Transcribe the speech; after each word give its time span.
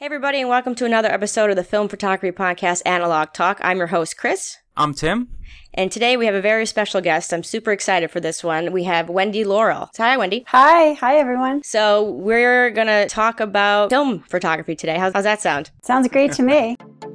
Hey, 0.00 0.06
everybody, 0.06 0.38
and 0.38 0.48
welcome 0.48 0.76
to 0.76 0.84
another 0.84 1.08
episode 1.08 1.50
of 1.50 1.56
the 1.56 1.64
Film 1.64 1.88
Photography 1.88 2.30
Podcast 2.30 2.82
Analog 2.86 3.32
Talk. 3.32 3.58
I'm 3.64 3.78
your 3.78 3.88
host, 3.88 4.16
Chris. 4.16 4.58
I'm 4.76 4.94
Tim. 4.94 5.26
And 5.74 5.90
today 5.90 6.16
we 6.16 6.26
have 6.26 6.36
a 6.36 6.40
very 6.40 6.66
special 6.66 7.00
guest. 7.00 7.34
I'm 7.34 7.42
super 7.42 7.72
excited 7.72 8.08
for 8.12 8.20
this 8.20 8.44
one. 8.44 8.70
We 8.70 8.84
have 8.84 9.08
Wendy 9.08 9.42
Laurel. 9.42 9.90
Hi, 9.96 10.16
Wendy. 10.16 10.44
Hi. 10.46 10.92
Hi, 10.92 11.16
everyone. 11.16 11.64
So, 11.64 12.12
we're 12.12 12.70
going 12.70 12.86
to 12.86 13.08
talk 13.08 13.40
about 13.40 13.90
film 13.90 14.20
photography 14.20 14.76
today. 14.76 14.96
How's, 14.96 15.14
how's 15.14 15.24
that 15.24 15.40
sound? 15.40 15.72
Sounds 15.82 16.06
great 16.06 16.30
to 16.34 16.44
me. 16.44 16.76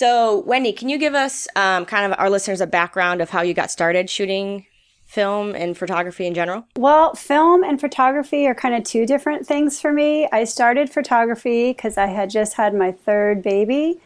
So, 0.00 0.38
Wendy, 0.46 0.72
can 0.72 0.88
you 0.88 0.96
give 0.96 1.14
us 1.14 1.46
um, 1.56 1.84
kind 1.84 2.10
of 2.10 2.18
our 2.18 2.30
listeners 2.30 2.62
a 2.62 2.66
background 2.66 3.20
of 3.20 3.28
how 3.28 3.42
you 3.42 3.52
got 3.52 3.70
started 3.70 4.08
shooting 4.08 4.64
film 5.04 5.54
and 5.54 5.76
photography 5.76 6.26
in 6.26 6.32
general? 6.32 6.64
Well, 6.74 7.14
film 7.14 7.62
and 7.62 7.78
photography 7.78 8.46
are 8.46 8.54
kind 8.54 8.74
of 8.74 8.82
two 8.82 9.04
different 9.04 9.46
things 9.46 9.78
for 9.78 9.92
me. 9.92 10.26
I 10.32 10.44
started 10.44 10.88
photography 10.88 11.74
because 11.74 11.98
I 11.98 12.06
had 12.06 12.30
just 12.30 12.54
had 12.54 12.72
my 12.72 12.92
third 12.92 13.42
baby 13.42 14.00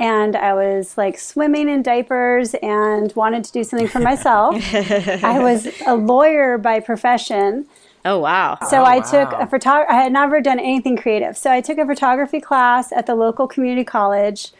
and 0.00 0.34
I 0.34 0.52
was 0.52 0.98
like 0.98 1.16
swimming 1.16 1.68
in 1.68 1.80
diapers 1.80 2.54
and 2.54 3.12
wanted 3.14 3.44
to 3.44 3.52
do 3.52 3.62
something 3.62 3.86
for 3.86 4.00
myself. 4.00 4.56
I 4.74 5.38
was 5.38 5.68
a 5.86 5.94
lawyer 5.94 6.58
by 6.58 6.80
profession. 6.80 7.66
Oh 8.04 8.18
wow! 8.18 8.58
So 8.68 8.80
Oh, 8.80 8.84
I 8.84 8.98
took 8.98 9.30
a 9.30 9.46
photog. 9.46 9.86
I 9.88 9.94
had 9.94 10.12
never 10.12 10.40
done 10.40 10.58
anything 10.58 10.96
creative. 10.96 11.36
So 11.36 11.52
I 11.52 11.60
took 11.60 11.78
a 11.78 11.86
photography 11.86 12.40
class 12.40 12.90
at 12.90 13.06
the 13.06 13.14
local 13.14 13.46
community 13.46 13.84
college, 13.84 14.52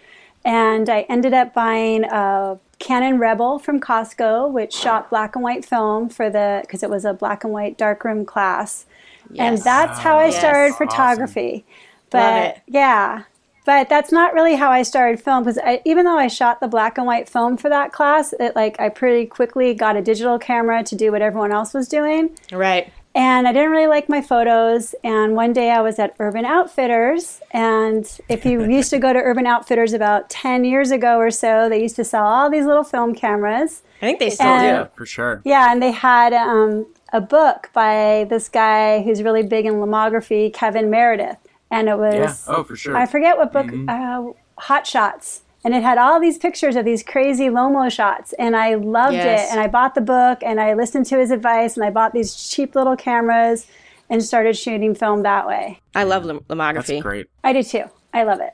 and 0.47 0.89
I 0.89 1.01
ended 1.09 1.35
up 1.35 1.53
buying 1.53 2.05
a 2.05 2.59
Canon 2.79 3.19
Rebel 3.19 3.59
from 3.59 3.81
Costco, 3.81 4.51
which 4.51 4.73
shot 4.73 5.11
black 5.11 5.35
and 5.35 5.43
white 5.43 5.65
film 5.65 6.09
for 6.09 6.31
the 6.31 6.61
because 6.63 6.83
it 6.83 6.89
was 6.91 7.05
a 7.05 7.13
black 7.13 7.43
and 7.45 7.53
white 7.53 7.77
darkroom 7.77 8.25
class, 8.25 8.87
yes. 9.31 9.41
and 9.41 9.59
that's 9.63 9.99
how 9.99 10.19
I 10.19 10.27
Yes. 10.27 10.39
started 10.39 10.73
Awesome. 10.75 10.87
photography. 10.89 11.65
But 12.11 12.19
Love 12.19 12.45
it. 12.45 12.61
yeah. 12.69 13.23
But 13.65 13.89
that's 13.89 14.13
not 14.13 14.33
really 14.33 14.55
how 14.55 14.71
I 14.71 14.83
started 14.85 15.21
film 15.21 15.43
because 15.43 15.59
even 15.85 16.05
though 16.05 16.17
I 16.17 16.29
shot 16.29 16.61
the 16.61 16.69
black 16.69 16.99
and 16.99 17.07
white 17.07 17.29
film 17.29 17.57
for 17.57 17.69
that 17.69 17.91
class, 17.93 18.33
it 18.39 18.55
like 18.55 18.79
I 18.79 18.89
pretty 18.91 19.27
quickly 19.27 19.75
got 19.75 19.97
a 19.97 20.03
digital 20.03 20.39
camera 20.39 20.85
to 20.85 20.95
do 20.95 21.11
what 21.11 21.21
everyone 21.21 21.51
else 21.51 21.75
was 21.75 21.89
doing 21.89 22.31
Right. 22.53 22.93
And 23.17 23.49
I 23.49 23.53
didn't 23.53 23.71
really 23.71 23.87
like 23.89 24.09
my 24.09 24.21
photos. 24.23 24.95
And 25.03 25.35
one 25.35 25.53
day 25.53 25.71
I 25.71 25.81
was 25.81 25.99
at 25.99 26.15
Urban 26.21 26.45
Outfitters, 26.45 27.41
and 27.51 28.07
if 28.29 28.45
you 28.45 28.65
used 28.79 28.91
to 28.91 28.99
go 28.99 29.13
to 29.13 29.19
Urban 29.19 29.47
Outfitters 29.47 29.93
about 29.93 30.29
10 30.31 30.65
years 30.65 30.91
ago 30.91 31.17
or 31.17 31.31
so, 31.31 31.69
they 31.69 31.81
used 31.83 31.97
to 31.97 32.05
sell 32.05 32.25
all 32.27 32.51
these 32.51 32.67
little 32.67 32.85
film 32.85 33.15
cameras. 33.15 33.83
I 34.03 34.07
think 34.07 34.19
they 34.21 34.31
still 34.31 34.47
And- 34.47 34.85
do. 34.87 34.91
For 34.95 35.07
sure. 35.07 35.41
Yeah, 35.45 35.73
and 35.73 35.83
they 35.83 35.91
had 35.93 36.33
um, 36.35 36.87
a 37.13 37.21
book 37.21 37.71
by 37.73 38.27
this 38.29 38.49
guy 38.49 39.03
who's 39.03 39.23
really 39.23 39.43
big 39.43 39.65
in 39.67 39.75
lomography, 39.75 40.53
Kevin 40.53 40.91
Meredith. 40.91 41.39
And 41.71 41.89
it 41.89 41.99
was, 41.99 42.15
Yeah. 42.47 42.55
Oh, 42.55 42.63
for 42.63 42.77
sure. 42.77 42.97
I 42.97 43.07
forget 43.07 43.37
what 43.39 43.53
book, 43.53 43.73
uh, 43.89 44.25
Hot 44.59 44.87
Shots. 44.87 45.43
And 45.67 45.75
it 45.75 45.83
had 45.83 45.99
all 45.99 46.21
these 46.21 46.39
pictures 46.39 46.77
of 46.77 46.85
these 46.85 47.03
crazy 47.03 47.49
Lomo 47.49 47.91
shots. 47.91 48.33
And 48.35 48.55
I 48.55 48.75
loved 48.77 49.15
Yes. 49.15 49.49
it. 49.49 49.53
And 49.53 49.61
I 49.61 49.67
bought 49.67 49.97
the 49.97 50.01
book 50.01 50.39
and 50.43 50.61
I 50.61 50.75
listened 50.75 51.07
to 51.07 51.19
his 51.19 51.33
advice 51.33 51.77
and 51.77 51.85
I 51.85 51.91
bought 51.91 52.13
these 52.13 52.37
cheap 52.37 52.77
little 52.77 52.95
cameras 52.95 53.67
and 54.09 54.23
started 54.23 54.57
shooting 54.57 54.95
film 54.95 55.25
that 55.25 55.45
way. 55.45 55.81
I 55.93 56.05
love 56.05 56.25
lim- 56.25 56.45
That's 56.47 56.61
lomography. 56.61 57.03
great. 57.03 57.27
I 57.43 57.53
do 57.53 57.65
too. 57.65 57.83
I 58.15 58.23
love 58.23 58.39
it. 58.41 58.53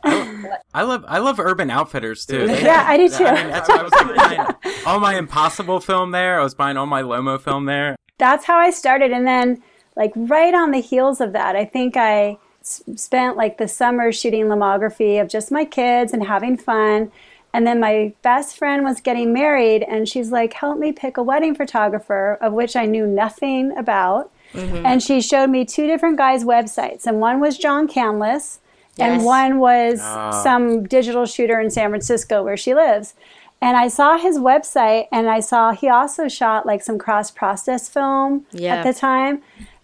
I 0.73 0.83
love 0.85 1.05
I 1.07 1.19
love 1.19 1.39
Urban 1.39 1.71
Outfitters 1.71 2.25
too. 2.25 2.47
They- 2.47 2.63
Yeah, 2.65 2.87
I 2.89 2.97
do 2.97 3.11
too. 3.11 3.27
I 3.27 3.35
mean, 3.35 3.51
that's 3.51 3.69
why 3.69 3.77
I 3.77 3.83
was 3.83 3.93
like 3.93 4.17
buying 4.17 4.75
all 4.87 4.99
my 4.99 5.17
Impossible 5.17 5.81
film 5.81 6.13
there. 6.13 6.41
I 6.41 6.43
was 6.43 6.55
buying 6.55 6.79
all 6.79 6.87
my 6.87 7.03
Lomo 7.03 7.39
film 7.39 7.67
there. 7.67 7.95
that's 8.17 8.47
how 8.47 8.57
I 8.57 8.71
started. 8.71 9.13
And 9.13 9.27
then, 9.27 9.63
like, 9.97 10.13
right 10.17 10.55
on 10.55 10.71
the 10.71 10.81
heels 10.81 11.21
of 11.21 11.35
that, 11.35 11.57
I 11.57 11.67
think 11.67 11.97
I 11.99 12.31
s- 12.31 12.37
spent 12.65 13.37
like 13.37 13.59
the 13.59 13.69
summer 13.69 14.13
shooting 14.13 14.45
lomography 14.47 15.21
of 15.21 15.29
just 15.29 15.51
my 15.51 15.65
kids 15.65 16.13
and 16.13 16.27
having 16.27 16.57
fun. 16.57 17.11
And 17.55 17.67
then 17.67 17.81
my 17.81 18.15
best 18.23 18.57
friend 18.57 18.83
was 18.83 19.01
getting 19.03 19.33
married, 19.35 19.83
and 19.83 20.09
she's 20.09 20.33
like, 20.33 20.55
Help 20.55 20.79
me 20.79 20.91
pick 20.91 21.19
a 21.19 21.23
wedding 21.23 21.55
photographer, 21.55 22.39
of 22.41 22.55
which 22.55 22.77
I 22.77 22.87
knew 22.87 23.07
nothing 23.07 23.77
about. 23.77 24.31
And 24.55 25.03
she 25.03 25.21
showed 25.23 25.49
me 25.49 25.65
two 25.65 25.87
different 25.87 26.17
guys' 26.19 26.45
websites, 26.45 27.07
and 27.07 27.21
one 27.21 27.41
was 27.41 27.57
John 27.59 27.89
Canlas, 27.89 28.59
Yes. 28.97 29.09
and 29.19 29.25
one 29.25 29.59
was 29.59 30.01
Ah. 30.03 30.31
some 30.43 30.85
digital 30.85 31.25
shooter 31.27 31.59
in 31.61 31.71
San 31.71 31.89
Francisco 31.91 32.43
where 32.43 32.57
she 32.59 32.75
lives. 32.75 33.15
And 33.63 33.77
I 33.77 33.89
saw 33.89 34.19
his 34.19 34.39
website, 34.39 35.07
and 35.13 35.29
I 35.31 35.41
saw 35.41 35.73
he 35.73 35.89
also 35.89 36.29
shot 36.29 36.67
like 36.67 36.83
some 36.83 36.99
cross 36.99 37.31
process 37.31 37.89
film 37.89 38.45
Yeah. 38.51 38.77
at 38.77 38.85
the 38.85 38.93
time. 38.93 39.41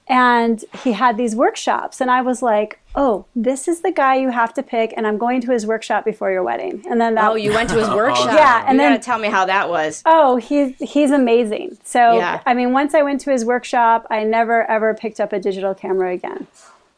And 0.08 0.64
he 0.82 0.92
had 0.92 1.16
these 1.18 1.36
workshops, 1.36 2.00
and 2.00 2.10
I 2.10 2.22
was 2.22 2.40
like, 2.40 2.78
"Oh, 2.94 3.26
this 3.36 3.68
is 3.68 3.82
the 3.82 3.92
guy 3.92 4.14
you 4.16 4.30
have 4.30 4.54
to 4.54 4.62
pick." 4.62 4.94
And 4.96 5.06
I'm 5.06 5.18
going 5.18 5.40
to 5.42 5.52
his 5.52 5.66
workshop 5.66 6.04
before 6.04 6.30
your 6.30 6.42
wedding. 6.42 6.82
And 6.88 6.98
then 6.98 7.14
that, 7.16 7.30
Oh, 7.30 7.34
you 7.34 7.52
went 7.52 7.68
to 7.70 7.76
his 7.76 7.88
workshop. 8.02 8.32
Yeah, 8.32 8.64
and 8.66 8.72
you 8.76 8.78
then- 8.78 8.92
gotta 8.92 9.02
tell 9.02 9.18
me 9.18 9.28
how 9.28 9.44
that 9.44 9.68
was. 9.68 10.02
Oh, 10.06 10.36
he's 10.36 10.74
he's 10.78 11.10
amazing. 11.10 11.76
So 11.84 12.16
Yeah. 12.16 12.40
I 12.46 12.54
mean, 12.54 12.72
once 12.72 12.94
I 12.94 13.02
went 13.02 13.20
to 13.22 13.30
his 13.30 13.44
workshop, 13.44 14.06
I 14.10 14.24
never 14.24 14.68
ever 14.70 14.94
picked 14.94 15.20
up 15.20 15.32
a 15.34 15.38
digital 15.38 15.74
camera 15.74 16.12
again. 16.14 16.46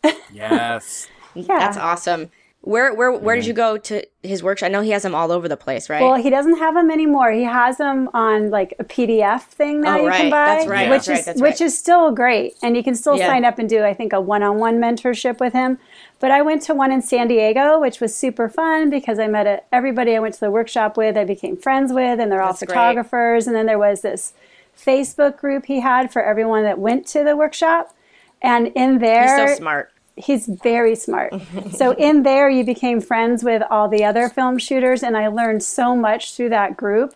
Yes. 0.33 1.09
Yeah. 1.35 1.59
That's 1.59 1.77
awesome. 1.77 2.31
Where 2.63 2.93
where 2.95 3.11
where 3.11 3.37
did 3.37 3.47
you 3.47 3.55
go 3.55 3.79
to 3.79 4.05
his 4.23 4.43
workshop? 4.43 4.67
I 4.67 4.71
know 4.71 4.83
he 4.83 4.91
has 4.91 5.03
them 5.03 5.15
all 5.15 5.33
over 5.33 5.49
the 5.49 5.57
place, 5.57 5.89
right? 5.89 6.03
Well, 6.03 6.17
he 6.17 6.29
doesn't 6.29 6.59
have 6.59 6.75
them 6.75 6.91
anymore. 6.91 7.33
He 7.33 7.45
has 7.45 7.79
them 7.79 8.11
on 8.13 8.51
like 8.51 8.75
a 8.79 8.85
PDF 8.85 9.45
thing 9.45 9.81
now 9.81 9.97
Oh, 9.97 10.03
you 10.03 10.09
right. 10.09 10.21
can 10.21 10.31
buy, 10.31 10.45
That's 10.45 10.67
right. 10.67 10.91
which 10.91 11.07
That's 11.07 11.09
right. 11.09 11.19
is 11.21 11.25
That's 11.25 11.41
which 11.41 11.61
is 11.63 11.79
still 11.79 12.11
great, 12.13 12.57
and 12.63 12.77
you 12.77 12.85
can 12.85 12.95
still 12.95 13.17
Yeah. 13.17 13.29
sign 13.29 13.47
up 13.47 13.59
and 13.59 13.67
do 13.67 13.83
I 13.83 13.95
think 13.95 14.13
a 14.13 14.21
one-on-one 14.21 14.79
mentorship 14.79 15.41
with 15.41 15.55
him. 15.55 15.79
But 16.19 16.33
I 16.33 16.43
went 16.43 16.61
to 16.65 16.75
one 16.75 16.93
in 16.93 17.01
San 17.01 17.29
Diego, 17.29 17.81
which 17.81 17.99
was 17.99 18.15
super 18.15 18.47
fun 18.51 18.91
because 18.91 19.19
I 19.19 19.27
met 19.27 19.47
a, 19.47 19.63
everybody 19.73 20.15
I 20.15 20.19
went 20.19 20.35
to 20.35 20.41
the 20.41 20.51
workshop 20.51 20.99
with. 20.99 21.17
I 21.17 21.25
became 21.25 21.57
friends 21.57 21.95
with, 21.95 22.21
and 22.21 22.31
they're 22.31 22.43
all 22.43 22.49
That's 22.49 22.61
great. 22.61 22.69
photographers. 22.75 23.47
And 23.47 23.57
then 23.57 23.65
there 23.65 23.79
was 23.79 24.03
this 24.03 24.35
Facebook 24.79 25.39
group 25.39 25.65
he 25.65 25.81
had 25.81 26.13
for 26.13 26.23
everyone 26.23 26.65
that 26.65 26.79
went 26.79 27.07
to 27.09 27.25
the 27.25 27.37
workshop, 27.39 27.95
and 28.43 28.67
in 28.75 28.99
there, 28.99 29.23
He's 29.23 29.31
there, 29.37 29.49
so 29.49 29.55
smart. 29.55 29.93
He's 30.23 30.47
very 30.47 30.95
smart. 30.95 31.35
so 31.73 31.93
in 31.93 32.23
there, 32.23 32.49
you 32.49 32.65
became 32.65 33.01
friends 33.01 33.43
with 33.43 33.63
all 33.71 33.89
the 33.89 34.05
other 34.05 34.29
film 34.29 34.59
shooters, 34.59 35.03
and 35.03 35.17
I 35.17 35.29
learned 35.29 35.63
so 35.63 35.97
much 35.97 36.35
through 36.35 36.51
that 36.51 36.77
group. 36.77 37.15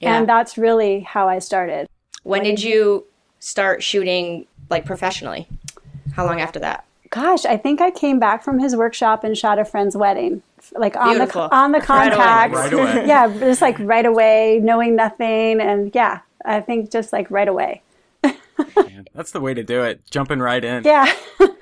Yeah. 0.00 0.18
And 0.18 0.28
that's 0.28 0.58
really 0.58 1.00
how 1.00 1.28
I 1.28 1.38
started. 1.38 1.88
When 2.22 2.42
did 2.42 2.62
you 2.62 3.04
start 3.38 3.82
shooting 3.82 4.46
like 4.70 4.84
professionally? 4.84 5.46
How 6.14 6.26
long 6.26 6.40
after 6.40 6.58
that? 6.60 6.84
Gosh, 7.10 7.44
I 7.44 7.56
think 7.56 7.80
I 7.80 7.90
came 7.90 8.18
back 8.18 8.42
from 8.42 8.58
his 8.58 8.74
workshop 8.74 9.22
and 9.22 9.38
shot 9.38 9.58
a 9.58 9.64
friend's 9.64 9.96
wedding, 9.96 10.42
like 10.72 10.96
on 10.96 11.10
Beautiful. 11.10 11.48
the 11.48 11.54
on 11.54 11.72
the 11.72 11.78
Right 11.78 12.12
away. 12.12 12.58
Right 12.58 12.72
away. 12.72 13.04
yeah, 13.06 13.28
just 13.28 13.62
like 13.62 13.78
right 13.78 14.04
away, 14.04 14.58
knowing 14.62 14.96
nothing, 14.96 15.60
and 15.60 15.94
yeah, 15.94 16.20
I 16.44 16.60
think 16.60 16.90
just 16.90 17.12
like 17.12 17.30
right 17.30 17.46
away. 17.46 17.82
That's 19.14 19.30
the 19.30 19.40
way 19.40 19.54
to 19.54 19.62
do 19.62 19.82
it. 19.82 20.00
Jumping 20.10 20.40
right 20.40 20.64
in. 20.64 20.84
Yeah. 20.84 21.12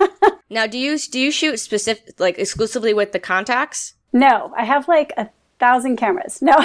Now, 0.52 0.66
do 0.66 0.78
you 0.78 0.99
do 0.99 1.19
you 1.19 1.31
shoot 1.31 1.58
specific 1.58 2.20
like 2.20 2.38
exclusively 2.38 2.94
with 2.94 3.12
the 3.12 3.20
Contax? 3.20 3.94
no, 4.12 4.52
I 4.56 4.64
have 4.64 4.88
like 4.88 5.12
a 5.16 5.31
thousand 5.58 5.96
cameras. 5.96 6.43
No. 6.43 6.56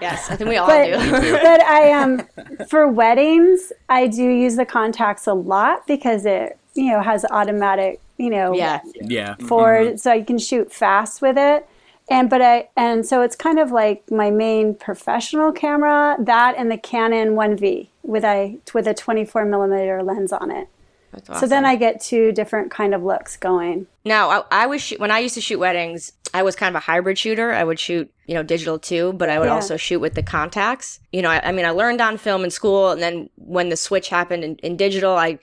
Yes, 0.00 0.30
I 0.30 0.36
think 0.36 0.48
we 0.48 0.56
all 0.56 0.66
but, 0.66 0.86
do. 0.86 1.32
but 1.32 1.60
I 1.62 1.92
um 1.92 2.26
for 2.68 2.88
weddings 2.88 3.72
I 3.88 4.06
do 4.06 4.22
use 4.22 4.56
the 4.56 4.64
Contax 4.66 5.26
a 5.26 5.34
lot 5.34 5.86
because 5.86 6.24
it 6.24 6.58
you 6.74 6.90
know 6.90 7.02
has 7.02 7.24
automatic 7.30 8.00
you 8.16 8.30
know 8.30 8.54
Yeah, 8.54 8.80
Yeah. 9.00 9.34
for 9.48 9.96
so 9.96 10.12
you 10.12 10.24
can 10.24 10.38
shoot 10.38 10.72
fast 10.72 11.20
with 11.20 11.36
it 11.36 11.66
and 12.08 12.30
but 12.30 12.42
I 12.42 12.68
and 12.76 13.04
so 13.06 13.22
it's 13.22 13.34
kind 13.36 13.58
of 13.58 13.70
like 13.72 14.10
my 14.10 14.30
main 14.30 14.74
professional 14.74 15.52
camera 15.52 16.16
that 16.20 16.54
and 16.56 16.70
the 16.70 16.78
Canon 16.78 17.30
1V 17.34 17.88
with 18.02 18.24
a 18.24 18.58
with 18.72 18.86
a 18.86 18.94
24 18.94 19.44
millimeter 19.46 20.02
lens 20.02 20.32
on 20.32 20.50
it. 20.50 20.68
That's 21.14 21.40
So 21.40 21.46
then. 21.46 21.64
I 21.64 21.76
get 21.76 22.00
two 22.00 22.32
different 22.32 22.70
kind 22.70 22.94
of 22.94 23.02
looks 23.02 23.36
going. 23.36 23.86
Now, 24.04 24.30
I, 24.30 24.64
I 24.64 24.66
was 24.66 24.82
shoot, 24.82 25.00
when 25.00 25.10
I 25.10 25.18
used 25.20 25.34
to 25.34 25.40
shoot 25.40 25.58
weddings, 25.58 26.12
I 26.32 26.42
was 26.42 26.56
kind 26.56 26.74
of 26.74 26.80
a 26.80 26.84
hybrid 26.84 27.16
shooter. 27.18 27.52
I 27.52 27.62
would 27.64 27.78
shoot, 27.78 28.12
you 28.26 28.34
know, 28.34 28.42
digital 28.42 28.78
too, 28.78 29.12
but 29.14 29.28
I 29.30 29.38
would 29.38 29.46
Yeah. 29.46 29.54
also 29.54 29.76
shoot 29.76 30.00
with 30.00 30.14
the 30.14 30.22
Contax. 30.22 30.98
You 31.12 31.22
know, 31.22 31.30
I, 31.30 31.48
I 31.48 31.52
mean, 31.52 31.64
I 31.64 31.70
learned 31.70 32.00
on 32.00 32.18
film 32.18 32.44
in 32.44 32.50
school, 32.50 32.90
and 32.90 33.00
then 33.00 33.30
when 33.36 33.68
the 33.68 33.76
switch 33.76 34.08
happened 34.08 34.42
in, 34.44 34.56
in 34.56 34.76
digital, 34.76 35.12
I, 35.14 35.38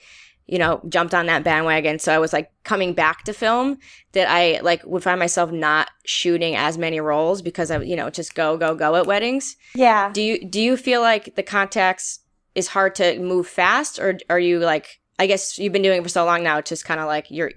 you 0.46 0.58
know, 0.58 0.82
jumped 0.88 1.14
on 1.14 1.26
that 1.26 1.44
bandwagon. 1.44 1.98
So 1.98 2.12
I 2.12 2.18
was 2.18 2.32
like 2.32 2.50
coming 2.62 2.92
back 2.92 3.24
to 3.24 3.32
film 3.32 3.78
that 4.12 4.28
I 4.28 4.60
like 4.62 4.84
would 4.84 5.02
find 5.02 5.18
myself 5.18 5.50
not 5.50 5.88
shooting 6.04 6.54
as 6.56 6.76
many 6.76 7.00
rolls 7.00 7.40
because 7.42 7.70
I, 7.70 7.78
you 7.80 7.96
know, 7.96 8.10
just 8.10 8.34
go 8.34 8.56
go 8.58 8.74
go 8.74 8.96
at 8.96 9.06
weddings. 9.06 9.56
Yeah. 9.74 10.10
Do 10.12 10.20
you 10.20 10.44
do 10.44 10.60
you 10.60 10.76
feel 10.76 11.00
like 11.00 11.36
the 11.36 11.42
Contax 11.42 12.18
is 12.54 12.68
hard 12.68 12.94
to 12.96 13.18
move 13.18 13.46
fast, 13.46 13.98
or 13.98 14.18
are 14.28 14.38
you 14.38 14.58
like? 14.58 14.98
I 15.18 15.26
guess 15.26 15.58
you've 15.58 15.72
been 15.72 15.82
doing 15.82 16.00
it 16.00 16.02
for 16.02 16.08
so 16.08 16.24
long 16.24 16.42
now. 16.42 16.58
It's 16.58 16.68
just 16.68 16.84
kind 16.84 17.00
of 17.00 17.06
like 17.06 17.30
you're, 17.30 17.52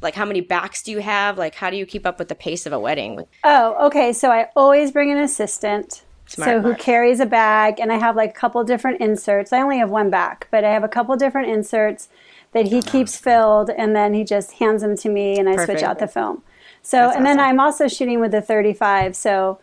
like 0.00 0.14
how 0.14 0.24
many 0.24 0.40
backs 0.40 0.82
do 0.82 0.92
you 0.92 1.00
have? 1.00 1.38
Like 1.38 1.54
how 1.54 1.70
do 1.70 1.76
you 1.76 1.86
keep 1.86 2.06
up 2.06 2.18
with 2.18 2.28
the 2.28 2.34
pace 2.34 2.66
of 2.66 2.72
a 2.72 2.78
wedding? 2.78 3.24
Oh, 3.44 3.86
okay. 3.86 4.12
So 4.12 4.30
I 4.30 4.48
always 4.56 4.90
bring 4.90 5.10
an 5.10 5.18
assistant. 5.18 6.02
Smart. 6.26 6.48
So 6.48 6.60
who 6.62 6.74
carries 6.74 7.20
a 7.20 7.26
bag, 7.26 7.78
and 7.78 7.92
I 7.92 7.98
have 7.98 8.16
like 8.16 8.30
a 8.30 8.32
couple 8.32 8.64
different 8.64 9.00
inserts. 9.00 9.52
I 9.52 9.60
only 9.60 9.76
have 9.78 9.90
one 9.90 10.08
back, 10.08 10.48
but 10.50 10.64
I 10.64 10.72
have 10.72 10.82
a 10.82 10.88
couple 10.88 11.14
different 11.16 11.50
inserts 11.50 12.08
that 12.52 12.68
he 12.68 12.80
keeps 12.80 13.18
filled, 13.18 13.68
and 13.68 13.94
then 13.94 14.14
he 14.14 14.24
just 14.24 14.52
hands 14.52 14.80
them 14.80 14.96
to 14.96 15.10
me, 15.10 15.38
and 15.38 15.50
I 15.50 15.62
switch 15.64 15.82
out 15.82 15.98
the 15.98 16.06
film. 16.06 16.42
So, 16.80 17.10
and 17.10 17.26
then 17.26 17.38
I'm 17.38 17.60
also 17.60 17.88
shooting 17.88 18.20
with 18.20 18.30
the 18.30 18.40
35. 18.40 19.14
So 19.16 19.58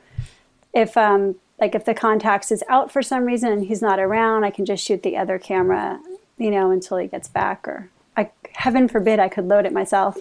if 0.74 0.96
um 0.98 1.36
like 1.60 1.76
if 1.76 1.86
the 1.86 1.94
Contax 1.94 2.52
is 2.52 2.64
out 2.68 2.92
for 2.92 3.02
some 3.02 3.26
reason 3.26 3.52
and 3.52 3.66
he's 3.66 3.82
not 3.82 4.00
around, 4.00 4.44
I 4.44 4.52
can 4.52 4.66
just 4.66 4.84
shoot 4.84 5.04
the 5.04 5.18
other 5.18 5.38
camera, 5.38 6.00
you 6.42 6.52
know, 6.52 6.72
until 6.72 6.98
he 6.98 7.08
gets 7.08 7.28
back. 7.28 7.68
Or 7.68 7.90
I, 8.18 8.32
heaven 8.54 8.88
forbid, 8.88 9.20
I 9.20 9.30
could 9.30 9.48
load 9.48 9.66
it 9.66 9.74
myself. 9.74 10.18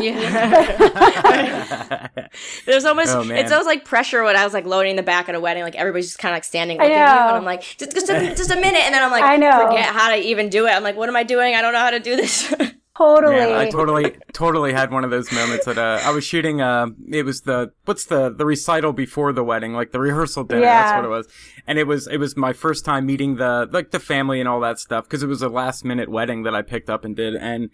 Yeah. 0.00 2.08
There's 2.66 2.84
almost 2.84 3.14
Oh, 3.14 3.24
man. 3.24 3.38
it's 3.38 3.52
almost 3.52 3.66
like 3.66 3.84
pressure 3.84 4.22
when 4.24 4.36
I 4.36 4.44
was 4.44 4.54
like 4.54 4.64
loading 4.64 4.96
the 4.96 5.02
back 5.02 5.28
at 5.28 5.34
a 5.34 5.40
wedding, 5.40 5.62
like 5.62 5.76
everybody's 5.76 6.06
just 6.06 6.18
kind 6.18 6.32
of 6.32 6.36
like 6.36 6.44
standing 6.44 6.80
I 6.80 6.84
looking 6.84 6.96
at 6.96 7.14
you, 7.14 7.20
and 7.28 7.36
I'm 7.36 7.44
like, 7.44 7.62
just 7.62 7.92
just 7.92 8.08
a, 8.08 8.34
just 8.34 8.50
a 8.56 8.56
minute, 8.56 8.80
and 8.82 8.94
then 8.94 9.02
I'm 9.02 9.10
like, 9.10 9.24
I 9.24 9.36
know. 9.36 9.66
forget 9.68 9.86
how 9.86 10.10
to 10.10 10.16
even 10.16 10.48
do 10.48 10.66
it. 10.66 10.70
I'm 10.70 10.82
like, 10.82 10.96
what 10.96 11.08
am 11.08 11.16
I 11.16 11.22
doing? 11.22 11.54
I 11.54 11.60
don't 11.62 11.72
know 11.74 11.78
how 11.80 11.90
to 11.90 12.00
do 12.00 12.16
this. 12.16 12.52
Totally. 12.96 13.36
Yeah, 13.36 13.58
I 13.58 13.70
totally, 13.70 14.16
totally 14.32 14.72
had 14.72 14.90
one 14.90 15.04
of 15.04 15.10
those 15.10 15.30
moments 15.32 15.66
that 15.66 15.78
uh, 15.78 16.00
I 16.02 16.10
was 16.10 16.24
shooting. 16.24 16.60
Uh, 16.60 16.88
it 17.10 17.24
was 17.24 17.42
the 17.42 17.72
what's 17.84 18.06
the 18.06 18.30
the 18.30 18.44
recital 18.44 18.92
before 18.92 19.32
the 19.32 19.44
wedding, 19.44 19.72
like 19.72 19.92
the 19.92 20.00
rehearsal 20.00 20.44
dinner. 20.44 20.62
That's 20.62 20.96
what 20.96 21.04
it 21.04 21.08
was. 21.08 21.28
And 21.66 21.78
it 21.78 21.86
was 21.86 22.06
it 22.06 22.18
was 22.18 22.36
my 22.36 22.52
first 22.52 22.84
time 22.84 23.06
meeting 23.06 23.36
the 23.36 23.68
like 23.70 23.90
the 23.90 24.00
family 24.00 24.40
and 24.40 24.48
all 24.48 24.60
that 24.60 24.78
stuff 24.78 25.04
because 25.04 25.22
it 25.22 25.28
was 25.28 25.42
a 25.42 25.48
last 25.48 25.84
minute 25.84 26.10
wedding 26.10 26.42
that 26.42 26.54
I 26.54 26.62
picked 26.62 26.90
up 26.90 27.04
and 27.04 27.16
did. 27.16 27.34
And 27.34 27.70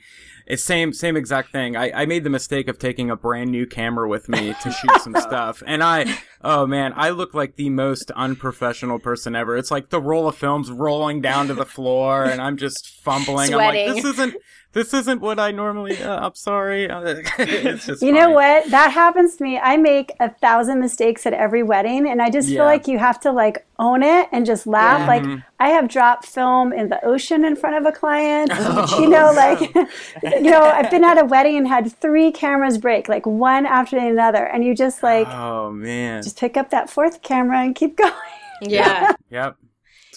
it's 0.48 0.64
same 0.64 0.92
same 0.92 1.16
exact 1.16 1.52
thing. 1.52 1.76
I, 1.76 1.92
I 1.92 2.06
made 2.06 2.24
the 2.24 2.30
mistake 2.30 2.68
of 2.68 2.78
taking 2.78 3.10
a 3.10 3.16
brand 3.16 3.50
new 3.50 3.66
camera 3.66 4.08
with 4.08 4.28
me 4.28 4.54
to 4.62 4.70
shoot 4.70 5.00
some 5.02 5.14
stuff, 5.20 5.62
and 5.66 5.84
I 5.84 6.18
oh 6.42 6.66
man, 6.66 6.94
I 6.96 7.10
look 7.10 7.34
like 7.34 7.56
the 7.56 7.68
most 7.68 8.10
unprofessional 8.12 8.98
person 8.98 9.36
ever. 9.36 9.56
It's 9.56 9.70
like 9.70 9.90
the 9.90 10.00
roll 10.00 10.26
of 10.26 10.36
films 10.36 10.70
rolling 10.70 11.20
down 11.20 11.48
to 11.48 11.54
the 11.54 11.66
floor, 11.66 12.24
and 12.24 12.40
I'm 12.40 12.56
just 12.56 12.88
fumbling. 13.04 13.48
Sweating. 13.48 13.88
I'm 13.88 13.94
like, 13.94 14.02
this 14.02 14.12
isn't 14.14 14.36
this 14.72 14.92
isn't 14.94 15.20
what 15.20 15.40
I 15.40 15.50
normally. 15.50 16.00
Uh, 16.02 16.26
I'm 16.26 16.34
sorry. 16.34 16.88
Uh, 16.90 17.00
it's 17.38 17.86
just 17.86 18.02
You 18.02 18.12
know 18.12 18.30
what? 18.30 18.70
That 18.70 18.92
happens 18.92 19.36
to 19.36 19.42
me. 19.44 19.58
I 19.58 19.76
make 19.76 20.12
a 20.20 20.28
thousand 20.30 20.78
mistakes 20.80 21.26
at 21.26 21.32
every 21.32 21.62
wedding, 21.62 22.08
and 22.08 22.20
I 22.20 22.30
just 22.30 22.48
Yeah. 22.48 22.58
feel 22.58 22.64
like 22.66 22.86
you 22.86 22.98
have 22.98 23.18
to 23.20 23.32
like 23.32 23.64
own 23.78 24.02
it 24.02 24.28
and 24.32 24.44
just 24.44 24.66
laugh. 24.66 25.06
Like 25.08 25.24
I 25.58 25.70
have 25.70 25.88
dropped 25.88 26.26
film 26.26 26.72
in 26.72 26.88
the 26.90 27.02
ocean 27.04 27.44
in 27.44 27.56
front 27.56 27.76
of 27.76 27.86
a 27.86 27.92
client. 27.96 28.50
you 29.00 29.08
know, 29.08 29.32
like 29.32 29.60
you 30.22 30.50
know, 30.50 30.60
I've 30.62 30.90
been 30.90 31.04
at 31.04 31.18
a 31.20 31.24
wedding 31.24 31.56
and 31.56 31.66
had 31.66 31.90
three 31.92 32.30
cameras 32.30 32.76
break, 32.78 33.08
like 33.08 33.24
one 33.26 33.66
after 33.66 33.96
another, 33.96 34.44
and 34.44 34.64
you 34.64 34.74
just 34.74 35.02
like 35.02 35.26
Oh 35.28 35.70
man. 35.72 36.22
just 36.22 36.38
pick 36.38 36.56
up 36.56 36.70
that 36.70 36.90
fourth 36.90 37.22
camera 37.22 37.60
and 37.60 37.74
keep 37.74 37.96
going. 37.96 38.12
yeah. 38.62 39.12
Yep. 39.30 39.56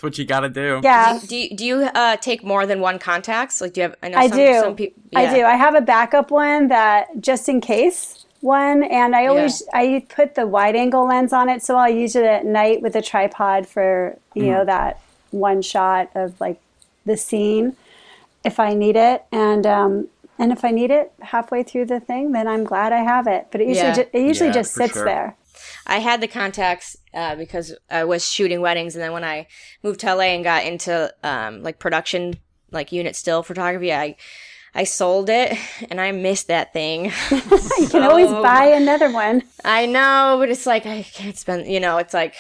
That's 0.01 0.03
what 0.03 0.17
you 0.17 0.25
got 0.25 0.39
to 0.39 0.49
do. 0.49 0.81
Yeah. 0.83 1.19
Do 1.27 1.35
you, 1.35 1.55
do 1.55 1.63
you 1.63 1.75
uh, 1.83 2.17
take 2.17 2.43
more 2.43 2.65
than 2.65 2.79
one 2.81 2.97
Contax? 2.97 3.61
Like, 3.61 3.73
do 3.73 3.81
you 3.81 3.83
have? 3.83 3.95
I 4.01 4.09
know 4.09 4.17
I 4.17 4.27
some, 4.29 4.37
do. 4.37 4.59
Some 4.59 4.75
people. 4.75 5.03
I 5.15 5.31
do. 5.33 5.43
I 5.43 5.55
have 5.55 5.75
a 5.75 5.81
backup 5.81 6.31
one 6.31 6.69
that 6.69 7.21
just 7.21 7.47
in 7.47 7.61
case 7.61 8.25
one, 8.39 8.81
and 8.83 9.15
I 9.15 9.27
always 9.27 9.61
I 9.73 10.03
put 10.09 10.33
the 10.33 10.47
wide 10.47 10.75
angle 10.75 11.05
lens 11.05 11.33
on 11.33 11.49
it, 11.49 11.61
so 11.61 11.77
I'll 11.77 11.91
use 11.93 12.15
it 12.15 12.25
at 12.25 12.45
night 12.45 12.81
with 12.81 12.95
a 12.95 13.01
tripod 13.01 13.67
for 13.67 14.17
you 14.33 14.47
know 14.47 14.65
that 14.65 14.99
one 15.29 15.61
shot 15.61 16.09
of 16.15 16.39
like 16.41 16.59
the 17.05 17.15
scene 17.15 17.75
if 18.43 18.59
I 18.59 18.73
need 18.73 18.95
it, 18.95 19.23
and 19.31 19.67
um, 19.67 20.07
and 20.39 20.51
if 20.51 20.65
I 20.65 20.71
need 20.71 20.89
it 20.89 21.11
halfway 21.21 21.61
through 21.61 21.85
the 21.85 21.99
thing, 21.99 22.31
then 22.31 22.47
I'm 22.47 22.63
glad 22.63 22.91
I 22.91 23.03
have 23.03 23.27
it. 23.27 23.49
But 23.51 23.61
it 23.61 23.67
usually 23.67 23.87
Yeah. 23.89 23.93
ju- 23.95 24.09
it 24.13 24.21
usually 24.21 24.47
Yeah, 24.49 24.53
just 24.53 24.73
sits 24.73 24.93
sure. 24.93 25.05
there. 25.05 25.35
I 25.85 25.99
had 25.99 26.21
the 26.21 26.27
Contax 26.27 26.95
uh, 27.13 27.35
because 27.35 27.75
I 27.89 28.03
was 28.03 28.29
shooting 28.29 28.61
weddings, 28.61 28.95
and 28.95 29.03
then 29.03 29.11
when 29.11 29.23
I 29.23 29.47
moved 29.83 29.99
to 30.01 30.13
LA 30.13 30.23
and 30.35 30.43
got 30.43 30.65
into 30.65 31.13
um, 31.23 31.63
like 31.63 31.79
production, 31.79 32.35
like 32.71 32.91
unit 32.91 33.15
still 33.15 33.43
photography, 33.43 33.93
I 33.93 34.15
I 34.73 34.85
sold 34.85 35.29
it, 35.29 35.57
and 35.89 35.99
I 35.99 36.11
missed 36.11 36.47
that 36.47 36.73
thing. 36.73 37.11
You 37.79 37.87
can 37.87 38.03
always 38.03 38.29
buy 38.29 38.67
another 38.67 39.11
one. 39.11 39.43
I 39.65 39.87
know, 39.87 40.37
but 40.39 40.49
it's 40.49 40.67
like 40.67 40.85
I 40.85 41.01
can't 41.01 41.37
spend. 41.37 41.67
You 41.67 41.79
know, 41.79 41.97
it's 41.97 42.13
like 42.13 42.35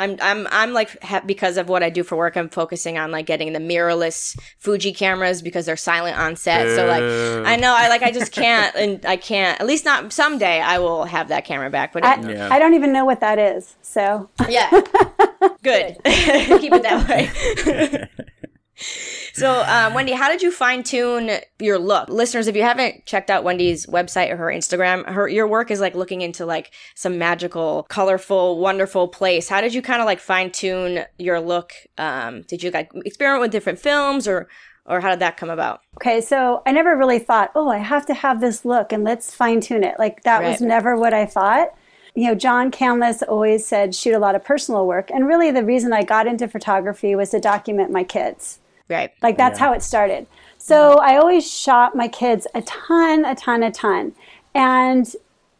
I'm 0.00 0.16
I'm 0.20 0.48
I'm 0.50 0.72
like 0.72 1.00
ha- 1.02 1.22
because 1.24 1.56
of 1.56 1.68
what 1.68 1.82
I 1.82 1.90
do 1.90 2.02
for 2.02 2.16
work, 2.16 2.36
I'm 2.36 2.48
focusing 2.48 2.98
on 2.98 3.10
like 3.12 3.26
getting 3.26 3.52
the 3.52 3.60
mirrorless 3.60 4.36
Fuji 4.58 4.92
cameras 4.92 5.40
because 5.40 5.66
they're 5.66 5.76
silent 5.76 6.18
on 6.18 6.34
set. 6.36 6.74
So 6.74 6.86
like 6.86 7.02
I 7.46 7.56
know 7.56 7.72
I 7.76 7.88
like 7.88 8.02
I 8.02 8.10
just 8.10 8.32
can't, 8.32 8.74
and 8.74 9.04
I 9.06 9.16
can't. 9.16 9.60
At 9.60 9.66
least 9.66 9.84
not 9.84 10.12
someday. 10.12 10.60
I 10.60 10.78
will 10.78 11.04
have 11.04 11.28
that 11.28 11.44
camera 11.44 11.70
back, 11.70 11.92
but 11.92 12.04
I, 12.04 12.20
Yeah. 12.28 12.48
I 12.50 12.58
don't 12.58 12.74
even 12.74 12.92
know 12.92 13.04
what 13.04 13.20
that 13.20 13.38
is. 13.38 13.76
So 13.82 14.28
yeah, 14.48 14.68
good. 15.62 15.96
Keep 16.04 16.72
it 16.72 16.82
that 16.82 17.08
way. 17.08 18.08
So, 18.76 19.62
um, 19.66 19.94
Wendy, 19.94 20.12
how 20.12 20.28
did 20.28 20.42
you 20.42 20.50
fine 20.50 20.82
tune 20.82 21.30
your 21.58 21.78
look? 21.78 22.08
Listeners, 22.08 22.48
if 22.48 22.56
you 22.56 22.62
haven't 22.62 23.06
checked 23.06 23.30
out 23.30 23.44
Wendy's 23.44 23.86
website 23.86 24.30
or 24.30 24.36
her 24.36 24.46
Instagram, 24.46 25.06
her 25.06 25.28
your 25.28 25.46
work 25.46 25.70
is 25.70 25.80
like 25.80 25.94
looking 25.94 26.22
into 26.22 26.44
like 26.44 26.72
some 26.94 27.18
magical, 27.18 27.84
colorful, 27.88 28.58
wonderful 28.58 29.08
place. 29.08 29.48
How 29.48 29.60
did 29.60 29.74
you 29.74 29.82
kind 29.82 30.00
of 30.00 30.06
like 30.06 30.20
fine 30.20 30.50
tune 30.50 31.04
your 31.18 31.40
look? 31.40 31.72
Um, 31.98 32.42
did 32.42 32.62
you 32.62 32.70
like 32.70 32.90
experiment 33.04 33.42
with 33.42 33.52
different 33.52 33.78
films, 33.78 34.26
or 34.26 34.48
or 34.86 35.00
how 35.00 35.10
did 35.10 35.20
that 35.20 35.36
come 35.36 35.50
about? 35.50 35.80
Okay, 35.96 36.20
so 36.20 36.62
I 36.66 36.72
never 36.72 36.96
really 36.96 37.18
thought, 37.18 37.52
oh, 37.54 37.68
I 37.68 37.78
have 37.78 38.06
to 38.06 38.14
have 38.14 38.40
this 38.40 38.64
look 38.64 38.92
and 38.92 39.04
let's 39.04 39.34
fine 39.34 39.60
tune 39.60 39.84
it. 39.84 39.98
Like 39.98 40.22
that 40.24 40.42
was 40.42 40.60
never 40.60 40.96
what 40.96 41.14
I 41.14 41.26
thought. 41.26 41.68
You 42.14 42.28
know, 42.28 42.34
John 42.34 42.70
Canlas 42.70 43.22
always 43.26 43.66
said 43.66 43.94
shoot 43.94 44.14
a 44.14 44.18
lot 44.18 44.34
of 44.34 44.44
personal 44.44 44.86
work. 44.86 45.10
And 45.10 45.26
really 45.26 45.50
the 45.50 45.64
reason 45.64 45.92
I 45.92 46.04
got 46.04 46.26
into 46.26 46.46
photography 46.46 47.16
was 47.16 47.30
to 47.30 47.40
document 47.40 47.90
my 47.90 48.04
kids. 48.04 48.60
Right. 48.88 49.12
Like 49.22 49.36
that's 49.36 49.58
how 49.58 49.72
it 49.72 49.82
started. 49.82 50.26
So 50.58 50.98
I 50.98 51.16
always 51.16 51.50
shot 51.50 51.94
my 51.94 52.08
kids 52.08 52.46
a 52.54 52.62
ton, 52.62 53.24
a 53.24 53.34
ton, 53.34 53.62
a 53.62 53.70
ton. 53.70 54.14
And 54.54 55.12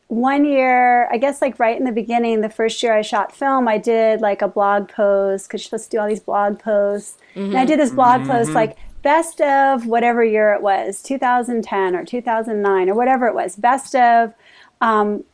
one 0.08 0.44
year, 0.44 1.08
I 1.10 1.16
guess 1.16 1.40
like 1.40 1.58
right 1.58 1.76
in 1.76 1.84
the 1.84 1.92
beginning, 1.92 2.40
the 2.40 2.48
first 2.48 2.82
year 2.82 2.94
I 2.94 3.02
shot 3.02 3.34
film, 3.34 3.66
I 3.66 3.78
did 3.78 4.20
like 4.20 4.42
a 4.42 4.48
blog 4.48 4.88
post 4.88 5.48
because 5.48 5.62
you're 5.62 5.64
supposed 5.64 5.90
to 5.90 5.96
do 5.96 6.00
all 6.00 6.08
these 6.08 6.20
blog 6.20 6.58
posts. 6.58 7.18
And 7.34 7.56
I 7.56 7.64
did 7.64 7.80
this 7.80 7.90
blog 7.90 8.26
post 8.26 8.50
like 8.50 8.76
best 9.02 9.40
of 9.40 9.86
whatever 9.86 10.24
year 10.24 10.52
it 10.54 10.62
was, 10.62 11.02
2010 11.02 11.96
or 11.96 12.04
2009 12.04 12.88
or 12.88 12.94
whatever 12.94 13.26
it 13.26 13.34
was, 13.34 13.56
best 13.56 13.94
of. 13.94 14.34
Um, 14.80 15.24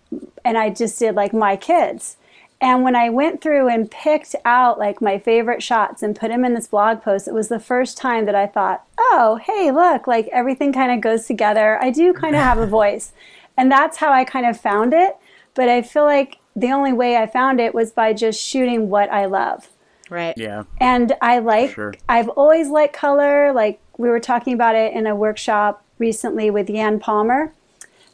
and 0.44 0.58
I 0.58 0.70
just 0.70 0.98
did 0.98 1.14
like 1.14 1.32
my 1.32 1.56
kids. 1.56 2.16
And 2.60 2.82
when 2.82 2.94
I 2.94 3.08
went 3.08 3.40
through 3.40 3.68
and 3.68 3.90
picked 3.90 4.34
out 4.44 4.78
like 4.78 5.00
my 5.00 5.18
favorite 5.18 5.62
shots 5.62 6.02
and 6.02 6.14
put 6.14 6.28
them 6.28 6.44
in 6.44 6.52
this 6.54 6.68
blog 6.68 7.02
post, 7.02 7.26
it 7.26 7.32
was 7.32 7.48
the 7.48 7.58
first 7.58 7.96
time 7.96 8.26
that 8.26 8.34
I 8.34 8.46
thought, 8.46 8.84
oh, 8.98 9.40
hey, 9.42 9.70
look, 9.70 10.06
like 10.06 10.28
everything 10.28 10.72
kind 10.72 10.92
of 10.92 11.00
goes 11.00 11.26
together. 11.26 11.78
I 11.80 11.90
do 11.90 12.12
kind 12.12 12.36
of 12.36 12.42
have 12.42 12.58
a 12.58 12.66
voice. 12.66 13.12
And 13.56 13.72
that's 13.72 13.96
how 13.96 14.12
I 14.12 14.24
kind 14.24 14.46
of 14.46 14.60
found 14.60 14.92
it. 14.92 15.16
But 15.54 15.68
I 15.68 15.80
feel 15.82 16.04
like 16.04 16.36
the 16.54 16.70
only 16.70 16.92
way 16.92 17.16
I 17.16 17.26
found 17.26 17.60
it 17.60 17.74
was 17.74 17.92
by 17.92 18.12
just 18.12 18.40
shooting 18.40 18.90
what 18.90 19.10
I 19.10 19.24
love. 19.24 19.68
Right. 20.10 20.36
Yeah. 20.36 20.64
And 20.78 21.14
I 21.22 21.38
like, 21.38 21.70
Sure. 21.70 21.94
I've 22.08 22.28
always 22.30 22.68
liked 22.68 22.94
color. 22.94 23.52
Like 23.52 23.80
we 23.96 24.08
were 24.10 24.20
talking 24.20 24.52
about 24.52 24.74
it 24.74 24.92
in 24.92 25.06
a 25.06 25.14
workshop 25.14 25.84
recently 25.98 26.50
with 26.50 26.68
Yan 26.68 26.98
Palmer, 26.98 27.52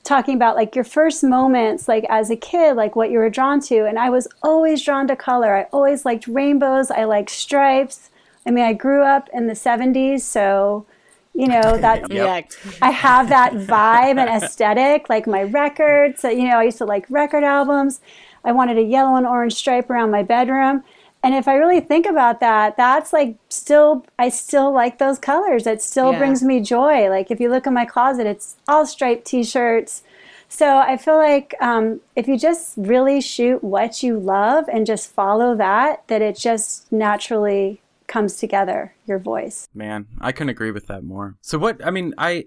talking 0.07 0.37
about 0.37 0.57
like 0.57 0.75
your 0.75 0.85
first 0.85 1.25
moments, 1.25 1.89
like 1.89 2.05
as 2.09 2.31
a 2.31 2.37
kid, 2.37 2.77
like 2.77 2.95
what 2.95 3.11
you 3.11 3.19
were 3.19 3.29
drawn 3.29 3.61
to. 3.61 3.87
And 3.87 3.99
I 3.99 4.09
was 4.09 4.29
always 4.43 4.83
drawn 4.83 5.09
to 5.09 5.17
color. 5.17 5.55
I 5.57 5.63
always 5.73 6.05
liked 6.05 6.27
rainbows. 6.29 6.91
I 6.91 7.05
liked 7.05 7.31
stripes. 7.31 8.11
I 8.47 8.51
mean, 8.53 8.65
I 8.65 8.73
grew 8.73 9.03
up 9.03 9.29
in 9.35 9.49
the 9.49 9.55
70s, 9.55 10.21
so, 10.21 10.87
you 11.35 11.49
know, 11.49 11.77
that 11.79 12.11
Yeah. 12.11 12.43
I 12.81 12.91
have 12.91 13.29
that 13.31 13.55
vibe 13.55 14.19
and 14.19 14.31
aesthetic, 14.31 15.09
like 15.09 15.27
my 15.27 15.43
records. 15.43 16.21
So, 16.21 16.31
you 16.31 16.45
know, 16.49 16.59
I 16.59 16.65
used 16.65 16.79
to 16.79 16.85
like 16.85 17.05
record 17.11 17.43
albums. 17.43 18.01
I 18.45 18.53
wanted 18.53 18.79
a 18.79 18.83
yellow 18.83 19.17
and 19.17 19.27
orange 19.27 19.55
stripe 19.55 19.91
around 19.91 20.13
my 20.13 20.23
bedroom. 20.23 20.85
And 21.27 21.35
if 21.35 21.49
I 21.49 21.55
really 21.55 21.81
think 21.81 22.07
about 22.07 22.39
that, 22.39 22.77
that's 22.77 23.13
like 23.13 23.35
still, 23.49 24.07
I 24.17 24.29
still 24.29 24.73
like 24.73 24.99
those 24.99 25.19
colors. 25.19 25.67
It 25.67 25.83
still 25.83 26.13
Yeah. 26.13 26.19
brings 26.19 26.41
me 26.41 26.61
joy. 26.61 27.09
Like 27.11 27.33
if 27.33 27.41
you 27.41 27.51
look 27.51 27.67
in 27.67 27.75
my 27.75 27.85
closet, 27.85 28.29
it's 28.29 28.55
all 28.69 28.87
striped 28.87 29.25
t 29.25 29.43
shirts. 29.43 30.05
So 30.49 30.79
I 30.79 30.97
feel 30.97 31.17
like 31.17 31.57
um, 31.61 32.01
if 32.15 32.29
you 32.29 32.39
just 32.39 32.75
really 32.77 33.21
shoot 33.21 33.65
what 33.65 34.05
you 34.05 34.21
love 34.21 34.67
and 34.73 34.87
just 34.87 35.11
follow 35.11 35.57
that, 35.57 36.07
that 36.07 36.23
it 36.23 36.37
just 36.37 36.93
naturally 36.93 37.81
comes 38.07 38.37
together, 38.37 38.95
your 39.05 39.19
voice. 39.19 39.67
Man, 39.75 40.07
I 40.21 40.31
couldn't 40.31 40.51
agree 40.51 40.71
with 40.71 40.87
that 40.87 41.03
more. 41.03 41.35
So 41.41 41.59
what? 41.59 41.85
I 41.85 41.91
mean, 41.91 42.15
I 42.19 42.45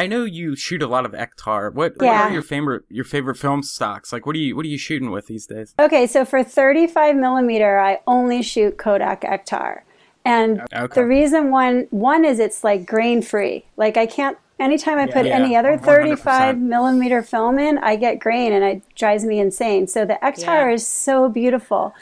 I 0.00 0.06
know 0.06 0.24
you 0.24 0.56
shoot 0.56 0.80
a 0.80 0.86
lot 0.86 1.04
of 1.04 1.12
Ektar. 1.12 1.74
What, 1.74 1.98
what 1.98 2.08
are 2.08 2.32
your 2.32 2.40
favorite 2.40 2.84
your 2.88 3.04
favorite 3.04 3.36
film 3.36 3.62
stocks? 3.62 4.14
Like, 4.14 4.24
what 4.24 4.34
are 4.34 4.38
you 4.38 4.56
what 4.56 4.64
are 4.64 4.68
you 4.68 4.78
shooting 4.78 5.10
with 5.10 5.26
these 5.26 5.46
days? 5.46 5.74
Okay, 5.78 6.06
so 6.06 6.24
for 6.24 6.42
35 6.42 7.16
millimeter, 7.16 7.78
I 7.78 8.00
only 8.06 8.40
shoot 8.42 8.78
Kodak 8.78 9.20
Ektar. 9.20 9.82
And 10.24 10.62
Okay. 10.72 10.94
the 10.94 11.06
reason 11.06 11.50
one 11.50 11.86
one 11.90 12.24
is 12.24 12.38
it's 12.38 12.64
like 12.64 12.86
grain 12.86 13.20
free. 13.20 13.66
Like 13.76 13.98
I 13.98 14.06
can't 14.06 14.38
anytime 14.58 14.96
I 14.96 15.04
put 15.04 15.26
Yeah, 15.26 15.36
any 15.36 15.54
other 15.54 15.76
100%. 15.76 15.84
35 15.84 16.58
millimeter 16.58 17.22
film 17.22 17.58
in, 17.58 17.76
I 17.76 17.96
get 17.96 18.20
grain 18.20 18.54
and 18.54 18.64
it 18.64 18.82
drives 18.94 19.26
me 19.26 19.38
insane. 19.38 19.86
So 19.86 20.06
the 20.06 20.18
Ektar 20.22 20.68
Yeah. 20.70 20.72
is 20.72 20.86
so 20.86 21.28
beautiful. 21.28 21.94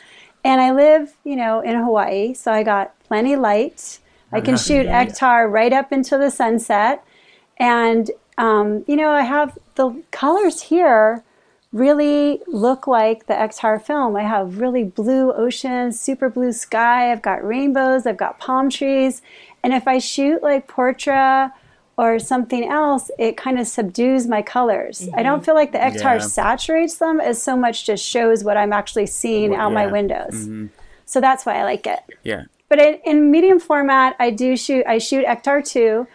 And 0.44 0.60
I 0.60 0.70
live, 0.70 1.16
you 1.24 1.34
know, 1.34 1.62
in 1.62 1.74
Hawaii, 1.74 2.32
so 2.34 2.52
I 2.52 2.62
got 2.62 2.96
plenty 3.00 3.34
light. 3.34 3.98
I 4.32 4.40
can 4.40 4.56
shoot 4.56 4.86
Ektar 4.86 5.50
right 5.50 5.72
up 5.72 5.90
into 5.90 6.16
the 6.16 6.30
sunset. 6.30 7.02
And 7.58 8.10
um, 8.36 8.84
you 8.86 8.96
know, 8.96 9.10
I 9.10 9.22
have 9.22 9.58
the 9.74 10.02
colors 10.10 10.62
here 10.62 11.24
really 11.72 12.40
look 12.46 12.86
like 12.86 13.26
the 13.26 13.34
Ektar 13.34 13.82
film. 13.82 14.16
I 14.16 14.22
have 14.22 14.58
really 14.58 14.84
blue 14.84 15.32
ocean, 15.32 15.92
super 15.92 16.28
blue 16.30 16.52
sky. 16.52 17.12
I've 17.12 17.20
got 17.20 17.44
rainbows. 17.44 18.06
I've 18.06 18.16
got 18.16 18.38
palm 18.38 18.70
trees. 18.70 19.22
And 19.62 19.74
if 19.74 19.86
I 19.86 19.98
shoot 19.98 20.42
like 20.42 20.66
Portra 20.68 21.52
or 21.98 22.18
something 22.20 22.66
else, 22.68 23.10
it 23.18 23.36
kind 23.36 23.58
of 23.58 23.66
subdues 23.66 24.28
my 24.28 24.40
colors. 24.40 25.08
I 25.14 25.22
don't 25.22 25.44
feel 25.44 25.54
like 25.54 25.72
the 25.72 25.78
Ektar 25.78 26.14
Yeah. 26.14 26.18
saturates 26.20 26.96
them 26.98 27.20
as 27.20 27.42
so 27.42 27.56
much 27.56 27.84
just 27.84 28.04
shows 28.04 28.44
what 28.44 28.56
I'm 28.56 28.72
actually 28.72 29.06
seeing 29.06 29.54
out 29.54 29.72
my 29.72 29.86
yeah. 29.86 29.90
windows. 29.92 30.48
So 31.04 31.20
that's 31.20 31.44
why 31.44 31.56
I 31.58 31.64
like 31.64 31.86
it. 31.86 32.00
Yeah. 32.22 32.44
But 32.68 32.78
in, 32.78 32.94
in 33.04 33.30
medium 33.30 33.58
format, 33.58 34.14
I 34.18 34.30
do 34.30 34.56
shoot. 34.56 34.86
I 34.86 34.98
shoot 34.98 35.26
Ektar 35.26 35.66
too, 35.68 36.06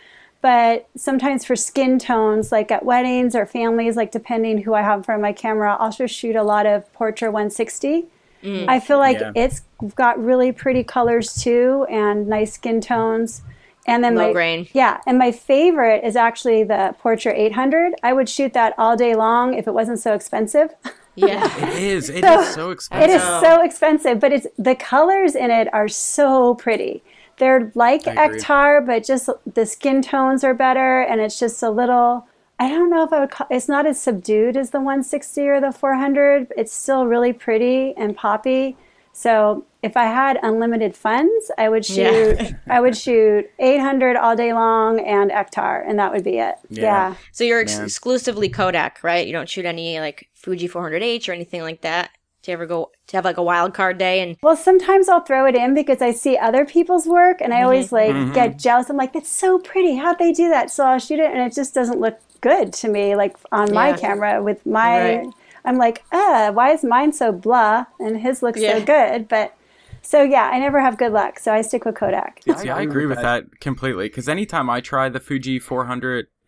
but 0.43 0.87
sometimes 0.97 1.45
for 1.45 1.55
skin 1.55 1.97
tones, 1.97 2.51
like 2.51 2.69
at 2.69 2.83
weddings 2.85 3.33
or 3.33 3.45
families, 3.45 3.95
like 3.95 4.11
depending 4.11 4.61
who 4.61 4.73
I 4.73 4.81
have 4.81 4.99
in 4.99 5.03
front 5.03 5.19
of 5.19 5.21
my 5.23 5.31
camera, 5.33 5.71
I'll 5.73 5.77
also 5.85 6.05
shoot 6.05 6.35
a 6.35 6.43
lot 6.43 6.65
of 6.65 6.83
Portra 6.93 7.31
160. 7.31 8.05
Mm. 8.43 8.65
I 8.67 8.79
feel 8.81 8.97
like 8.97 9.19
Yeah. 9.21 9.31
it's 9.35 9.61
got 9.95 10.21
really 10.21 10.51
pretty 10.51 10.83
colors 10.83 11.41
too, 11.41 11.87
and 11.89 12.27
nice 12.27 12.53
skin 12.53 12.81
tones. 12.81 13.41
And 13.87 14.03
then 14.03 14.15
Low 14.15 14.27
my 14.27 14.33
grain. 14.33 14.67
yeah, 14.73 14.99
and 15.07 15.17
my 15.17 15.31
favorite 15.31 16.03
is 16.03 16.15
actually 16.17 16.63
the 16.65 16.93
Portra 17.01 17.33
800. 17.33 17.93
I 18.03 18.11
would 18.13 18.27
shoot 18.29 18.51
that 18.53 18.73
all 18.77 18.95
day 18.97 19.15
long 19.15 19.53
if 19.53 19.65
it 19.67 19.73
wasn't 19.73 19.99
so 19.99 20.13
expensive. 20.13 20.69
Yeah. 21.15 21.47
It 21.77 21.83
is. 21.83 22.09
It 22.09 22.23
is 22.25 22.53
so 22.53 22.69
It 22.69 22.73
expensive. 22.73 23.09
It 23.09 23.15
is 23.15 23.23
so 23.23 23.61
expensive, 23.63 24.19
but 24.19 24.31
it's 24.33 24.47
the 24.57 24.75
colors 24.75 25.35
in 25.35 25.51
it 25.51 25.67
are 25.73 25.87
so 25.87 26.55
pretty. 26.55 27.01
They're 27.43 27.73
like 27.75 28.07
I. 28.07 28.29
Ektar, 28.29 28.85
but 28.85 29.03
just 29.03 29.29
the 29.45 29.65
skin 29.65 30.01
tones 30.01 30.45
are 30.45 30.53
better, 30.53 31.01
and 31.01 31.19
it's 31.19 31.37
just 31.37 31.61
a 31.61 31.69
little. 31.69 32.25
I 32.57 32.69
don't 32.69 32.89
know 32.89 33.03
if 33.03 33.11
I 33.11 33.19
would 33.19 33.31
call 33.31 33.47
it's 33.49 33.67
not 33.67 33.85
as 33.85 34.01
subdued 34.01 34.55
as 34.55 34.69
the 34.69 34.77
160 34.77 35.41
or 35.49 35.59
the 35.59 35.73
400. 35.73 36.53
It's 36.55 36.71
still 36.71 37.05
really 37.05 37.33
pretty 37.33 37.93
and 37.97 38.15
poppy. 38.15 38.77
So 39.11 39.65
if 39.81 39.97
I 39.97 40.05
had 40.05 40.39
unlimited 40.41 40.95
funds, 40.95 41.51
I 41.57 41.67
would 41.67 41.85
shoot. 41.85 42.37
Yeah. 42.39 42.51
I 42.67 42.79
would 42.79 42.95
shoot 42.95 43.49
800 43.59 44.15
all 44.15 44.37
day 44.37 44.53
long 44.53 45.01
and 45.01 45.29
Ektar, 45.29 45.85
and 45.85 45.99
that 45.99 46.13
would 46.13 46.23
be 46.23 46.37
it. 46.37 46.55
Yeah. 46.69 46.83
yeah. 46.83 47.15
So 47.33 47.43
you're 47.43 47.59
ex- 47.59 47.75
Man. 47.75 47.83
exclusively 47.83 48.47
Kodak, 48.47 49.03
right? 49.03 49.27
You 49.27 49.33
don't 49.33 49.49
shoot 49.49 49.65
any 49.65 49.99
like 49.99 50.29
Fuji 50.33 50.69
400H 50.69 51.27
or 51.27 51.33
anything 51.33 51.61
like 51.61 51.81
that. 51.81 52.11
Do 52.41 52.51
you 52.51 52.53
ever 52.53 52.65
go 52.65 52.91
to 53.07 53.17
have 53.17 53.25
like 53.25 53.37
a 53.37 53.43
wild 53.43 53.73
card 53.73 53.97
day 53.97 54.21
and 54.21 54.37
Well, 54.41 54.55
sometimes 54.55 55.09
I'll 55.09 55.21
throw 55.21 55.45
it 55.45 55.55
in 55.55 55.73
because 55.73 56.01
I 56.01 56.11
see 56.11 56.37
other 56.37 56.65
people's 56.65 57.05
work 57.05 57.41
and 57.41 57.53
I 57.53 57.63
always 57.63 57.91
like 57.91 58.33
get 58.33 58.57
jealous. 58.57 58.89
I'm 58.89 58.97
like, 58.97 59.13
that's 59.13 59.29
so 59.29 59.59
pretty. 59.59 59.95
How'd 59.95 60.19
they 60.19 60.31
do 60.31 60.49
that? 60.49 60.71
So 60.71 60.85
I'll 60.85 60.99
shoot 60.99 61.19
it 61.19 61.31
and 61.31 61.39
it 61.39 61.53
just 61.53 61.73
doesn't 61.73 61.99
look 61.99 62.19
good 62.41 62.73
to 62.73 62.89
me, 62.89 63.15
like 63.15 63.35
on 63.51 63.73
my 63.73 63.93
camera 63.93 64.41
with 64.41 64.65
my. 64.65 65.17
Right. 65.17 65.27
I'm 65.65 65.77
like, 65.77 66.03
uh, 66.11 66.51
why 66.51 66.71
is 66.71 66.83
mine 66.83 67.13
so 67.13 67.31
blah 67.31 67.85
and 67.99 68.19
his 68.19 68.43
looks 68.43 68.59
Yeah. 68.59 68.79
so 68.79 68.85
good? 68.85 69.27
But 69.29 69.55
so 70.01 70.21
yeah, 70.21 70.49
I 70.51 70.59
never 70.59 70.81
have 70.81 70.97
good 70.97 71.13
luck. 71.13 71.39
So 71.39 71.53
I 71.53 71.61
stick 71.61 71.85
with 71.85 71.95
Kodak. 71.95 72.41
See, 72.57 72.69
I 72.69 72.81
agree 72.81 73.05
with 73.05 73.21
that 73.21 73.61
completely. 73.61 74.09
Because 74.09 74.27
anytime 74.27 74.69
I 74.69 74.81
try 74.81 75.07
the 75.07 75.21
Fuji 75.21 75.59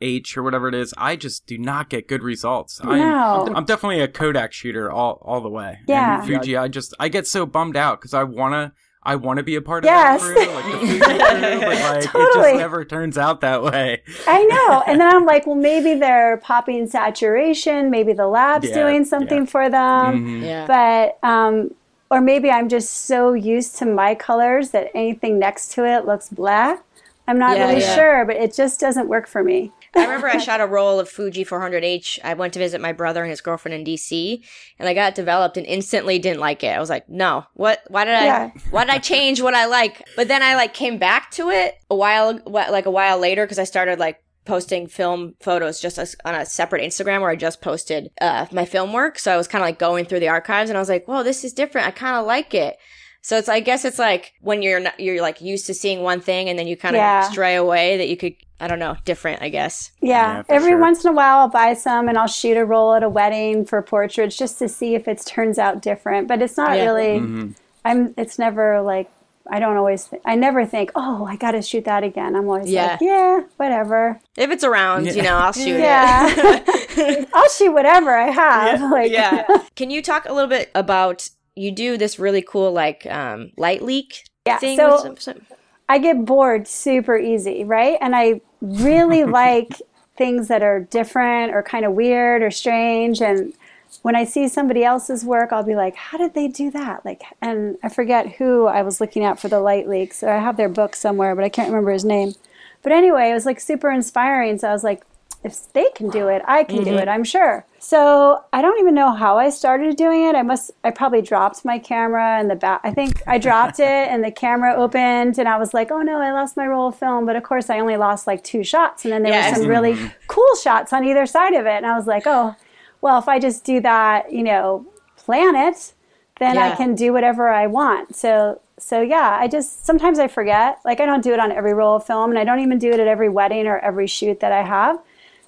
400H 0.01 0.37
or 0.37 0.43
whatever 0.43 0.67
it 0.67 0.75
is, 0.75 0.93
I 0.97 1.15
just 1.15 1.45
do 1.47 1.57
not 1.57 1.89
get 1.89 2.07
good 2.07 2.23
results. 2.23 2.79
I'm, 2.83 3.55
I'm 3.55 3.65
definitely 3.65 4.01
a 4.01 4.07
Kodak 4.07 4.53
shooter 4.53 4.91
all 4.91 5.19
all 5.23 5.41
the 5.41 5.49
way. 5.49 5.79
Yeah. 5.87 6.19
And 6.19 6.27
Fuji, 6.27 6.57
I 6.57 6.67
just 6.67 6.93
I 6.99 7.07
get 7.09 7.27
so 7.27 7.45
bummed 7.45 7.77
out 7.77 7.99
because 7.99 8.13
I 8.13 8.23
wanna. 8.23 8.73
I 9.07 9.17
want 9.17 9.37
to 9.37 9.43
be 9.43 9.53
a 9.55 9.61
part 9.61 9.85
of 9.85 9.89
Yes. 9.89 10.19
that 10.19 10.33
crew, 10.33 10.55
like 10.55 10.65
the 10.65 10.77
Fuji 10.79 10.99
crew, 10.99 11.59
but 11.59 11.69
like 11.69 12.05
it 12.05 12.33
just 12.33 12.55
never 12.55 12.83
turns 12.83 13.19
out 13.19 13.41
that 13.41 13.61
way. 13.61 14.01
I 14.25 14.43
know. 14.45 14.81
And 14.87 14.99
then 14.99 15.15
I'm 15.15 15.25
like, 15.27 15.45
well, 15.45 15.55
maybe 15.55 15.93
they're 15.99 16.37
popping 16.37 16.87
saturation. 16.87 17.91
Maybe 17.91 18.13
the 18.13 18.25
lab's 18.25 18.67
Yeah, 18.69 18.73
doing 18.73 19.05
something 19.05 19.41
yeah. 19.41 19.45
for 19.45 19.69
them. 19.69 20.25
Mhm. 20.25 20.43
yeah? 20.43 20.65
but 20.65 21.19
um, 21.27 21.75
or 22.09 22.19
maybe 22.19 22.49
I'm 22.49 22.67
just 22.67 23.05
so 23.05 23.33
used 23.33 23.75
to 23.77 23.85
my 23.85 24.15
colors 24.15 24.71
that 24.71 24.89
anything 24.95 25.37
next 25.37 25.71
to 25.73 25.85
it 25.85 26.07
looks 26.07 26.29
black. 26.29 26.83
I'm 27.27 27.37
not 27.37 27.57
Yeah, 27.57 27.67
really 27.69 27.81
yeah. 27.81 27.95
sure, 27.95 28.25
but 28.25 28.37
it 28.37 28.55
just 28.55 28.79
doesn't 28.79 29.07
work 29.07 29.27
for 29.27 29.43
me. 29.43 29.71
I 29.95 30.01
remember 30.03 30.27
I 30.27 30.37
shot 30.37 30.61
a 30.61 30.65
roll 30.67 30.99
of 30.99 31.09
Fuji 31.09 31.45
400H. 31.45 32.19
I 32.23 32.33
went 32.33 32.53
to 32.53 32.59
visit 32.59 32.81
my 32.81 32.91
brother 32.91 33.23
and 33.23 33.29
his 33.29 33.41
girlfriend 33.41 33.75
in 33.75 33.83
DC, 33.85 34.43
and 34.79 34.89
I 34.89 34.93
got 34.93 35.09
it 35.13 35.15
developed 35.15 35.57
and 35.57 35.65
instantly 35.65 36.19
didn't 36.19 36.39
like 36.39 36.63
it. 36.63 36.75
I 36.75 36.79
was 36.79 36.89
like, 36.89 37.07
"No, 37.09 37.45
what? 37.53 37.81
Why 37.87 38.05
did 38.05 38.15
I? 38.15 38.25
Yeah. 38.25 38.51
Why 38.71 38.83
did 38.85 38.93
I 38.93 38.99
change 38.99 39.41
what 39.41 39.53
I 39.53 39.65
like?" 39.65 40.01
But 40.15 40.27
then 40.27 40.43
I 40.43 40.55
like 40.55 40.73
came 40.73 40.97
back 40.97 41.31
to 41.31 41.49
it 41.49 41.75
a 41.89 41.95
while, 41.95 42.39
like 42.45 42.85
a 42.85 42.91
while 42.91 43.17
later, 43.19 43.45
because 43.45 43.59
I 43.59 43.63
started 43.63 43.99
like 43.99 44.21
posting 44.45 44.85
film 44.87 45.33
photos 45.39 45.79
just 45.81 45.97
as, 45.97 46.15
on 46.23 46.35
a 46.35 46.45
separate 46.45 46.83
Instagram 46.83 47.21
where 47.21 47.31
I 47.31 47.35
just 47.35 47.61
posted 47.61 48.11
uh, 48.21 48.45
my 48.51 48.63
film 48.65 48.93
work. 48.93 49.17
So 49.17 49.33
I 49.33 49.37
was 49.37 49.47
kind 49.47 49.63
of 49.63 49.67
like 49.67 49.79
going 49.79 50.05
through 50.05 50.19
the 50.19 50.27
archives, 50.29 50.69
and 50.69 50.77
I 50.77 50.81
was 50.81 50.89
like, 50.89 51.07
"Whoa, 51.07 51.23
this 51.23 51.43
is 51.43 51.53
different. 51.53 51.87
I 51.87 51.91
kind 51.91 52.17
of 52.17 52.25
like 52.25 52.53
it." 52.53 52.77
So 53.21 53.37
it's 53.39 53.49
I 53.49 53.59
guess 53.59 53.85
it's 53.85 53.97
like 53.97 54.33
when 54.41 54.61
you're 54.61 54.79
not, 54.81 54.99
you're 54.99 55.19
like 55.19 55.41
used 55.41 55.65
to 55.65 55.73
seeing 55.73 56.03
one 56.03 56.21
thing 56.21 56.47
and 56.47 56.59
then 56.59 56.67
you 56.67 56.77
kind 56.77 56.95
of 56.95 56.99
Yeah. 56.99 57.27
stray 57.29 57.55
away 57.55 57.97
that 57.97 58.07
you 58.07 58.15
could 58.17 58.35
I 58.59 58.67
don't 58.67 58.79
know 58.79 58.95
different 59.05 59.41
I 59.41 59.49
guess. 59.49 59.91
Yeah, 60.01 60.37
Yeah, 60.37 60.43
every 60.49 60.71
sure. 60.71 60.79
once 60.79 61.03
in 61.03 61.11
a 61.11 61.13
while 61.13 61.39
I'll 61.39 61.49
buy 61.49 61.73
some 61.73 62.07
and 62.09 62.17
I'll 62.17 62.27
shoot 62.27 62.57
a 62.57 62.65
roll 62.65 62.93
at 62.93 63.03
a 63.03 63.09
wedding 63.09 63.65
for 63.65 63.81
portraits 63.81 64.37
just 64.37 64.59
to 64.59 64.69
see 64.69 64.95
if 64.95 65.07
it 65.07 65.23
turns 65.25 65.57
out 65.59 65.81
different. 65.81 66.27
But 66.27 66.41
it's 66.41 66.57
not 66.57 66.77
Yeah. 66.77 66.85
really. 66.85 67.19
Mm-hmm. 67.19 67.51
I'm. 67.83 68.13
It's 68.17 68.39
never 68.39 68.81
like. 68.81 69.09
I 69.51 69.59
don't 69.59 69.77
always. 69.77 70.05
Th- 70.05 70.21
I 70.25 70.33
never 70.35 70.65
think. 70.65 70.91
Oh, 70.95 71.25
I 71.25 71.35
got 71.35 71.51
to 71.51 71.61
shoot 71.61 71.85
that 71.85 72.03
again. 72.03 72.35
I'm 72.35 72.45
always 72.49 72.67
Yeah. 72.71 72.93
like, 72.93 73.01
yeah, 73.01 73.41
whatever. 73.57 74.19
If 74.37 74.49
it's 74.49 74.63
around, 74.63 75.05
you 75.05 75.21
know, 75.21 75.35
I'll 75.35 75.53
shoot 75.63 75.75
it. 75.75 75.81
Yeah, 75.81 77.25
I'll 77.33 77.49
shoot 77.49 77.71
whatever 77.71 78.09
I 78.17 78.31
have. 78.31 78.81
like, 78.89 79.11
yeah. 79.11 79.45
Can 79.75 79.91
you 79.91 80.01
talk 80.01 80.25
a 80.27 80.33
little 80.33 80.49
bit 80.49 80.71
about 80.73 81.29
you 81.55 81.71
do 81.71 81.95
this 81.95 82.17
really 82.17 82.41
cool 82.41 82.71
like 82.71 83.05
um, 83.05 83.51
light 83.55 83.83
leak 83.83 84.23
Yeah, 84.47 84.57
thing? 84.57 84.77
so- 84.77 84.97
some, 84.97 85.17
some- 85.17 85.41
I 85.87 85.99
get 85.99 86.25
bored 86.25 86.67
super 86.67 87.17
easy, 87.17 87.63
right? 87.63 87.97
And 88.01 88.15
I 88.15 88.41
really 88.61 89.23
like 89.41 89.81
things 90.17 90.47
that 90.47 90.63
are 90.63 90.79
different 90.79 91.53
or 91.53 91.61
kind 91.61 91.85
of 91.85 91.93
weird 91.93 92.41
or 92.41 92.51
strange. 92.51 93.21
And 93.21 93.53
when 94.01 94.15
I 94.15 94.23
see 94.23 94.47
somebody 94.47 94.83
else's 94.83 95.25
work, 95.25 95.51
I'll 95.51 95.63
be 95.63 95.75
like, 95.75 95.95
how 95.95 96.17
did 96.17 96.33
they 96.33 96.47
do 96.47 96.71
that? 96.71 97.05
Like, 97.05 97.23
and 97.41 97.77
I 97.83 97.89
forget 97.89 98.35
who 98.35 98.65
I 98.67 98.81
was 98.81 99.01
looking 99.01 99.23
at 99.23 99.39
for 99.39 99.47
the 99.47 99.59
light 99.59 99.87
leaks. 99.87 100.23
Or 100.23 100.29
I 100.29 100.39
have 100.39 100.57
their 100.57 100.69
book 100.69 100.95
somewhere, 100.95 101.35
but 101.35 101.43
I 101.43 101.49
can't 101.49 101.69
remember 101.69 101.91
his 101.91 102.05
name. 102.05 102.33
But 102.81 102.91
anyway, 102.91 103.29
it 103.29 103.33
was 103.33 103.45
like 103.45 103.59
super 103.59 103.89
inspiring. 103.89 104.57
So 104.57 104.69
I 104.69 104.73
was 104.73 104.83
like, 104.83 105.03
if 105.45 105.71
they 105.73 105.89
can 105.95 106.09
do 106.09 106.27
it, 106.27 106.41
I 106.45 106.63
can 106.63 106.83
do 106.83 106.91
mm-hmm. 106.91 106.99
it, 106.99 107.07
I'm 107.07 107.23
sure. 107.23 107.65
So 107.79 108.43
I 108.51 108.61
don't 108.61 108.79
even 108.79 108.95
know 108.95 109.13
how 109.13 109.37
I 109.37 109.49
started 109.49 109.95
doing 109.95 110.23
it. 110.25 110.35
I 110.35 110.41
must, 110.41 110.71
I 110.83 110.89
probably 110.89 111.21
dropped 111.21 111.63
my 111.63 111.77
camera 111.77 112.39
and 112.39 112.49
the 112.49 112.55
back. 112.55 112.81
I 112.83 112.91
think 112.91 113.21
I 113.27 113.37
dropped 113.37 113.79
it 113.79 113.85
and 113.85 114.23
the 114.23 114.31
camera 114.31 114.73
opened 114.75 115.37
and 115.37 115.47
I 115.47 115.57
was 115.57 115.73
like, 115.73 115.91
oh 115.91 116.01
no, 116.01 116.19
I 116.19 116.31
lost 116.31 116.57
my 116.57 116.65
roll 116.65 116.87
of 116.87 116.97
film. 116.97 117.25
But 117.27 117.35
of 117.35 117.43
course, 117.43 117.69
I 117.69 117.79
only 117.79 117.95
lost 117.95 118.25
like 118.25 118.43
two 118.43 118.63
shots. 118.63 119.05
And 119.05 119.13
then 119.13 119.21
there 119.21 119.33
Yeah. 119.33 119.51
were 119.51 119.55
some 119.57 119.67
really 119.67 119.93
mm-hmm. 119.93 120.07
cool 120.27 120.55
shots 120.61 120.91
on 120.93 121.05
either 121.05 121.25
side 121.27 121.53
of 121.53 121.67
it. 121.67 121.77
And 121.77 121.85
I 121.85 121.95
was 121.95 122.07
like, 122.07 122.23
oh, 122.25 122.55
well, 123.01 123.19
if 123.19 123.27
I 123.27 123.37
just 123.37 123.63
do 123.63 123.79
that, 123.81 124.33
you 124.33 124.41
know, 124.41 124.87
plan 125.15 125.55
it, 125.55 125.93
then 126.39 126.57
I 126.57 126.75
can 126.75 126.95
do 126.95 127.13
whatever 127.13 127.49
I 127.49 127.67
want. 127.67 128.15
So, 128.15 128.61
so 128.77 129.01
yeah, 129.01 129.37
I 129.39 129.47
just 129.47 129.85
sometimes 129.85 130.19
I 130.19 130.27
forget. 130.27 130.79
Like 130.83 130.99
I 130.99 131.05
don't 131.05 131.23
do 131.23 131.33
it 131.33 131.39
on 131.39 131.51
every 131.51 131.73
roll 131.73 131.95
of 131.95 132.05
film, 132.05 132.29
and 132.29 132.39
I 132.39 132.43
don't 132.43 132.59
even 132.59 132.77
do 132.77 132.91
it 132.91 132.99
at 132.99 133.07
every 133.07 133.29
wedding 133.29 133.67
or 133.67 133.79
every 133.79 134.07
shoot 134.07 134.39
that 134.41 134.51
I 134.51 134.63
have, 134.63 134.99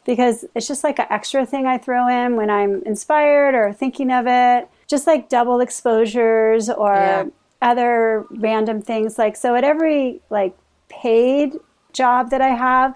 because 0.08 0.46
it's 0.56 0.68
just 0.68 0.84
like 0.86 0.98
an 1.00 1.06
extra 1.12 1.46
thing 1.46 1.68
I 1.68 1.78
throw 1.78 2.08
in 2.08 2.38
when 2.38 2.50
I'm 2.50 2.82
inspired 2.84 3.54
or 3.54 3.74
thinking 3.74 4.10
of 4.10 4.26
it. 4.26 4.70
Just 4.88 5.06
like 5.06 5.28
double 5.30 5.60
exposures 5.60 6.70
or 6.70 6.96
Yeah. 6.96 7.26
other 7.62 8.26
random 8.32 8.82
things 8.82 9.18
like 9.18 9.36
so 9.36 9.54
at 9.56 9.64
every 9.66 10.22
like 10.30 10.58
paid 10.88 11.56
job 11.92 12.30
that 12.30 12.40
I 12.40 12.50
have, 12.56 12.96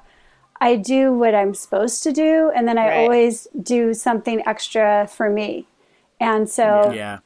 I 0.61 0.77
do 0.77 1.11
what 1.13 1.35
I'm 1.35 1.53
supposed 1.53 2.01
to 2.03 2.13
do 2.13 2.49
and 2.55 2.65
then 2.67 2.77
I 2.77 2.87
Right. 2.87 2.97
always 2.97 3.47
do 3.61 3.93
something 3.93 4.41
extra 4.47 5.07
for 5.07 5.29
me. 5.29 5.67
And 6.19 6.49
so 6.49 6.93
Yeah. 6.93 7.19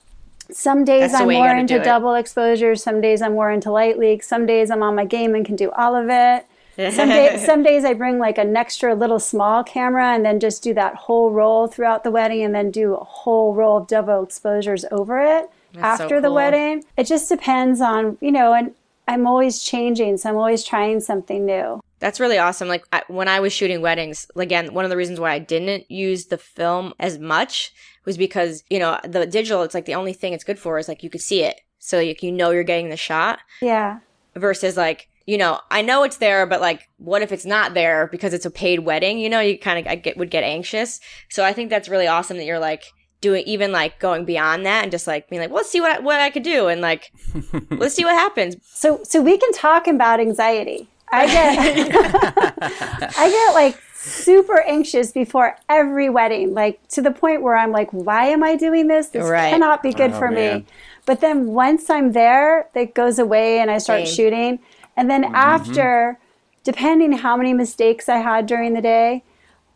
some 0.49 0.83
days 0.83 1.13
I'm 1.13 1.27
way 1.27 1.35
more 1.35 1.51
into 1.51 1.77
do 1.77 1.83
double 1.83 2.15
exposure, 2.15 2.75
some 2.75 3.01
days 3.01 3.21
I'm 3.21 3.33
more 3.33 3.51
into 3.51 3.69
light 3.71 3.99
leaks, 3.99 4.27
some 4.27 4.47
days 4.47 4.71
I'm 4.71 4.81
on 4.81 4.95
my 4.95 5.05
game 5.05 5.35
and 5.35 5.45
can 5.45 5.55
do 5.55 5.69
all 5.71 5.95
of 5.95 6.09
it. 6.09 6.47
Some, 6.75 7.09
day, 7.09 7.37
some 7.45 7.63
days 7.63 7.85
I 7.85 7.93
bring 7.93 8.19
like 8.19 8.37
an 8.37 8.55
extra 8.55 8.93
little 8.95 9.19
small 9.19 9.63
camera 9.63 10.13
and 10.13 10.25
then 10.25 10.39
just 10.39 10.61
do 10.61 10.73
that 10.73 10.95
whole 10.95 11.31
roll 11.31 11.67
throughout 11.67 12.03
the 12.03 12.11
wedding 12.11 12.43
and 12.43 12.53
then 12.53 12.71
do 12.71 12.95
a 12.95 13.03
whole 13.03 13.53
roll 13.53 13.77
of 13.77 13.87
double 13.87 14.23
exposures 14.23 14.85
over 14.91 15.19
it 15.19 15.49
That's 15.73 15.97
so 15.97 16.03
after 16.03 16.21
the 16.21 16.27
cool. 16.27 16.35
wedding. 16.35 16.83
It 16.97 17.07
just 17.07 17.29
depends 17.29 17.81
on, 17.81 18.17
you 18.21 18.31
know, 18.31 18.53
and 18.53 18.73
I'm 19.07 19.27
always 19.27 19.61
changing, 19.63 20.17
so 20.17 20.29
I'm 20.29 20.35
always 20.35 20.63
trying 20.63 20.99
something 20.99 21.45
new. 21.45 21.81
That's 21.99 22.19
really 22.19 22.37
awesome. 22.37 22.67
Like 22.67 22.85
I, 22.91 23.03
when 23.07 23.27
I 23.27 23.39
was 23.39 23.53
shooting 23.53 23.81
weddings, 23.81 24.27
again, 24.35 24.73
one 24.73 24.83
of 24.83 24.91
the 24.91 24.97
reasons 24.97 25.19
why 25.19 25.31
I 25.31 25.39
didn't 25.39 25.89
use 25.89 26.25
the 26.25 26.37
film 26.37 26.93
as 26.99 27.17
much 27.17 27.73
was 28.03 28.17
because 28.17 28.63
you 28.69 28.79
know 28.79 28.99
the 29.03 29.25
digital. 29.25 29.63
It's 29.63 29.73
like 29.73 29.85
the 29.85 29.95
only 29.95 30.13
thing 30.13 30.33
it's 30.33 30.43
good 30.43 30.59
for 30.59 30.77
is 30.77 30.87
like 30.87 31.03
you 31.03 31.09
could 31.09 31.21
see 31.21 31.43
it, 31.43 31.61
so 31.79 31.99
you, 31.99 32.15
you 32.19 32.31
know 32.31 32.51
you're 32.51 32.63
getting 32.63 32.89
the 32.89 32.97
shot. 32.97 33.39
Yeah. 33.61 33.99
Versus 34.35 34.75
like 34.75 35.07
you 35.25 35.37
know 35.37 35.59
I 35.71 35.81
know 35.81 36.03
it's 36.03 36.17
there, 36.17 36.45
but 36.45 36.61
like 36.61 36.87
what 36.97 37.21
if 37.21 37.31
it's 37.31 37.45
not 37.45 37.73
there 37.73 38.07
because 38.11 38.33
it's 38.33 38.45
a 38.45 38.51
paid 38.51 38.79
wedding? 38.79 39.19
You 39.19 39.29
know, 39.29 39.39
you 39.39 39.57
kind 39.57 39.79
of 39.79 39.87
I 39.91 39.95
get 39.95 40.17
would 40.17 40.29
get 40.31 40.43
anxious. 40.43 40.99
So 41.29 41.43
I 41.43 41.53
think 41.53 41.69
that's 41.69 41.89
really 41.89 42.07
awesome 42.07 42.37
that 42.37 42.45
you're 42.45 42.59
like 42.59 42.83
doing 43.21 43.43
even 43.47 43.71
like 43.71 43.99
going 43.99 44.23
beyond 44.25 44.65
that 44.65 44.83
and 44.83 44.91
just 44.91 45.07
like 45.07 45.29
being 45.29 45.41
like, 45.41 45.49
well, 45.49 45.57
let's 45.57 45.69
see 45.69 45.81
what 45.81 45.97
I, 45.97 45.99
what 45.99 46.19
I 46.19 46.29
could 46.29 46.43
do 46.43 46.67
and 46.67 46.81
like 46.81 47.11
let's 47.71 47.95
see 47.95 48.05
what 48.05 48.13
happens. 48.13 48.55
So 48.63 49.01
so 49.03 49.21
we 49.21 49.37
can 49.37 49.51
talk 49.53 49.87
about 49.87 50.19
anxiety. 50.19 50.87
I 51.11 51.25
get 51.27 51.57
I 53.17 53.29
get 53.29 53.53
like 53.53 53.79
super 53.95 54.61
anxious 54.61 55.11
before 55.11 55.55
every 55.69 56.09
wedding, 56.09 56.53
like 56.53 56.85
to 56.89 57.01
the 57.01 57.11
point 57.11 57.41
where 57.41 57.55
I'm 57.55 57.71
like, 57.71 57.91
why 57.91 58.25
am 58.27 58.43
I 58.43 58.55
doing 58.55 58.87
this? 58.87 59.09
This 59.09 59.23
Right. 59.27 59.49
cannot 59.49 59.81
be 59.81 59.91
good 59.93 60.11
Oh, 60.11 60.19
for 60.19 60.29
man. 60.29 60.59
me. 60.59 60.65
But 61.05 61.21
then 61.21 61.47
once 61.47 61.89
I'm 61.89 62.11
there, 62.11 62.67
that 62.73 62.93
goes 62.93 63.19
away 63.19 63.59
and 63.59 63.69
I 63.71 63.77
start 63.77 64.07
Same. 64.07 64.15
shooting. 64.15 64.59
And 64.97 65.09
then 65.09 65.23
after, 65.25 66.17
depending 66.63 67.11
how 67.13 67.35
many 67.37 67.53
mistakes 67.53 68.07
I 68.09 68.17
had 68.17 68.45
during 68.45 68.73
the 68.73 68.81
day, 68.81 69.23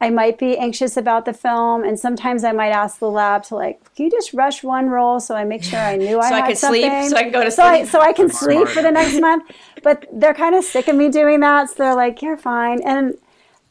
I 0.02 0.10
might 0.10 0.38
be 0.40 0.58
anxious 0.58 0.96
about 0.96 1.26
the 1.26 1.34
film, 1.34 1.84
and 1.84 2.00
sometimes 2.00 2.46
I 2.46 2.54
might 2.54 2.70
ask 2.70 3.00
the 3.00 3.10
lab 3.10 3.44
to 3.46 3.56
like, 3.56 3.94
can 3.96 4.06
you 4.06 4.12
just 4.12 4.34
rush 4.34 4.64
one 4.64 4.90
roll 4.90 5.20
so 5.20 5.36
I 5.36 5.44
make 5.44 5.62
sure 5.62 5.80
I 5.80 5.98
knew 5.98 6.20
I 6.22 6.30
So 6.30 6.36
I 6.36 6.40
had 6.40 6.48
could 6.48 6.58
sleep, 6.58 6.92
so 7.10 7.18
I 7.18 7.24
can 7.24 7.32
go 7.34 7.44
to 7.44 7.52
so 7.52 7.64
I, 7.64 7.80
sleep. 7.80 7.92
so 7.92 8.00
I 8.00 8.14
can 8.14 8.28
That's 8.28 8.40
sleep 8.40 8.60
smart. 8.60 8.70
for 8.70 8.82
the 8.82 8.92
next 8.92 9.20
month. 9.28 9.52
But 9.84 10.06
they're 10.14 10.34
kind 10.34 10.56
of 10.56 10.64
sick 10.64 10.88
of 10.88 10.96
me 10.96 11.10
doing 11.10 11.42
that, 11.42 11.70
so 11.70 11.76
they're 11.80 11.96
like, 11.96 12.22
you're 12.22 12.38
fine. 12.38 12.82
And 12.84 13.16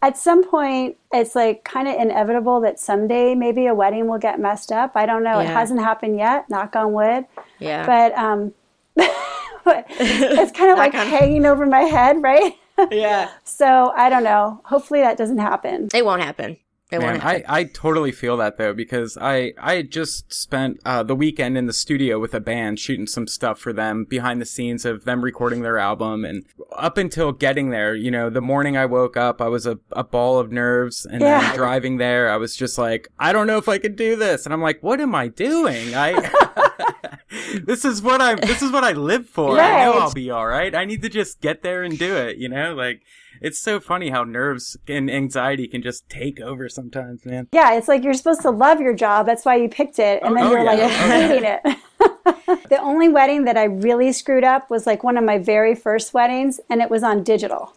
at 0.02 0.19
some 0.19 0.45
point, 0.45 0.99
it's 1.12 1.35
like 1.35 1.64
kind 1.64 1.88
of 1.88 1.95
inevitable 1.95 2.61
that 2.61 2.78
someday 2.78 3.35
maybe 3.35 3.67
a 3.67 3.75
wedding 3.75 4.07
will 4.07 4.19
get 4.19 4.38
messed 4.38 4.71
up. 4.71 4.93
I 4.97 5.07
don't 5.07 5.25
know. 5.25 5.40
It 5.40 5.47
hasn't 5.47 5.81
happened 5.81 6.19
yet. 6.19 6.49
Knock 6.50 6.76
on 6.76 6.93
wood. 6.93 7.25
Yeah. 7.59 7.87
But 7.87 8.17
um, 8.19 8.52
but 8.95 9.11
it's 9.88 10.53
kind 10.53 10.71
of 10.71 10.79
like 10.79 10.95
on- 10.95 11.07
hanging 11.07 11.47
over 11.47 11.67
my 11.67 11.81
head, 11.83 12.23
right? 12.23 12.55
yeah. 12.91 13.31
so 13.45 13.93
I 13.97 14.09
don't 14.09 14.25
know. 14.25 14.61
Hopefully 14.65 15.00
that 15.00 15.17
doesn't 15.17 15.38
happen. 15.38 15.88
It 15.93 16.05
won't 16.05 16.23
happen. 16.23 16.57
It 16.90 17.00
Man. 17.00 17.21
I, 17.21 17.45
I 17.47 17.64
totally 17.64 18.12
feel 18.12 18.38
that 18.38 18.57
though 18.57 18.73
because 18.73 19.18
I 19.21 19.52
I 19.59 19.83
just 19.83 20.33
spent 20.33 20.80
uh, 20.87 21.02
the 21.02 21.14
weekend 21.14 21.59
in 21.59 21.66
the 21.66 21.73
studio 21.75 22.18
with 22.18 22.33
a 22.33 22.40
band 22.40 22.78
shooting 22.78 23.07
some 23.07 23.26
stuff 23.26 23.59
for 23.59 23.75
them 23.75 24.04
behind 24.04 24.40
the 24.40 24.47
scenes 24.47 24.87
of 24.87 25.04
them 25.04 25.23
recording 25.23 25.61
their 25.61 25.78
album 25.78 26.25
and 26.25 26.47
up 26.73 26.97
until 26.97 27.33
getting 27.33 27.71
there, 27.71 27.95
you 27.95 28.11
know, 28.11 28.30
the 28.30 28.40
morning 28.40 28.76
I 28.76 28.87
woke 28.87 29.16
up, 29.18 29.42
I 29.42 29.49
was 29.49 29.66
a, 29.66 29.78
a 29.92 30.02
ball 30.04 30.38
of 30.38 30.50
nerves 30.50 31.04
and 31.04 31.21
Yeah. 31.21 31.40
then 31.40 31.57
driving 31.57 31.98
there, 31.98 32.31
I 32.31 32.37
was 32.37 32.57
just 32.57 32.79
like, 32.79 33.09
I 33.18 33.33
don't 33.35 33.46
know 33.46 33.59
if 33.59 33.68
I 33.68 33.77
could 33.79 33.96
do 33.96 34.16
this, 34.16 34.46
and 34.46 34.55
I'm 34.55 34.62
like, 34.62 34.83
what 34.83 35.01
am 35.01 35.14
I 35.14 35.29
doing? 35.29 35.94
I 35.94 36.12
this 37.64 37.85
is 37.85 38.01
what 38.01 38.22
I 38.22 38.35
this 38.35 38.62
is 38.62 38.70
what 38.72 38.85
I 38.85 38.92
live 38.92 39.29
for. 39.29 39.59
I 39.61 39.85
know 39.85 39.92
I'll 39.98 40.12
be 40.12 40.31
all 40.31 40.46
right. 40.46 40.74
I 40.74 40.87
need 40.87 41.03
to 41.03 41.09
just 41.11 41.40
get 41.42 41.62
there 41.62 41.83
and 41.83 41.98
do 41.98 42.16
it. 42.16 42.38
You 42.38 42.48
know, 42.48 42.74
like. 42.74 43.03
It's 43.40 43.59
so 43.59 43.81
funny 43.81 44.11
how 44.11 44.24
nerves 44.24 44.77
and 44.87 45.11
anxiety 45.11 45.66
can 45.68 45.83
just 45.83 46.09
take 46.09 46.40
over 46.40 46.68
sometimes, 46.68 47.24
man. 47.24 47.48
Yeah, 47.53 47.74
it's 47.74 47.88
like 47.88 48.03
you're 48.05 48.14
supposed 48.14 48.42
to 48.42 48.51
love 48.51 48.81
your 48.81 48.94
job. 48.94 49.27
That's 49.27 49.44
why 49.44 49.57
you 49.57 49.68
picked 49.68 49.98
it. 49.98 50.22
And 50.22 50.37
then 50.37 50.44
Oh, 50.44 50.51
you're 50.51 50.64
yeah. 50.64 50.70
like 50.72 50.81
Oh, 50.81 50.88
hating 51.29 51.44
it. 51.44 52.68
the 52.68 52.79
only 52.81 53.09
wedding 53.09 53.44
that 53.44 53.57
I 53.57 53.64
really 53.64 54.12
screwed 54.12 54.44
up 54.44 54.70
was 54.70 54.87
like 54.87 55.05
one 55.05 55.16
of 55.16 55.24
my 55.24 55.38
very 55.38 55.74
first 55.74 56.14
weddings, 56.14 56.61
and 56.68 56.81
it 56.81 56.90
was 56.90 57.03
on 57.03 57.22
digital. 57.22 57.74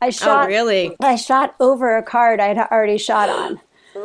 I 0.00 0.08
oh, 0.08 0.10
shot 0.10 0.44
oh, 0.44 0.48
really? 0.48 0.96
I 1.00 1.16
shot 1.16 1.54
over 1.60 1.96
a 1.96 2.02
card 2.02 2.40
I'd 2.40 2.58
already 2.58 2.98
shot 2.98 3.28
on. 3.28 3.60
So, 3.94 4.00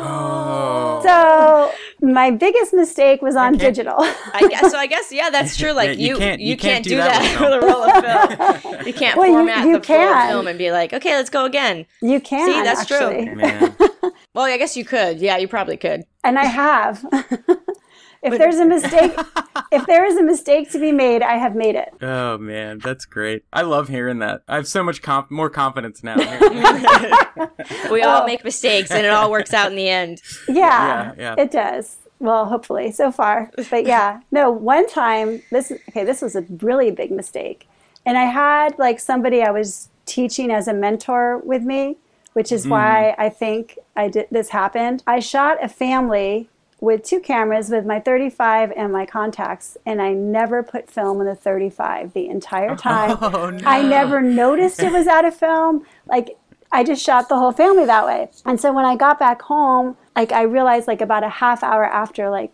Oh. 0.00 1.00
so 1.02 2.06
my 2.06 2.30
biggest 2.30 2.72
mistake 2.72 3.20
was 3.20 3.34
on 3.34 3.56
digital. 3.58 3.96
I 3.98 4.46
guess 4.48 4.70
so. 4.70 4.78
I 4.78 4.86
guess 4.86 5.10
yeah, 5.10 5.28
that's 5.30 5.56
true. 5.56 5.72
Like 5.72 5.98
Yeah, 5.98 6.04
you 6.06 6.08
you, 6.14 6.16
can't- 6.18 6.40
you, 6.40 6.46
you 6.50 6.56
can't, 6.56 6.72
can't 6.72 6.84
do, 6.84 6.90
do 6.90 6.96
that, 6.98 7.22
that 7.22 7.40
with 7.40 7.50
with 7.50 7.64
a 7.64 7.66
roll 7.66 7.82
of 7.82 8.62
film. 8.62 8.86
You 8.86 8.92
can't 8.94 9.18
Well, 9.18 9.26
format 9.32 9.66
you 9.66 9.72
the 9.78 9.84
full 9.84 9.96
can. 9.96 10.28
film 10.30 10.46
and 10.46 10.56
be 10.58 10.70
like, 10.70 10.92
okay, 10.92 11.14
let's 11.16 11.30
go 11.30 11.44
again. 11.46 11.86
You 12.00 12.20
can. 12.20 12.46
See, 12.48 12.62
that's 12.62 12.86
true. 12.86 12.96
actually. 12.98 13.34
Man. 13.34 13.76
Well, 14.34 14.44
I 14.46 14.56
guess 14.56 14.76
you 14.76 14.84
could. 14.84 15.18
Yeah, 15.18 15.38
you 15.38 15.48
probably 15.48 15.76
could. 15.76 16.04
and 16.22 16.38
I 16.38 16.44
have. 16.44 17.04
if 18.22 18.38
there's 18.38 18.56
a 18.56 18.64
mistake, 18.64 19.12
if 19.72 19.86
there 19.86 20.04
is 20.04 20.16
a 20.16 20.22
mistake 20.22 20.70
to 20.72 20.78
be 20.78 20.92
made, 20.92 21.22
I 21.22 21.36
have 21.36 21.54
made 21.54 21.74
it. 21.74 21.94
Oh 22.02 22.38
man, 22.38 22.78
that's 22.78 23.04
great. 23.04 23.44
I 23.52 23.62
love 23.62 23.88
hearing 23.88 24.18
that. 24.20 24.42
I 24.48 24.56
have 24.56 24.68
so 24.68 24.82
much 24.82 25.02
conf- 25.02 25.30
more 25.30 25.50
confidence 25.50 26.02
now. 26.02 26.16
We 27.90 28.02
Oh. 28.02 28.08
all 28.08 28.26
make 28.26 28.44
mistakes, 28.44 28.90
and 28.90 29.04
it 29.06 29.10
all 29.10 29.30
works 29.30 29.52
out 29.54 29.70
in 29.70 29.76
the 29.76 29.88
end. 29.88 30.20
Yeah, 30.48 30.54
Yeah, 30.54 31.14
yeah. 31.18 31.34
it 31.38 31.50
does. 31.50 31.98
Well, 32.18 32.46
hopefully 32.46 32.90
so 32.90 33.12
far. 33.12 33.50
But 33.70 33.86
yeah, 33.86 34.20
no, 34.30 34.50
one 34.50 34.88
time 34.88 35.42
this 35.50 35.70
okay, 35.88 36.04
this 36.04 36.20
was 36.20 36.34
a 36.34 36.42
really 36.62 36.90
big 36.90 37.10
mistake. 37.10 37.68
And 38.04 38.16
I 38.18 38.24
had 38.24 38.78
like 38.78 38.98
somebody 39.00 39.42
I 39.42 39.50
was 39.50 39.88
teaching 40.06 40.50
as 40.50 40.66
a 40.66 40.74
mentor 40.74 41.38
with 41.38 41.62
me, 41.62 41.96
which 42.32 42.50
is 42.50 42.66
mm. 42.66 42.70
why 42.70 43.14
I 43.18 43.28
think 43.28 43.78
I 43.96 44.08
did 44.08 44.26
this 44.30 44.48
happened. 44.48 45.02
I 45.06 45.20
shot 45.20 45.62
a 45.62 45.68
family 45.68 46.48
with 46.80 47.02
two 47.02 47.20
cameras 47.20 47.70
with 47.70 47.84
my 47.84 47.98
35 47.98 48.72
and 48.76 48.92
my 48.92 49.04
Contax 49.04 49.76
and 49.84 50.00
I 50.00 50.12
never 50.12 50.62
put 50.62 50.88
film 50.88 51.20
in 51.20 51.26
the 51.26 51.34
35 51.34 52.12
the 52.12 52.28
entire 52.28 52.70
oh, 52.72 52.76
time. 52.76 53.18
Oh, 53.20 53.50
no. 53.50 53.68
I 53.68 53.82
never 53.82 54.20
noticed 54.20 54.80
it 54.80 54.92
was 54.92 55.06
out 55.06 55.24
of 55.24 55.34
film. 55.34 55.84
Like 56.06 56.38
I 56.70 56.84
just 56.84 57.02
shot 57.04 57.28
the 57.28 57.36
whole 57.36 57.52
family 57.52 57.86
that 57.86 58.06
way. 58.06 58.28
And 58.44 58.60
so 58.60 58.72
when 58.72 58.84
I 58.84 58.94
got 58.94 59.18
back 59.18 59.42
home, 59.42 59.96
like 60.14 60.32
I 60.32 60.42
realized 60.42 60.86
like 60.86 61.00
about 61.00 61.24
a 61.24 61.28
half 61.28 61.62
hour 61.62 61.84
after, 61.84 62.30
like 62.30 62.52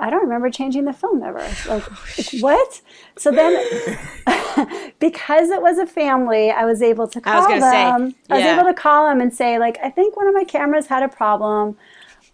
I 0.00 0.10
don't 0.10 0.22
remember 0.22 0.50
changing 0.50 0.84
the 0.84 0.92
film 0.92 1.22
ever. 1.22 1.38
Like 1.68 1.84
oh, 1.90 2.38
what? 2.40 2.80
So 3.16 3.30
then, 3.30 3.54
because 4.98 5.50
it 5.50 5.62
was 5.62 5.78
a 5.78 5.86
family, 5.86 6.50
I 6.50 6.64
was 6.64 6.82
able 6.82 7.06
to 7.08 7.20
call 7.20 7.40
was 7.40 7.46
gonna 7.46 7.60
say, 7.60 7.84
them. 7.84 8.14
I 8.28 8.36
was 8.36 8.44
able 8.44 8.64
to 8.64 8.74
call 8.74 9.08
them 9.08 9.20
and 9.20 9.32
say 9.32 9.58
like, 9.58 9.78
I 9.82 9.90
think 9.90 10.16
one 10.16 10.28
of 10.28 10.34
my 10.34 10.44
cameras 10.44 10.86
had 10.86 11.02
a 11.02 11.08
problem. 11.08 11.76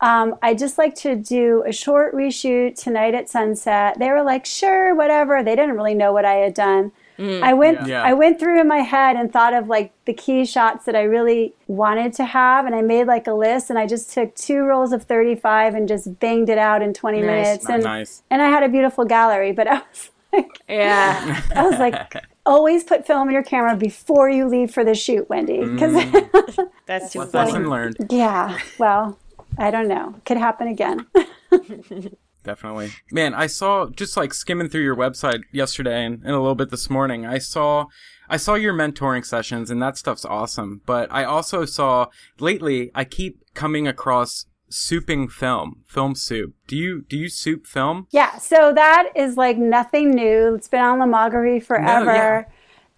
Um, 0.01 0.37
I 0.43 0.55
just 0.55 0.79
like 0.79 0.95
to 0.97 1.17
do 1.17 1.65
a 1.67 1.73
short 1.73 2.15
reshoot 2.15 2.77
tonight 2.81 3.15
at 3.15 3.29
sunset. 3.29 3.99
They 3.99 4.11
were 4.11 4.23
like, 4.23 4.47
sure, 4.47 4.95
whatever. 4.95 5.43
They 5.43 5.57
didn't 5.57 5.75
really 5.77 5.95
know 5.95 6.13
what 6.13 6.25
I 6.25 6.35
had 6.35 6.55
done. 6.55 6.93
I 7.21 7.53
went 7.53 7.85
Yeah. 7.89 8.05
I 8.05 8.13
went 8.13 8.39
through 8.39 8.61
in 8.61 8.69
my 8.69 8.79
head 8.79 9.17
and 9.17 9.33
thought 9.33 9.53
of 9.53 9.67
like 9.67 9.91
the 10.05 10.13
key 10.15 10.45
shots 10.45 10.85
that 10.85 10.95
I 10.95 11.03
really 11.03 11.53
wanted 11.67 12.13
to 12.13 12.25
have 12.25 12.65
and 12.65 12.77
I 12.77 12.81
made 12.81 13.09
like 13.09 13.27
a 13.27 13.33
list 13.33 13.71
and 13.71 13.77
I 13.79 13.89
just 13.89 14.13
took 14.13 14.37
two 14.37 14.61
rolls 14.63 14.93
of 14.93 15.03
35 15.03 15.75
and 15.75 15.89
just 15.89 16.21
banged 16.21 16.49
it 16.49 16.59
out 16.59 16.81
in 16.81 16.95
20 16.95 17.21
Nice. 17.23 17.27
minutes 17.27 17.69
and 17.69 17.83
Nice. 17.83 18.23
and 18.31 18.41
I 18.41 18.49
had 18.49 18.63
a 18.63 18.69
beautiful 18.69 19.05
gallery 19.05 19.51
but 19.51 19.67
I 19.73 19.83
was 19.91 20.11
like 20.33 20.61
Yeah. 20.69 21.43
I 21.57 21.63
was 21.69 21.81
like 21.81 22.15
always 22.47 22.85
put 22.85 23.05
film 23.05 23.27
in 23.27 23.35
your 23.35 23.43
camera 23.43 23.75
before 23.75 24.31
you 24.31 24.47
leave 24.47 24.71
for 24.73 24.85
the 24.85 24.95
shoot 24.95 25.29
Wendy 25.29 25.65
because 25.65 25.95
That's 26.87 27.13
too 27.13 27.25
funny. 27.27 27.47
Lesson 27.51 27.69
learned. 27.69 27.97
yeah 28.11 28.57
well 28.79 29.19
I 29.59 29.71
don't 29.71 29.89
know 29.89 30.15
could 30.25 30.37
happen 30.39 30.69
again 30.69 31.07
Definitely. 32.45 32.93
Man, 33.11 33.35
I 33.35 33.47
saw 33.47 33.91
just 33.91 34.17
like 34.17 34.33
skimming 34.33 34.69
through 34.69 34.83
your 34.85 34.97
website 34.97 35.43
yesterday 35.53 36.05
and, 36.05 36.23
and 36.23 36.31
a 36.31 36.39
little 36.41 36.55
bit 36.55 36.71
this 36.71 36.89
morning. 36.89 37.27
I 37.27 37.39
saw 37.39 37.87
I 38.31 38.37
saw 38.39 38.55
your 38.55 38.73
mentoring 38.73 39.27
sessions 39.27 39.71
and 39.71 39.83
that 39.83 39.99
stuff's 39.99 40.25
awesome. 40.25 40.81
But 40.87 41.13
I 41.13 41.25
also 41.25 41.65
saw 41.65 42.07
lately 42.39 42.91
I 42.95 43.05
keep 43.05 43.43
coming 43.55 43.87
across 43.87 44.47
souping 44.71 45.31
film, 45.31 45.83
film 45.89 46.15
soup. 46.15 46.55
Do 46.67 46.77
you 46.77 47.03
do 47.03 47.17
you 47.19 47.29
soup 47.29 47.67
film? 47.67 48.07
yeah 48.13 48.39
so 48.39 48.73
that 48.73 49.11
is 49.15 49.37
like 49.37 49.59
nothing 49.59 50.11
new 50.11 50.55
it's 50.55 50.69
been 50.69 50.81
on 50.81 51.01
Lomography 51.01 51.63
forever 51.63 52.05
No, 52.07 52.13
yeah. 52.13 52.45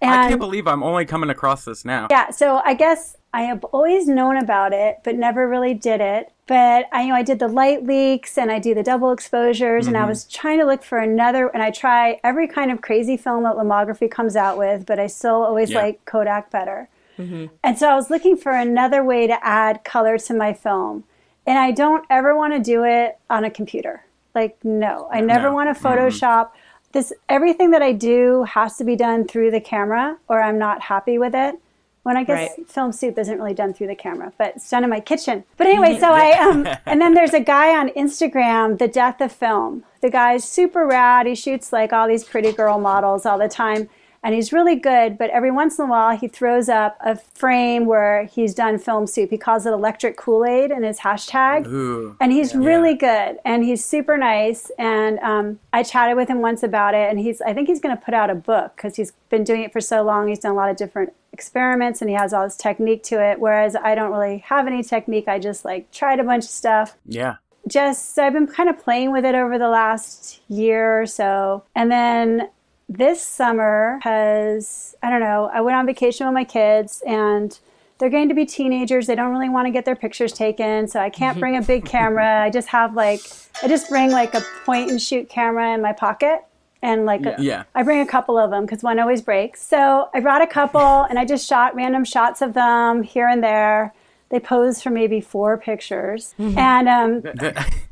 and 0.00 0.10
I 0.12 0.28
can't 0.28 0.40
believe 0.40 0.66
I'm 0.68 0.82
only 0.82 1.06
coming 1.06 1.30
across 1.30 1.64
this 1.64 1.84
now. 1.84 2.06
Yeah, 2.10 2.30
so 2.30 2.60
I 2.64 2.74
guess 2.74 3.16
I 3.32 3.42
have 3.42 3.64
always 3.64 4.06
known 4.08 4.36
about 4.36 4.72
it, 4.72 4.98
but 5.04 5.14
never 5.16 5.48
really 5.48 5.74
did 5.74 6.00
it 6.00 6.32
but 6.50 6.88
I 6.90 7.02
you 7.02 7.08
know 7.10 7.14
I 7.14 7.22
did 7.22 7.38
the 7.38 7.46
light 7.46 7.86
leaks 7.86 8.36
and 8.36 8.50
I 8.50 8.58
do 8.58 8.74
the 8.74 8.82
double 8.82 9.12
exposures 9.12 9.86
and 9.86 9.96
I 9.96 10.00
mm-hmm. 10.00 10.08
was 10.08 10.24
trying 10.24 10.58
to 10.58 10.66
look 10.66 10.82
for 10.82 10.98
another 10.98 11.46
and 11.46 11.62
I 11.62 11.70
try 11.70 12.18
every 12.24 12.48
kind 12.48 12.72
of 12.72 12.82
crazy 12.82 13.16
film 13.16 13.44
that 13.44 13.54
Lomography 13.54 14.10
comes 14.10 14.34
out 14.34 14.58
with, 14.58 14.84
but 14.84 14.98
I 14.98 15.06
still 15.06 15.44
always 15.44 15.70
Yeah. 15.70 15.82
like 15.82 16.04
Kodak 16.06 16.50
better. 16.50 16.88
Mm-hmm. 17.20 17.46
And 17.62 17.78
so 17.78 17.88
I 17.88 17.94
was 17.94 18.10
looking 18.10 18.36
for 18.36 18.50
another 18.50 19.04
way 19.04 19.28
to 19.28 19.46
add 19.46 19.84
color 19.84 20.18
to 20.18 20.34
my 20.34 20.52
film. 20.52 21.04
And 21.46 21.56
I 21.56 21.70
don't 21.70 22.04
ever 22.10 22.36
want 22.36 22.52
to 22.54 22.58
do 22.58 22.82
it 22.82 23.16
on 23.30 23.44
a 23.44 23.50
computer. 23.50 24.02
Like 24.34 24.58
no, 24.64 25.08
I 25.12 25.20
never 25.20 25.50
No. 25.50 25.54
want 25.54 25.72
to 25.72 25.80
Photoshop. 25.80 26.50
This 26.90 27.12
everything 27.28 27.70
that 27.70 27.82
I 27.82 27.92
do 27.92 28.42
has 28.42 28.76
to 28.78 28.84
be 28.84 28.96
done 28.96 29.24
through 29.24 29.52
the 29.52 29.60
camera 29.60 30.18
or 30.26 30.42
I'm 30.42 30.58
not 30.58 30.82
happy 30.82 31.16
with 31.16 31.36
it. 31.36 31.60
When 32.02 32.16
I 32.16 32.24
guess 32.24 32.50
Right. 32.56 32.68
film 32.68 32.92
soup 32.92 33.18
isn't 33.18 33.38
really 33.38 33.52
done 33.54 33.74
through 33.74 33.88
the 33.88 33.94
camera, 33.94 34.32
but 34.38 34.54
it's 34.56 34.70
done 34.70 34.84
in 34.84 34.90
my 34.90 35.00
kitchen. 35.00 35.44
But 35.58 35.66
anyway, 35.66 35.98
so 35.98 36.10
I 36.10 36.32
um 36.38 36.66
and 36.86 37.00
then 37.00 37.12
there's 37.14 37.34
a 37.34 37.40
guy 37.40 37.76
on 37.78 37.90
Instagram, 37.90 38.78
The 38.78 38.88
Death 38.88 39.20
of 39.20 39.32
Film. 39.32 39.84
The 40.00 40.10
guy's 40.10 40.44
super 40.44 40.86
rad. 40.86 41.26
He 41.26 41.34
shoots 41.34 41.72
like 41.72 41.92
all 41.92 42.08
these 42.08 42.24
pretty 42.24 42.52
girl 42.52 42.78
models 42.78 43.26
all 43.26 43.38
the 43.38 43.48
time. 43.48 43.88
And 44.22 44.34
he's 44.34 44.52
really 44.52 44.76
good, 44.76 45.16
but 45.16 45.30
every 45.30 45.50
once 45.50 45.78
in 45.78 45.86
a 45.86 45.88
while 45.88 46.14
he 46.14 46.28
throws 46.28 46.68
up 46.68 46.98
a 47.00 47.16
frame 47.16 47.86
where 47.86 48.24
he's 48.24 48.54
done 48.54 48.78
film 48.78 49.06
soup. 49.06 49.30
He 49.30 49.38
calls 49.38 49.64
it 49.64 49.70
electric 49.72 50.18
Kool-Aid 50.18 50.70
in 50.70 50.82
his 50.82 50.98
hashtag. 51.00 51.66
Ooh. 51.66 52.16
And 52.20 52.30
he's 52.30 52.54
really 52.54 52.94
good 52.94 53.38
and 53.46 53.64
he's 53.64 53.82
super 53.82 54.18
nice. 54.18 54.70
And 54.78 55.18
um, 55.20 55.58
I 55.72 55.82
chatted 55.82 56.16
with 56.16 56.28
him 56.28 56.42
once 56.42 56.62
about 56.62 56.92
it. 56.92 57.08
And 57.10 57.18
he's, 57.18 57.40
I 57.40 57.54
think 57.54 57.66
he's 57.68 57.80
going 57.80 57.96
to 57.96 58.02
put 58.02 58.12
out 58.12 58.28
a 58.28 58.34
book 58.34 58.76
because 58.76 58.96
he's 58.96 59.12
been 59.30 59.42
doing 59.42 59.62
it 59.62 59.72
for 59.72 59.80
so 59.80 60.02
long. 60.02 60.28
He's 60.28 60.38
done 60.38 60.52
a 60.52 60.56
lot 60.56 60.68
of 60.68 60.76
different 60.76 61.14
experiments 61.32 62.00
and 62.00 62.10
he 62.10 62.16
has 62.16 62.32
all 62.32 62.44
this 62.44 62.56
technique 62.56 63.02
to 63.04 63.22
it. 63.22 63.40
Whereas 63.40 63.76
I 63.76 63.94
don't 63.94 64.10
really 64.10 64.38
have 64.38 64.66
any 64.66 64.82
technique. 64.82 65.28
I 65.28 65.38
just 65.38 65.64
like 65.64 65.90
tried 65.90 66.20
a 66.20 66.24
bunch 66.24 66.44
of 66.44 66.50
stuff. 66.50 66.96
Yeah. 67.06 67.36
Just, 67.66 68.14
so 68.14 68.24
I've 68.24 68.32
been 68.32 68.46
kind 68.46 68.68
of 68.68 68.78
playing 68.78 69.12
with 69.12 69.24
it 69.24 69.34
over 69.34 69.58
the 69.58 69.68
last 69.68 70.40
year 70.48 71.00
or 71.00 71.06
so. 71.06 71.64
And 71.74 71.90
then 71.90 72.48
this 72.88 73.22
summer 73.24 74.00
has, 74.02 74.96
I 75.02 75.10
don't 75.10 75.20
know, 75.20 75.50
I 75.52 75.60
went 75.60 75.76
on 75.76 75.86
vacation 75.86 76.26
with 76.26 76.34
my 76.34 76.44
kids 76.44 77.02
and 77.06 77.58
they're 77.98 78.10
going 78.10 78.30
to 78.30 78.34
be 78.34 78.46
teenagers. 78.46 79.06
They 79.06 79.14
don't 79.14 79.30
really 79.30 79.50
want 79.50 79.66
to 79.66 79.70
get 79.70 79.84
their 79.84 79.94
pictures 79.94 80.32
taken. 80.32 80.88
So 80.88 80.98
I 80.98 81.10
can't 81.10 81.38
bring 81.40 81.56
a 81.56 81.62
big 81.62 81.84
camera. 81.84 82.42
I 82.42 82.50
just 82.50 82.68
have 82.68 82.94
like, 82.94 83.20
I 83.62 83.68
just 83.68 83.88
bring 83.88 84.10
like 84.10 84.34
a 84.34 84.42
point 84.64 84.90
and 84.90 85.00
shoot 85.00 85.28
camera 85.28 85.72
in 85.74 85.82
my 85.82 85.92
pocket. 85.92 86.40
And 86.82 87.04
like, 87.06 87.24
a- 87.26 87.36
Yeah. 87.38 87.64
I 87.74 87.82
bring 87.82 88.00
a 88.00 88.06
couple 88.06 88.38
of 88.38 88.50
them 88.50 88.64
because 88.64 88.82
one 88.82 88.98
always 88.98 89.20
breaks. 89.22 89.62
So 89.62 90.08
I 90.14 90.20
brought 90.20 90.42
a 90.42 90.46
couple 90.46 90.80
and 91.10 91.18
I 91.18 91.24
just 91.24 91.46
shot 91.48 91.74
random 91.74 92.04
shots 92.04 92.40
of 92.42 92.54
them 92.54 93.02
here 93.02 93.28
and 93.28 93.42
there. 93.42 93.92
They 94.30 94.38
posed 94.38 94.82
for 94.84 94.90
maybe 94.90 95.20
four 95.20 95.58
pictures. 95.58 96.36
And 96.38 96.88
um, 96.88 97.22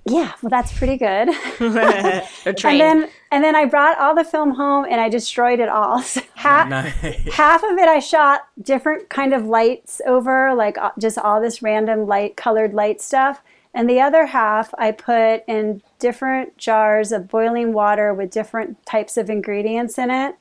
yeah, 0.06 0.32
well, 0.40 0.50
that's 0.50 0.72
pretty 0.72 0.96
good. 0.96 1.28
And 2.46 2.80
then 2.80 3.08
and 3.32 3.44
then 3.44 3.54
I 3.56 3.64
brought 3.66 3.98
all 3.98 4.14
the 4.14 4.24
film 4.24 4.52
home 4.54 4.86
and 4.88 5.00
I 5.00 5.08
destroyed 5.08 5.58
it 5.60 5.68
all. 5.68 6.00
So 6.02 6.20
half, 6.36 6.68
Nice. 6.68 6.94
half 7.34 7.62
of 7.64 7.76
it 7.76 7.88
I 7.88 7.98
shot 7.98 8.46
different 8.62 9.08
kind 9.10 9.34
of 9.34 9.46
lights 9.46 10.00
over, 10.06 10.54
like 10.54 10.78
uh, 10.78 10.92
just 10.98 11.18
all 11.18 11.40
this 11.40 11.60
random 11.60 12.06
light 12.06 12.36
colored 12.36 12.72
light 12.72 13.00
stuff. 13.02 13.42
And 13.78 13.88
the 13.88 14.00
other 14.00 14.26
half 14.26 14.74
I 14.76 14.90
put 14.90 15.44
in 15.46 15.82
different 16.00 16.58
jars 16.58 17.12
of 17.12 17.28
boiling 17.28 17.72
water 17.72 18.12
with 18.12 18.30
different 18.30 18.84
types 18.84 19.16
of 19.16 19.30
ingredients 19.30 19.96
in 19.98 20.10
it, 20.10 20.34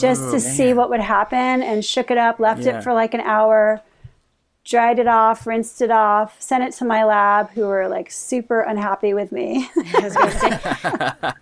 just 0.00 0.22
Oh, 0.24 0.32
to 0.32 0.40
see 0.40 0.74
what 0.74 0.90
would 0.90 1.00
happen. 1.00 1.62
And 1.62 1.82
shook 1.84 2.10
it 2.10 2.18
up, 2.18 2.38
left 2.38 2.62
Yeah. 2.62 2.78
it 2.78 2.84
for 2.84 2.92
like 2.92 3.14
an 3.14 3.20
hour, 3.22 3.80
dried 4.64 4.98
it 4.98 5.06
off, 5.06 5.46
rinsed 5.46 5.80
it 5.82 5.90
off, 5.90 6.40
sent 6.40 6.62
it 6.64 6.72
to 6.74 6.84
my 6.84 7.04
lab, 7.04 7.50
who 7.52 7.62
were 7.66 7.88
like 7.88 8.10
super 8.10 8.60
unhappy 8.60 9.14
with 9.14 9.32
me. 9.32 9.68
I 9.76 10.00
was 10.02 10.14
gonna 10.14 10.30
say, 10.38 11.32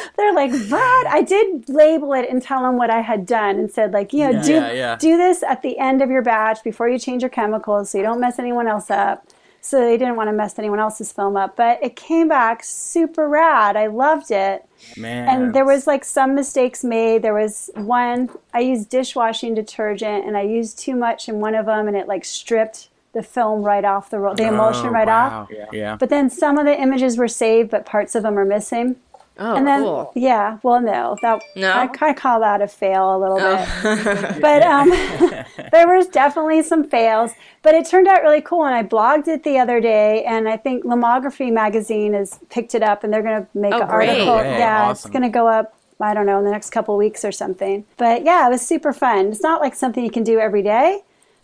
They're 0.16 0.32
like, 0.34 0.52
"What?" 0.70 1.06
I 1.08 1.20
did 1.22 1.68
label 1.68 2.14
it 2.14 2.28
and 2.30 2.42
tell 2.42 2.62
them 2.62 2.76
what 2.78 2.88
I 2.90 3.00
had 3.02 3.26
done, 3.26 3.56
and 3.58 3.70
said 3.70 3.92
like, 3.92 4.12
you 4.14 4.24
know, 4.24 4.30
Yeah, 4.30 4.42
do 4.42 4.52
yeah, 4.54 4.72
yeah. 4.72 4.96
do 4.96 5.16
this 5.18 5.42
at 5.42 5.60
the 5.60 5.78
end 5.78 6.00
of 6.00 6.10
your 6.10 6.22
batch 6.22 6.62
before 6.64 6.88
you 6.88 6.98
change 6.98 7.22
your 7.22 7.28
chemicals, 7.30 7.90
so 7.90 7.98
you 7.98 8.04
don't 8.04 8.20
mess 8.20 8.38
anyone 8.38 8.66
else 8.66 8.90
up. 8.90 9.26
So 9.66 9.80
they 9.80 9.96
didn't 9.96 10.14
want 10.14 10.28
to 10.28 10.32
mess 10.32 10.58
anyone 10.60 10.78
else's 10.78 11.10
film 11.10 11.36
up, 11.36 11.56
but 11.56 11.82
it 11.82 11.96
came 11.96 12.28
back 12.28 12.62
super 12.62 13.28
rad. 13.28 13.76
I 13.76 13.88
loved 13.88 14.30
it. 14.30 14.64
Man. 14.96 15.28
And 15.28 15.54
there 15.54 15.64
was 15.64 15.88
like 15.88 16.04
some 16.04 16.36
mistakes 16.36 16.84
made. 16.84 17.22
There 17.22 17.34
was 17.34 17.68
one 17.74 18.30
I 18.54 18.60
used 18.60 18.88
dishwashing 18.90 19.54
detergent 19.54 20.24
and 20.24 20.36
I 20.36 20.42
used 20.42 20.78
too 20.78 20.94
much 20.94 21.28
in 21.28 21.40
one 21.40 21.56
of 21.56 21.66
them, 21.66 21.88
and 21.88 21.96
it 21.96 22.06
like 22.06 22.24
stripped 22.24 22.90
the 23.12 23.22
film 23.24 23.62
right 23.62 23.84
off 23.84 24.10
the 24.10 24.18
roll, 24.18 24.34
the 24.34 24.46
emulsion 24.46 24.88
Oh, 24.88 24.90
right 24.90 25.08
wow. 25.08 25.48
off. 25.50 25.50
Yeah. 25.72 25.96
But 25.96 26.10
then 26.10 26.28
some 26.30 26.58
of 26.58 26.66
the 26.66 26.78
images 26.80 27.16
were 27.18 27.28
saved, 27.28 27.70
but 27.70 27.86
parts 27.86 28.14
of 28.14 28.22
them 28.22 28.38
are 28.38 28.44
missing. 28.44 28.96
Oh, 29.38 29.56
And 29.56 29.66
then, 29.66 29.82
cool. 29.82 30.12
yeah, 30.14 30.58
well, 30.62 30.80
no, 30.80 31.16
that 31.22 31.42
No? 31.54 31.72
I 31.72 31.86
kind 31.88 32.10
of 32.14 32.20
call 32.20 32.40
that 32.40 32.60
a 32.62 32.68
fail 32.68 33.16
a 33.16 33.18
little 33.18 33.38
Oh. 33.40 33.56
bit. 33.82 34.40
but 34.40 34.62
um, 34.62 34.90
there 35.72 35.88
was 35.96 36.06
definitely 36.08 36.62
some 36.62 36.84
fails, 36.84 37.32
but 37.62 37.74
it 37.74 37.86
turned 37.86 38.08
out 38.08 38.22
really 38.22 38.40
cool. 38.40 38.64
And 38.64 38.74
I 38.74 38.82
blogged 38.82 39.28
it 39.28 39.42
the 39.44 39.58
other 39.58 39.80
day, 39.80 40.24
and 40.24 40.48
I 40.48 40.56
think 40.56 40.84
Lomography 40.84 41.52
magazine 41.52 42.14
has 42.14 42.38
picked 42.50 42.74
it 42.74 42.82
up, 42.82 43.04
and 43.04 43.12
they're 43.12 43.22
going 43.22 43.42
to 43.42 43.48
make 43.58 43.74
Oh, 43.74 43.82
an 43.82 43.88
great. 43.88 44.08
article. 44.08 44.38
Hey, 44.38 44.58
yeah, 44.58 44.90
it's 44.90 45.06
going 45.06 45.22
to 45.22 45.28
go 45.28 45.46
up. 45.46 45.72
I 46.00 46.12
don't 46.12 46.26
know 46.26 46.38
in 46.38 46.44
the 46.44 46.50
next 46.50 46.70
couple 46.70 46.94
weeks 46.98 47.24
or 47.24 47.32
something. 47.32 47.84
But 47.96 48.22
yeah, 48.24 48.46
it 48.46 48.50
was 48.50 48.60
super 48.60 48.92
fun. 48.92 49.28
It's 49.28 49.42
not 49.42 49.62
like 49.62 49.74
something 49.74 50.04
you 50.04 50.10
can 50.10 50.24
do 50.24 50.38
every 50.38 50.62
day, 50.62 51.00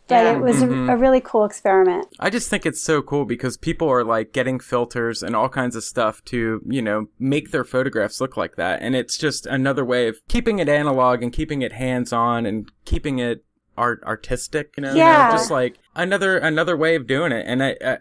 but 0.09 0.25
Yeah. 0.25 0.37
it 0.37 0.41
was 0.41 0.57
Mm-hmm. 0.63 0.91
a, 0.91 0.95
a 0.95 0.97
really 0.97 1.21
cool 1.21 1.45
experiment. 1.45 2.07
I 2.21 2.29
just 2.31 2.49
think 2.51 2.67
it's 2.67 2.83
so 2.83 3.03
cool 3.03 3.25
because 3.25 3.57
people 3.57 3.89
are 3.89 4.05
like 4.05 4.33
getting 4.33 4.59
filters 4.61 5.23
and 5.23 5.35
all 5.37 5.49
kinds 5.49 5.77
of 5.77 5.85
stuff 5.85 6.23
to, 6.27 6.61
you 6.69 6.83
know, 6.83 7.07
make 7.19 7.51
their 7.51 7.65
photographs 7.65 8.21
look 8.21 8.37
like 8.37 8.57
that. 8.57 8.83
And 8.83 8.95
it's 8.97 9.17
just 9.17 9.47
another 9.47 9.85
way 9.85 10.09
of 10.09 10.17
keeping 10.29 10.59
it 10.59 10.69
analog 10.69 11.23
and 11.23 11.33
keeping 11.33 11.63
it 11.63 11.73
hands 11.73 12.13
on 12.13 12.47
and 12.47 12.71
keeping 12.85 13.19
it 13.19 13.45
art 13.77 14.03
artistic, 14.05 14.73
you 14.77 14.83
know, 14.83 14.95
Yeah. 14.95 15.31
just 15.31 15.51
like 15.51 15.79
another 15.95 16.39
another 16.39 16.77
way 16.77 16.95
of 16.95 17.07
doing 17.07 17.33
it. 17.33 17.45
And 17.47 17.63
I 17.63 17.73
uh, 17.75 17.97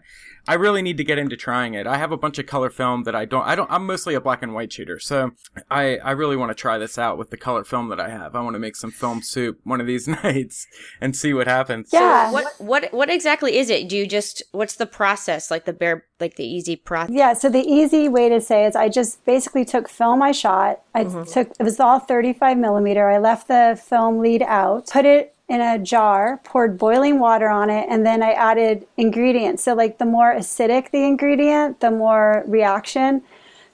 I 0.48 0.54
really 0.54 0.82
need 0.82 0.96
to 0.96 1.04
get 1.04 1.18
into 1.18 1.36
trying 1.36 1.74
it. 1.74 1.86
I 1.86 1.98
have 1.98 2.10
a 2.10 2.16
bunch 2.16 2.36
of 2.40 2.46
color 2.46 2.68
film 2.68 3.04
that 3.04 3.14
I 3.14 3.24
don't 3.24 3.46
I 3.46 3.54
don't 3.54 3.70
I'm 3.70 3.86
mostly 3.86 4.14
a 4.14 4.20
black 4.20 4.42
and 4.42 4.52
white 4.54 4.72
shooter. 4.72 4.98
So 4.98 5.30
I 5.70 5.98
I 5.98 6.10
really 6.10 6.36
want 6.36 6.50
to 6.50 6.54
try 6.54 6.78
this 6.78 6.98
out 6.98 7.16
with 7.16 7.30
the 7.30 7.36
color 7.36 7.62
film 7.64 7.88
that 7.90 8.00
I 8.00 8.08
have. 8.08 8.34
I 8.34 8.40
want 8.40 8.54
to 8.54 8.58
make 8.60 8.74
some 8.76 8.90
film 8.90 9.22
soup 9.22 9.60
one 9.64 9.80
of 9.80 9.86
these 9.86 10.08
nights 10.24 10.66
and 11.00 11.14
see 11.16 11.32
what 11.32 11.46
happens. 11.46 11.90
Yeah. 11.92 12.32
What 12.32 12.46
what 12.58 12.92
what 12.92 13.08
exactly 13.08 13.56
is 13.56 13.70
it? 13.70 13.88
Do 13.88 13.96
you 13.96 14.06
just 14.06 14.42
what's 14.52 14.74
the 14.74 14.86
process? 14.86 15.50
Like 15.50 15.64
the 15.64 15.72
bare 15.72 16.04
like 16.18 16.34
the 16.36 16.44
easy 16.46 16.74
process? 16.76 17.14
Yeah, 17.14 17.32
so 17.34 17.48
the 17.48 17.62
easy 17.62 18.08
way 18.08 18.28
to 18.28 18.40
say 18.40 18.64
is 18.64 18.74
I 18.76 18.88
just 18.88 19.24
basically 19.24 19.64
took 19.64 19.88
film 19.88 20.22
I 20.22 20.32
shot. 20.32 20.80
I 20.94 21.04
took 21.04 21.52
it 21.58 21.62
was 21.62 21.78
all 21.78 22.00
35 22.00 22.58
millimeter. 22.58 23.08
I 23.08 23.18
left 23.18 23.46
the 23.48 23.80
film 23.80 24.18
lead 24.18 24.42
out, 24.42 24.88
put 24.88 25.04
it 25.04 25.31
in 25.52 25.60
a 25.60 25.78
jar, 25.78 26.40
poured 26.44 26.78
boiling 26.78 27.18
water 27.18 27.50
on 27.50 27.68
it, 27.68 27.86
and 27.90 28.06
then 28.06 28.22
I 28.22 28.32
added 28.32 28.86
ingredients. 28.96 29.62
So 29.62 29.74
like 29.74 29.98
the 29.98 30.06
more 30.06 30.34
acidic 30.34 30.90
the 30.92 31.04
ingredient, 31.04 31.80
the 31.80 31.90
more 31.90 32.42
reaction. 32.46 33.20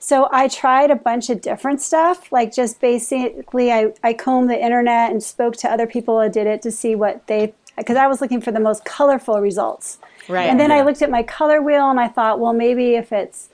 So 0.00 0.28
I 0.32 0.48
tried 0.48 0.90
a 0.90 0.96
bunch 0.96 1.30
of 1.30 1.40
different 1.40 1.80
stuff, 1.80 2.32
like 2.32 2.52
just 2.52 2.80
basically 2.80 3.70
I, 3.70 3.92
I 4.02 4.12
combed 4.12 4.50
the 4.50 4.60
internet 4.60 5.12
and 5.12 5.22
spoke 5.22 5.56
to 5.58 5.70
other 5.70 5.86
people 5.86 6.20
who 6.20 6.28
did 6.28 6.48
it 6.48 6.62
to 6.62 6.72
see 6.72 6.96
what 6.96 7.24
they 7.28 7.54
because 7.76 7.96
I 7.96 8.08
was 8.08 8.20
looking 8.20 8.40
for 8.40 8.50
the 8.50 8.58
most 8.58 8.84
colorful 8.84 9.40
results. 9.40 9.98
Right. 10.28 10.50
And 10.50 10.58
then 10.58 10.72
I 10.72 10.82
looked 10.82 11.00
at 11.00 11.10
my 11.10 11.22
color 11.22 11.62
wheel 11.62 11.88
and 11.88 12.00
I 12.00 12.08
thought, 12.08 12.40
well, 12.40 12.52
maybe 12.52 12.96
if 12.96 13.12
it's 13.12 13.50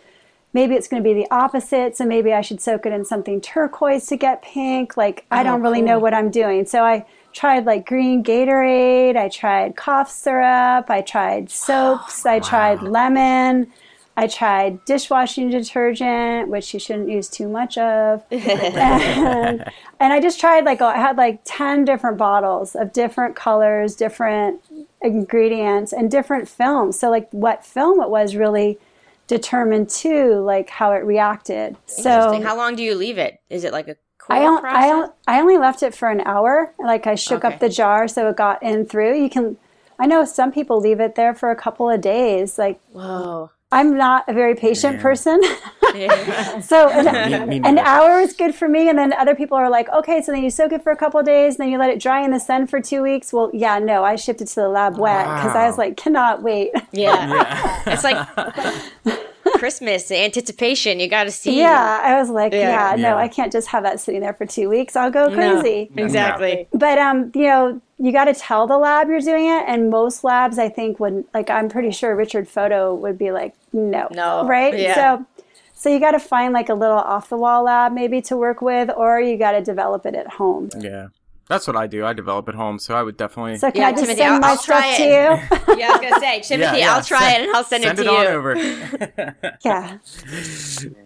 maybe 0.55 0.75
it's 0.75 0.89
going 0.89 1.03
to 1.03 1.07
be 1.07 1.13
the 1.13 1.31
opposite, 1.31 1.95
so 1.95 2.07
maybe 2.07 2.33
I 2.33 2.41
should 2.41 2.63
soak 2.63 2.87
it 2.87 2.93
in 2.93 3.05
something 3.05 3.43
turquoise 3.43 4.07
to 4.07 4.17
get 4.17 4.41
pink. 4.41 4.97
Like 4.97 5.27
I 5.31 5.43
oh, 5.43 5.45
don't 5.45 5.61
really 5.61 5.83
know 5.83 5.99
what 5.99 6.15
I'm 6.15 6.31
doing. 6.31 6.65
So 6.65 6.85
I 6.85 7.05
tried 7.35 7.67
like 7.67 7.87
green 7.87 8.25
Gatorade, 8.25 9.17
I 9.17 9.29
tried 9.29 9.77
cough 9.77 10.11
syrup, 10.11 10.89
I 10.89 11.03
tried 11.03 11.51
soaps, 11.51 12.25
I 12.25 12.41
tried 12.41 12.83
lemon. 12.83 13.73
I 14.17 14.29
tried 14.29 14.85
dishwashing 14.85 15.51
detergent, 15.51 16.49
which 16.49 16.73
you 16.73 16.79
shouldn't 16.79 17.09
use 17.09 17.29
too 17.29 17.49
much 17.49 17.77
of. 17.77 18.23
and, 18.31 18.41
and 20.01 20.13
I 20.13 20.21
just 20.21 20.39
tried 20.39 20.65
like 20.65 20.81
I 20.81 20.97
had 20.97 21.17
like 21.17 21.41
10 21.45 21.85
different 21.85 22.17
bottles 22.17 22.77
of 22.77 22.93
different 22.93 23.35
colors, 23.35 23.97
different 23.97 24.61
ingredients, 25.03 25.93
and 25.93 26.09
different 26.11 26.49
films. 26.49 26.97
So 26.99 27.11
like 27.11 27.29
what 27.33 27.65
film 27.65 28.01
it 28.01 28.09
was 28.09 28.37
really 28.37 28.79
determined 29.27 29.91
too, 29.91 30.41
like 30.41 30.71
how 30.71 30.93
it 30.93 31.05
reacted. 31.05 31.77
Interesting. 31.89 32.43
So 32.43 32.43
How 32.43 32.57
long 32.57 32.77
do 32.77 32.85
you 32.85 32.95
leave 32.95 33.19
it? 33.19 33.41
Is 33.51 33.65
it 33.65 33.73
like 33.73 33.89
a 33.89 33.97
cool 34.27 34.37
I, 34.37 34.45
on, 34.47 34.61
process? 34.61 34.83
I, 34.85 34.93
on, 34.93 35.11
I 35.29 35.41
only 35.41 35.59
left 35.59 35.83
it 35.83 35.95
for 35.95 36.09
an 36.11 36.21
hour. 36.23 36.73
Like 36.79 37.07
I 37.07 37.15
shook 37.15 37.45
Okay. 37.45 37.55
up 37.55 37.61
the 37.61 37.69
jar 37.69 38.09
so 38.09 38.29
it 38.29 38.37
got 38.37 38.63
in 38.63 38.87
through. 38.87 39.21
You 39.21 39.29
can, 39.31 39.57
I 39.99 40.07
know 40.07 40.25
some 40.25 40.53
people 40.53 40.81
leave 40.81 41.01
it 41.01 41.15
there 41.15 41.35
for 41.35 41.51
a 41.51 41.57
couple 41.57 41.89
of 41.91 42.01
days. 42.01 42.59
Like 42.59 42.81
Whoa. 42.93 43.51
I'm 43.73 43.97
not 43.97 44.29
a 44.29 44.33
very 44.33 44.55
patient 44.55 45.01
person. 45.01 45.41
So 46.61 46.89
an, 46.89 47.49
Me- 47.49 47.61
me 47.61 47.69
an 47.69 47.79
hour 47.79 48.19
is 48.19 48.33
good 48.33 48.53
for 48.53 48.69
me, 48.69 48.89
and 48.89 48.99
then 48.99 49.13
other 49.13 49.37
people 49.37 49.57
are 49.57 49.71
like, 49.71 49.89
okay, 49.91 50.21
so 50.23 50.33
then 50.33 50.43
you 50.43 50.51
soak 50.51 50.73
it 50.73 50.83
for 50.83 50.91
a 50.91 50.97
couple 50.97 51.21
of 51.21 51.27
days, 51.27 51.57
then 51.57 51.69
you 51.69 51.79
let 51.79 51.89
it 51.91 52.01
dry 52.01 52.25
in 52.25 52.33
the 52.33 52.41
sun 52.41 52.67
for 52.67 52.81
two 52.81 53.01
weeks. 53.01 53.33
Well, 53.33 53.49
yeah, 53.55 53.79
no, 53.79 54.03
I 54.03 54.17
shipped 54.17 54.41
it 54.41 54.47
to 54.49 54.55
the 54.57 54.69
lab 54.69 54.99
wet 54.99 55.25
because 55.25 55.55
I 55.55 55.69
was 55.69 55.79
like, 55.79 55.97
cannot 55.97 56.43
wait. 56.43 56.73
Yeah. 56.91 57.83
It's 57.87 58.03
like 58.03 58.27
Christmas, 59.55 60.11
anticipation. 60.11 61.01
You 61.01 61.09
got 61.09 61.25
to 61.25 61.31
see. 61.31 61.59
yeah, 61.59 62.01
I 62.03 62.19
was 62.19 62.31
like, 62.31 62.53
Yeah. 62.53 62.95
yeah, 62.95 62.97
no, 63.03 63.17
I 63.17 63.29
can't 63.29 63.53
just 63.53 63.69
have 63.69 63.83
that 63.85 64.01
sitting 64.01 64.21
there 64.21 64.35
for 64.35 64.47
two 64.47 64.69
weeks. 64.69 64.97
I'll 64.97 65.11
go 65.11 65.29
No, 65.29 65.61
crazy. 65.61 65.91
exactly. 65.97 66.69
But 66.73 66.99
um, 66.99 67.31
you 67.35 67.43
know, 67.47 67.81
you 67.99 68.13
got 68.13 68.25
to 68.25 68.35
tell 68.35 68.67
the 68.67 68.77
lab 68.79 69.09
you're 69.09 69.21
doing 69.21 69.47
it, 69.47 69.65
and 69.67 69.91
most 69.91 70.25
labs, 70.25 70.59
I 70.59 70.69
think, 70.69 70.99
would 71.01 71.25
like. 71.33 71.49
I'm 71.51 71.69
pretty 71.69 71.91
sure 71.93 72.15
Richard 72.17 72.49
Photo 72.49 72.95
would 72.95 73.17
be 73.19 73.31
like, 73.31 73.55
no, 73.73 74.09
No, 74.11 74.47
right? 74.47 74.77
yeah. 74.79 74.95
So, 74.95 75.27
so 75.75 75.89
you 75.91 76.01
got 76.01 76.13
to 76.13 76.19
find 76.19 76.53
like 76.53 76.69
a 76.69 76.75
little 76.75 76.99
off 76.99 77.29
the 77.29 77.37
wall 77.37 77.65
lab 77.65 77.93
maybe 77.93 78.21
to 78.23 78.37
work 78.37 78.63
with, 78.63 78.91
or 78.97 79.21
you 79.21 79.37
got 79.37 79.53
to 79.53 79.63
develop 79.63 80.07
it 80.07 80.15
at 80.15 80.27
home. 80.27 80.71
Yeah. 80.79 81.09
That's 81.49 81.67
what 81.67 81.77
I 81.77 81.87
do. 81.87 82.07
I 82.07 82.13
develop 82.15 82.49
at 82.49 82.55
home, 82.55 82.79
so 82.79 82.95
I 82.95 83.03
would 83.03 83.17
definitely 83.17 83.57
So 83.59 83.71
can 83.71 83.81
Yeah, 83.83 83.89
I 83.89 83.93
just 83.93 84.03
Timothy, 84.05 84.19
send 84.21 84.35
I'll- 84.35 84.41
my 84.41 84.49
I'll 84.49 84.57
stuff 84.57 84.79
try 84.79 84.97
to 84.97 85.03
you? 85.03 85.11
Yeah, 85.79 85.89
I 85.89 85.93
was 85.93 86.01
gonna 86.01 86.21
say, 86.21 86.41
Timothy, 86.45 86.79
yeah, 86.79 86.95
I'll 86.97 87.03
try 87.05 87.21
send- 87.33 87.43
it 87.43 87.47
and 87.49 87.57
I'll 87.57 87.65
send, 87.65 87.85
send 87.85 87.99
it 87.99 88.03
it 88.03 88.05
to 88.05 88.11
on 88.17 88.23
you. 88.23 88.29
over. 88.31 89.57
yeah. 89.65 89.99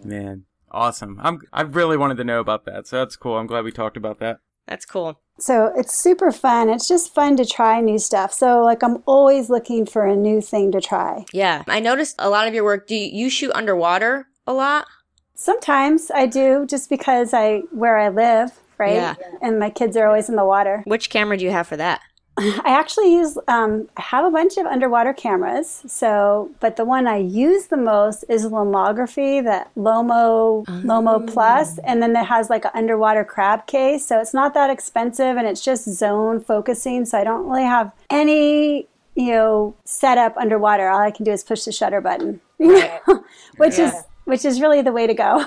Man, 0.04 0.44
awesome. 0.70 1.18
I'm 1.22 1.40
I 1.52 1.62
really 1.62 1.96
wanted 1.96 2.16
to 2.18 2.24
know 2.24 2.40
about 2.40 2.64
that, 2.66 2.86
so 2.86 2.98
that's 2.98 3.16
cool. 3.16 3.36
I'm 3.36 3.46
glad 3.46 3.64
we 3.64 3.72
talked 3.72 3.96
about 3.96 4.18
that. 4.20 4.40
That's 4.66 4.84
cool. 4.84 5.20
So 5.40 5.72
it's 5.76 5.94
super 5.96 6.30
fun. 6.30 6.68
It's 6.68 6.86
just 6.88 7.14
fun 7.14 7.36
to 7.36 7.46
try 7.46 7.80
new 7.80 7.98
stuff. 7.98 8.32
So 8.32 8.62
like 8.62 8.82
I'm 8.82 9.02
always 9.06 9.48
looking 9.50 9.86
for 9.86 10.04
a 10.04 10.14
new 10.16 10.40
thing 10.40 10.72
to 10.72 10.80
try. 10.80 11.24
Yeah, 11.32 11.62
I 11.68 11.80
noticed 11.80 12.16
a 12.18 12.28
lot 12.28 12.46
of 12.48 12.54
your 12.54 12.64
work. 12.64 12.86
Do 12.86 12.94
you, 12.94 13.06
you 13.24 13.30
shoot 13.30 13.52
underwater 13.54 14.28
a 14.46 14.52
lot? 14.52 14.86
Sometimes 15.34 16.10
I 16.12 16.26
do 16.26 16.66
just 16.66 16.90
because 16.90 17.32
I 17.32 17.60
where 17.70 17.96
I 17.96 18.08
live, 18.08 18.50
right? 18.78 18.94
Yeah. 18.94 19.14
And 19.42 19.58
my 19.58 19.70
kids 19.70 19.96
are 19.96 20.06
always 20.06 20.28
in 20.28 20.36
the 20.36 20.44
water. 20.44 20.82
Which 20.86 21.10
camera 21.10 21.36
do 21.36 21.44
you 21.44 21.50
have 21.50 21.66
for 21.66 21.76
that? 21.76 22.00
I 22.38 22.70
actually 22.70 23.12
use 23.14 23.36
um, 23.48 23.88
I 23.96 24.02
have 24.02 24.24
a 24.24 24.30
bunch 24.30 24.58
of 24.58 24.66
underwater 24.66 25.12
cameras. 25.12 25.82
So, 25.88 26.50
but 26.60 26.76
the 26.76 26.84
one 26.84 27.08
I 27.08 27.16
use 27.16 27.66
the 27.66 27.76
most 27.76 28.24
is 28.28 28.46
Lomography, 28.46 29.42
that 29.42 29.74
Lomo 29.74 30.64
Lomo 30.84 31.26
Plus, 31.32 31.78
and 31.78 32.00
then 32.00 32.14
it 32.14 32.24
has 32.26 32.48
like 32.48 32.64
an 32.64 32.70
underwater 32.74 33.24
crab 33.24 33.66
case. 33.66 34.06
So 34.06 34.20
it's 34.20 34.32
not 34.32 34.54
that 34.54 34.70
expensive, 34.70 35.36
and 35.36 35.48
it's 35.48 35.64
just 35.64 35.88
zone 35.88 36.38
focusing. 36.40 37.04
So 37.06 37.18
I 37.18 37.24
don't 37.24 37.48
really 37.48 37.64
have 37.64 37.92
any 38.08 38.86
you 39.16 39.32
know 39.32 39.74
setup 39.84 40.36
underwater. 40.36 40.88
All 40.88 41.00
I 41.00 41.10
can 41.10 41.24
do 41.24 41.32
is 41.32 41.42
push 41.42 41.64
the 41.64 41.72
shutter 41.72 42.00
button, 42.00 42.40
which 43.56 43.80
is 43.80 43.92
which 44.26 44.44
is 44.44 44.60
really 44.60 44.82
the 44.82 44.92
way 44.92 45.08
to 45.08 45.14
go. 45.14 45.44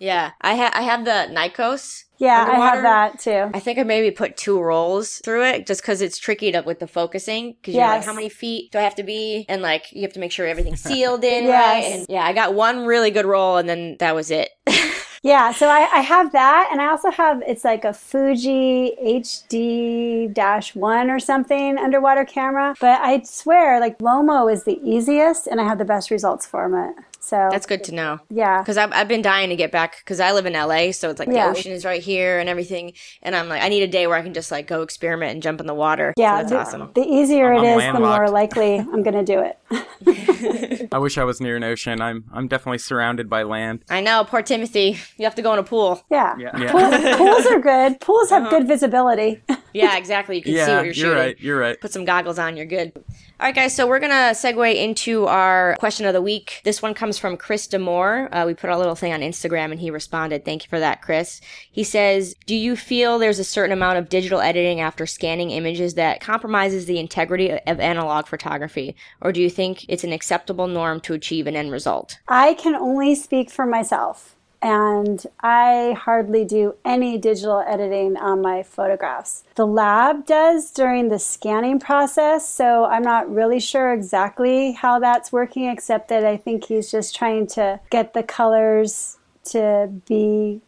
Yeah, 0.00 0.32
I 0.40 0.56
ha- 0.56 0.72
I 0.74 0.82
have 0.82 1.04
the 1.04 1.32
Nikonos. 1.32 2.05
Yeah, 2.18 2.46
I 2.48 2.56
have 2.56 2.82
that 2.82 3.18
too. 3.18 3.50
I 3.52 3.60
think 3.60 3.78
I 3.78 3.82
maybe 3.82 4.10
put 4.10 4.36
two 4.36 4.60
rolls 4.60 5.20
through 5.24 5.44
it 5.44 5.66
just 5.66 5.82
because 5.82 6.00
it's 6.00 6.18
tricky 6.18 6.52
to 6.52 6.62
with 6.62 6.78
the 6.80 6.86
focusing. 6.86 7.52
Because 7.52 7.74
you're 7.74 7.86
like, 7.86 8.04
how 8.04 8.14
many 8.14 8.28
feet 8.28 8.72
do 8.72 8.78
I 8.78 8.82
have 8.82 8.94
to 8.96 9.02
be? 9.02 9.44
And 9.48 9.62
like, 9.62 9.92
you 9.92 10.02
have 10.02 10.12
to 10.14 10.20
make 10.20 10.32
sure 10.32 10.46
everything's 10.46 10.82
sealed 10.82 11.24
in 11.24 11.44
Yes. 11.44 11.84
right. 11.84 11.92
And 11.98 12.06
yeah, 12.08 12.24
I 12.24 12.32
got 12.32 12.54
one 12.54 12.86
really 12.86 13.10
good 13.10 13.26
roll, 13.26 13.56
and 13.56 13.68
then 13.68 13.96
that 14.00 14.14
was 14.14 14.30
it. 14.30 14.50
Yeah, 15.22 15.50
so 15.50 15.66
I, 15.68 15.88
I 15.92 16.00
have 16.02 16.30
that, 16.32 16.68
and 16.70 16.80
I 16.80 16.86
also 16.86 17.10
have 17.10 17.42
it's 17.48 17.64
like 17.64 17.84
a 17.84 17.92
Fuji 17.92 18.92
HD 19.02 20.32
dash 20.32 20.76
one 20.76 21.10
or 21.10 21.18
something 21.18 21.78
underwater 21.78 22.24
camera. 22.24 22.76
But 22.80 23.00
I 23.00 23.22
swear, 23.22 23.80
like 23.80 23.98
Lomo 23.98 24.52
is 24.52 24.62
the 24.62 24.78
easiest, 24.88 25.48
and 25.48 25.60
I 25.60 25.64
have 25.64 25.78
the 25.78 25.84
best 25.84 26.12
results 26.12 26.46
from 26.46 26.76
it. 26.76 26.94
So 27.26 27.48
That's 27.50 27.66
good 27.66 27.82
to 27.84 27.92
know. 27.92 28.20
yeah, 28.30 28.62
Because 28.62 28.76
I've, 28.76 28.92
I've 28.92 29.08
been 29.08 29.20
dying 29.20 29.48
to 29.48 29.56
get 29.56 29.72
back 29.72 29.96
because 29.98 30.20
I 30.20 30.30
live 30.30 30.46
in 30.46 30.52
LA, 30.52 30.92
so 30.92 31.10
it's 31.10 31.18
like 31.18 31.28
Yeah. 31.28 31.46
the 31.50 31.58
ocean 31.58 31.72
is 31.72 31.84
right 31.84 32.00
here 32.00 32.38
and 32.38 32.48
everything. 32.48 32.92
And 33.20 33.34
I'm 33.34 33.48
like, 33.48 33.62
I 33.62 33.68
need 33.68 33.82
a 33.82 33.88
day 33.88 34.06
where 34.06 34.16
I 34.16 34.22
can 34.22 34.32
just 34.32 34.52
like 34.52 34.68
go 34.68 34.82
experiment 34.82 35.32
and 35.32 35.42
jump 35.42 35.60
in 35.60 35.66
the 35.66 35.74
water. 35.74 36.14
yeah. 36.16 36.36
so 36.46 36.54
that's 36.54 36.70
the, 36.70 36.76
awesome. 36.78 36.92
the 36.94 37.00
easier 37.00 37.52
I'm 37.52 37.64
it 37.64 37.78
is, 37.78 37.92
the 37.92 37.98
more 37.98 38.30
likely 38.30 38.76
I'm 38.76 39.02
going 39.02 39.24
to 39.24 39.24
do 39.24 39.40
it. 39.40 40.88
I 40.92 40.98
wish 40.98 41.18
I 41.18 41.24
was 41.24 41.40
near 41.40 41.56
an 41.56 41.64
ocean. 41.64 42.00
I'm 42.00 42.24
I'm 42.32 42.46
definitely 42.46 42.78
surrounded 42.78 43.28
by 43.28 43.42
land. 43.42 43.84
I 43.90 44.00
know, 44.00 44.22
poor 44.24 44.42
Timothy. 44.42 44.96
You 45.16 45.24
have 45.24 45.34
to 45.34 45.42
go 45.42 45.52
in 45.52 45.58
a 45.58 45.64
pool. 45.64 46.04
Yeah, 46.08 46.36
Yeah. 46.38 46.70
Pool, 46.70 47.16
pools 47.16 47.46
are 47.46 47.58
good. 47.58 48.00
Pools 48.00 48.30
have 48.30 48.42
uh-huh. 48.44 48.50
good 48.58 48.68
visibility. 48.68 49.42
Yeah, 49.76 49.96
exactly. 49.96 50.36
You 50.36 50.42
can 50.42 50.52
see 50.52 50.58
what 50.58 50.66
you're 50.68 50.84
you're 50.84 50.94
shooting. 50.94 51.12
right. 51.16 51.40
You're 51.40 51.58
right. 51.58 51.80
Put 51.80 51.92
some 51.92 52.04
goggles 52.04 52.38
on, 52.38 52.56
you're 52.56 52.66
good. 52.66 52.92
All 53.38 53.46
right, 53.46 53.54
guys, 53.54 53.76
so 53.76 53.86
we're 53.86 53.98
going 53.98 54.12
to 54.12 54.32
segue 54.34 54.74
into 54.74 55.26
our 55.26 55.76
question 55.78 56.06
of 56.06 56.14
the 56.14 56.22
week. 56.22 56.62
This 56.64 56.80
one 56.80 56.94
comes 56.94 57.18
from 57.18 57.36
Chris 57.36 57.68
Demore. 57.68 58.28
Uh, 58.32 58.44
we 58.46 58.54
put 58.54 58.70
a 58.70 58.78
little 58.78 58.94
thing 58.94 59.12
on 59.12 59.20
Instagram 59.20 59.70
and 59.72 59.80
he 59.80 59.90
responded. 59.90 60.44
Thank 60.44 60.64
you 60.64 60.70
for 60.70 60.80
that, 60.80 61.02
Chris. 61.02 61.42
He 61.70 61.84
says, 61.84 62.34
Do 62.46 62.54
you 62.54 62.76
feel 62.76 63.18
there's 63.18 63.38
a 63.38 63.44
certain 63.44 63.72
amount 63.72 63.98
of 63.98 64.08
digital 64.08 64.40
editing 64.40 64.80
after 64.80 65.04
scanning 65.04 65.50
images 65.50 65.94
that 65.94 66.20
compromises 66.20 66.86
the 66.86 66.98
integrity 66.98 67.50
of 67.50 67.80
analog 67.80 68.26
photography? 68.26 68.96
Or 69.20 69.32
do 69.32 69.42
you 69.42 69.50
think 69.50 69.84
it's 69.88 70.04
an 70.04 70.12
acceptable 70.12 70.66
norm 70.66 71.00
to 71.00 71.12
achieve 71.12 71.46
an 71.46 71.56
end 71.56 71.72
result? 71.72 72.18
I 72.28 72.54
can 72.54 72.74
only 72.74 73.14
speak 73.14 73.50
for 73.50 73.66
myself, 73.66 74.35
and 74.62 75.24
I 75.40 75.96
hardly 75.98 76.44
do 76.44 76.74
any 76.84 77.18
digital 77.18 77.60
editing 77.66 78.16
on 78.16 78.42
my 78.42 78.62
photographs. 78.62 79.44
The 79.54 79.66
lab 79.66 80.26
does 80.26 80.70
during 80.70 81.08
the 81.08 81.18
scanning 81.18 81.78
process, 81.78 82.48
so 82.48 82.84
I'm 82.84 83.02
not 83.02 83.32
really 83.32 83.60
sure 83.60 83.92
exactly 83.92 84.72
how 84.72 84.98
that's 84.98 85.32
working, 85.32 85.66
except 85.66 86.08
that 86.08 86.24
I 86.24 86.36
think 86.36 86.64
he's 86.64 86.90
just 86.90 87.14
trying 87.14 87.46
to 87.48 87.80
get 87.90 88.14
the 88.14 88.22
colors 88.22 89.18
to 89.44 89.90
be 90.06 90.60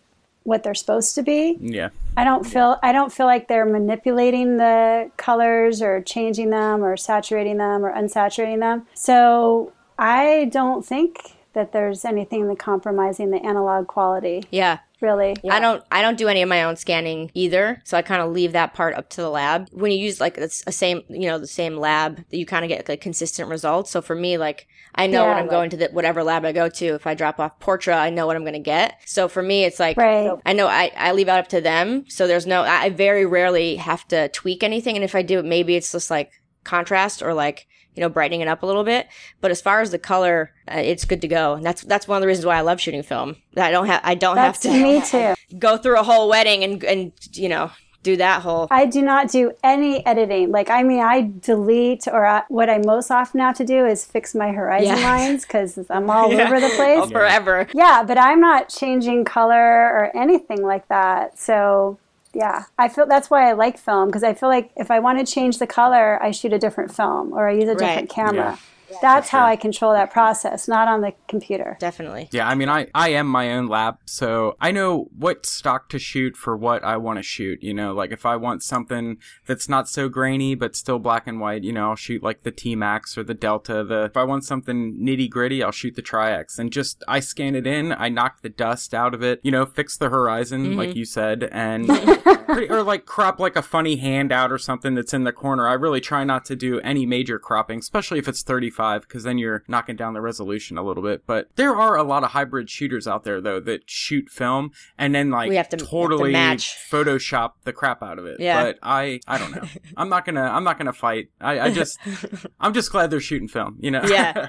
what 0.44 0.62
they're 0.62 0.74
supposed 0.74 1.14
to 1.14 1.22
be. 1.22 1.59
Yeah. 1.61 1.90
I 2.16 2.24
don't 2.24 2.44
feel 2.44 2.79
I 2.83 2.92
don't 2.92 3.12
feel 3.12 3.27
like 3.27 3.48
they're 3.48 3.66
manipulating 3.66 4.57
the 4.57 5.11
colors 5.16 5.83
or 5.83 6.01
changing 6.03 6.51
them 6.51 6.83
or 6.83 6.96
saturating 6.96 7.59
them 7.59 7.85
or 7.85 7.92
unsaturating 7.94 8.61
them. 8.61 8.87
So 8.94 9.72
I 9.98 10.48
don't 10.51 10.85
think 10.85 11.38
that 11.54 11.72
there's 11.72 12.04
anything 12.04 12.46
that 12.48 12.58
compromising 12.58 13.30
the 13.30 13.38
analog 13.44 13.87
quality, 13.87 14.44
Yeah. 14.50 14.78
really. 15.00 15.37
I 15.48 15.61
don't 15.61 15.82
I 15.90 16.02
don't 16.02 16.18
do 16.18 16.28
any 16.28 16.42
of 16.42 16.48
my 16.48 16.62
own 16.64 16.76
scanning 16.76 17.30
either, 17.34 17.80
so 17.84 17.96
I 17.96 18.02
kind 18.02 18.20
of 18.22 18.32
leave 18.32 18.52
that 18.52 18.74
part 18.74 18.94
up 18.94 19.08
to 19.11 19.22
the 19.22 19.30
lab. 19.30 19.68
When 19.72 19.90
you 19.92 19.98
use 19.98 20.20
like 20.20 20.37
it's 20.38 20.62
a 20.66 20.72
same, 20.72 21.02
you 21.08 21.26
know, 21.28 21.38
the 21.38 21.46
same 21.46 21.76
lab, 21.76 22.16
that 22.16 22.37
you 22.37 22.46
kind 22.46 22.64
of 22.64 22.68
get 22.68 22.88
like 22.88 23.00
consistent 23.00 23.48
results. 23.48 23.90
So 23.90 24.02
for 24.02 24.14
me, 24.14 24.37
like 24.38 24.66
I 24.94 25.06
know 25.06 25.26
when 25.26 25.37
I'm 25.37 25.48
going 25.48 25.70
to 25.70 25.76
the 25.76 25.88
whatever 25.92 26.24
lab 26.24 26.44
I 26.44 26.52
go 26.52 26.68
to. 26.68 26.87
If 26.94 27.06
I 27.06 27.14
drop 27.14 27.38
off 27.38 27.58
Portra, 27.61 27.94
I 27.96 28.11
know 28.11 28.26
what 28.26 28.34
I'm 28.37 28.42
going 28.42 28.52
to 28.54 28.58
get. 28.58 28.98
So 29.06 29.28
for 29.28 29.42
me, 29.42 29.64
it's 29.64 29.78
like 29.78 29.96
Right. 29.96 30.30
I 30.44 30.52
know 30.52 30.66
I 30.66 30.90
I 30.96 31.12
leave 31.12 31.28
it 31.28 31.32
up 31.32 31.48
to 31.48 31.61
them. 31.61 32.04
So 32.08 32.26
there's 32.26 32.46
no 32.46 32.62
I 32.62 32.82
I 32.84 32.90
very 32.90 33.24
rarely 33.26 33.76
have 33.76 34.06
to 34.08 34.28
tweak 34.30 34.62
anything, 34.62 34.96
and 34.96 35.04
if 35.04 35.14
I 35.14 35.22
do, 35.22 35.42
maybe 35.42 35.76
it's 35.76 35.92
just 35.92 36.11
like 36.11 36.30
contrast 36.68 37.22
or 37.22 37.33
like 37.35 37.66
you 37.94 38.00
know 38.02 38.09
brightening 38.09 38.40
it 38.42 38.48
up 38.48 38.62
a 38.62 38.66
little 38.66 38.85
bit. 38.85 39.09
But 39.40 39.50
as 39.50 39.61
far 39.61 39.81
as 39.81 39.90
the 39.90 39.98
color, 39.98 40.52
uh, 40.70 40.78
it's 40.78 41.04
good 41.04 41.20
to 41.22 41.28
go. 41.28 41.54
And 41.54 41.64
that's 41.64 41.83
that's 41.83 42.07
one 42.07 42.16
of 42.18 42.20
the 42.22 42.28
reasons 42.28 42.46
why 42.46 42.57
I 42.57 42.61
love 42.61 42.81
shooting 42.81 43.02
film. 43.02 43.37
I 43.57 43.70
don't 43.70 43.87
have 43.87 44.00
I 44.04 44.14
don't 44.14 44.37
That's 44.37 44.62
have 44.64 44.72
to 44.74 44.83
me 44.83 45.00
too. 45.00 45.35
go 45.59 45.76
through 45.76 45.98
a 45.98 46.02
whole 46.04 46.28
wedding 46.28 46.62
and 46.64 46.85
and 46.85 47.12
you 47.33 47.48
know 47.48 47.70
do 48.04 48.16
that 48.16 48.42
whole 48.42 48.68
I 48.70 48.87
do 48.87 49.02
not 49.02 49.28
do 49.28 49.50
any 49.64 50.07
editing. 50.07 50.52
Like, 50.52 50.70
I 50.70 50.85
mean, 50.85 51.00
I 51.02 51.33
delete, 51.40 52.07
or 52.07 52.24
I, 52.24 52.42
what 52.48 52.70
I 52.70 52.78
most 52.78 53.11
often 53.11 53.40
have 53.40 53.57
to 53.57 53.64
do 53.64 53.85
is 53.87 54.04
fix 54.04 54.37
my 54.37 54.52
horizon 54.52 54.96
Yeah. 54.98 55.11
lines 55.11 55.42
because 55.44 55.76
I'm 55.90 56.09
all 56.09 56.31
over 56.33 56.61
the 56.61 56.70
place. 56.76 57.11
forever. 57.11 57.66
Yeah, 57.74 58.04
but 58.07 58.16
I'm 58.16 58.40
not 58.40 58.68
changing 58.68 59.24
color 59.24 59.52
or 59.96 60.16
anything 60.16 60.62
like 60.62 60.87
that. 60.88 61.38
So, 61.40 61.98
yeah, 62.38 62.66
I 62.79 62.88
feel 62.88 63.05
that's 63.05 63.31
why 63.31 63.51
I 63.51 63.53
like 63.55 63.77
film 63.79 64.07
because 64.07 64.22
I 64.22 64.33
feel 64.33 64.48
like 64.48 64.70
if 64.77 64.92
I 64.92 65.01
want 65.01 65.18
to 65.18 65.27
change 65.31 65.59
the 65.59 65.66
color, 65.66 66.22
I 66.22 66.31
shoot 66.31 66.53
a 66.53 66.59
different 66.59 66.94
film 66.94 67.33
or 67.33 67.48
I 67.48 67.53
use 67.53 67.64
a 67.68 67.74
different 67.74 67.96
Right. 67.96 68.09
camera. 68.09 68.59
That's 69.01 69.29
how 69.29 69.44
I 69.44 69.57
control 69.57 69.92
that 69.92 70.11
process, 70.11 70.68
not 70.68 70.88
on 70.88 71.01
the 71.01 71.12
computer. 71.29 71.77
Definitely. 71.81 72.29
Yeah, 72.33 72.48
I 72.48 72.55
mean, 72.55 72.68
I, 72.68 72.87
I 72.94 73.11
am 73.11 73.27
my 73.27 73.53
own 73.53 73.68
lab, 73.68 73.98
so 74.07 74.57
I 74.61 74.70
know 74.70 75.09
what 75.16 75.46
stock 75.46 75.88
to 75.90 75.98
shoot 75.98 76.37
for 76.37 76.57
what 76.57 76.83
I 76.85 76.96
want 76.96 77.18
to 77.18 77.22
shoot. 77.22 77.62
You 77.62 77.74
know, 77.74 77.92
like 77.92 78.12
if 78.12 78.24
I 78.27 78.37
want 78.37 78.62
something 78.62 79.18
that's 79.46 79.68
not 79.68 79.88
so 79.88 80.09
grainy 80.09 80.55
but 80.55 80.77
still 80.77 80.98
black 80.98 81.27
and 81.27 81.40
white, 81.40 81.64
you 81.64 81.72
know, 81.72 81.90
I'll 81.90 81.96
shoot 81.96 82.22
like 82.22 82.42
the 82.42 82.51
T 82.51 82.74
Max 82.74 83.16
or 83.16 83.24
the 83.24 83.35
Delta. 83.35 83.85
The 83.85 84.05
if 84.05 84.16
I 84.16 84.24
want 84.24 84.44
something 84.44 84.98
nitty 85.01 85.31
gritty, 85.31 85.62
I'll 85.62 85.72
shoot 85.72 85.94
the 85.94 86.03
Tri-X. 86.03 86.59
And 86.59 86.72
just 86.72 87.03
I 87.07 87.20
scan 87.20 87.55
it 87.55 87.66
in, 87.66 87.92
I 87.92 88.09
knock 88.09 88.42
the 88.42 88.48
dust 88.48 88.94
out 88.94 89.14
of 89.14 89.22
it, 89.22 89.40
you 89.42 89.51
know, 89.51 89.66
fix 89.66 89.96
the 89.96 90.09
horizon 90.09 90.66
mm-hmm. 90.66 90.79
like 90.79 90.94
you 90.94 91.05
said, 91.05 91.48
and 91.53 91.88
pretty, 92.46 92.70
or 92.70 92.83
like 92.83 93.07
crop 93.07 93.38
like 93.38 93.57
a 93.57 93.62
funny 93.62 93.96
hand 93.96 94.33
out 94.33 94.51
or 94.51 94.59
something 94.59 94.94
that's 94.94 95.14
in 95.14 95.24
the 95.24 95.33
corner. 95.33 95.68
I 95.68 95.74
really 95.74 96.01
try 96.01 96.24
not 96.24 96.44
to 96.46 96.57
do 96.57 96.81
any 96.81 97.07
major 97.07 97.38
cropping, 97.38 97.79
especially 97.79 98.18
if 98.18 98.29
it's 98.29 98.42
35 98.78 99.02
because 99.02 99.24
then 99.24 99.38
you're 99.38 99.64
knocking 99.68 99.96
down 99.96 100.14
the 100.14 100.20
resolution 100.20 100.78
a 100.78 100.82
little 100.82 101.02
bit. 101.02 101.26
But 101.26 101.48
there 101.56 101.74
are 101.76 101.96
a 101.96 102.02
lot 102.02 102.24
of 102.24 102.30
hybrid 102.30 102.70
shooters 102.70 103.06
out 103.06 103.24
there 103.24 103.40
though 103.40 103.60
that 103.60 103.88
shoot 103.90 104.28
film 104.28 104.70
and 104.96 105.14
then 105.14 105.30
like 105.30 105.48
We 105.48 105.56
have 105.56 105.68
to- 105.70 105.76
have 105.76 105.80
to 105.84 105.86
totally 105.90 106.32
match. 106.32 106.76
Photoshop 106.90 107.52
the 107.64 107.72
crap 107.72 108.02
out 108.02 108.18
of 108.18 108.26
it. 108.26 108.40
Yeah. 108.40 108.62
But 108.62 108.78
I 108.82 109.20
I 109.26 109.38
don't 109.38 109.54
know. 109.54 109.62
I'm 109.96 110.08
not 110.08 110.24
gonna 110.24 110.42
I'm 110.42 110.64
not 110.64 110.78
gonna 110.78 110.92
fight. 110.92 111.30
I, 111.40 111.60
I 111.60 111.70
just 111.72 111.98
I'm 112.60 112.72
just 112.72 112.90
glad 112.90 113.10
they're 113.10 113.20
shooting 113.20 113.48
film. 113.48 113.76
You 113.80 113.90
know. 113.90 114.02
Yeah. 114.04 114.48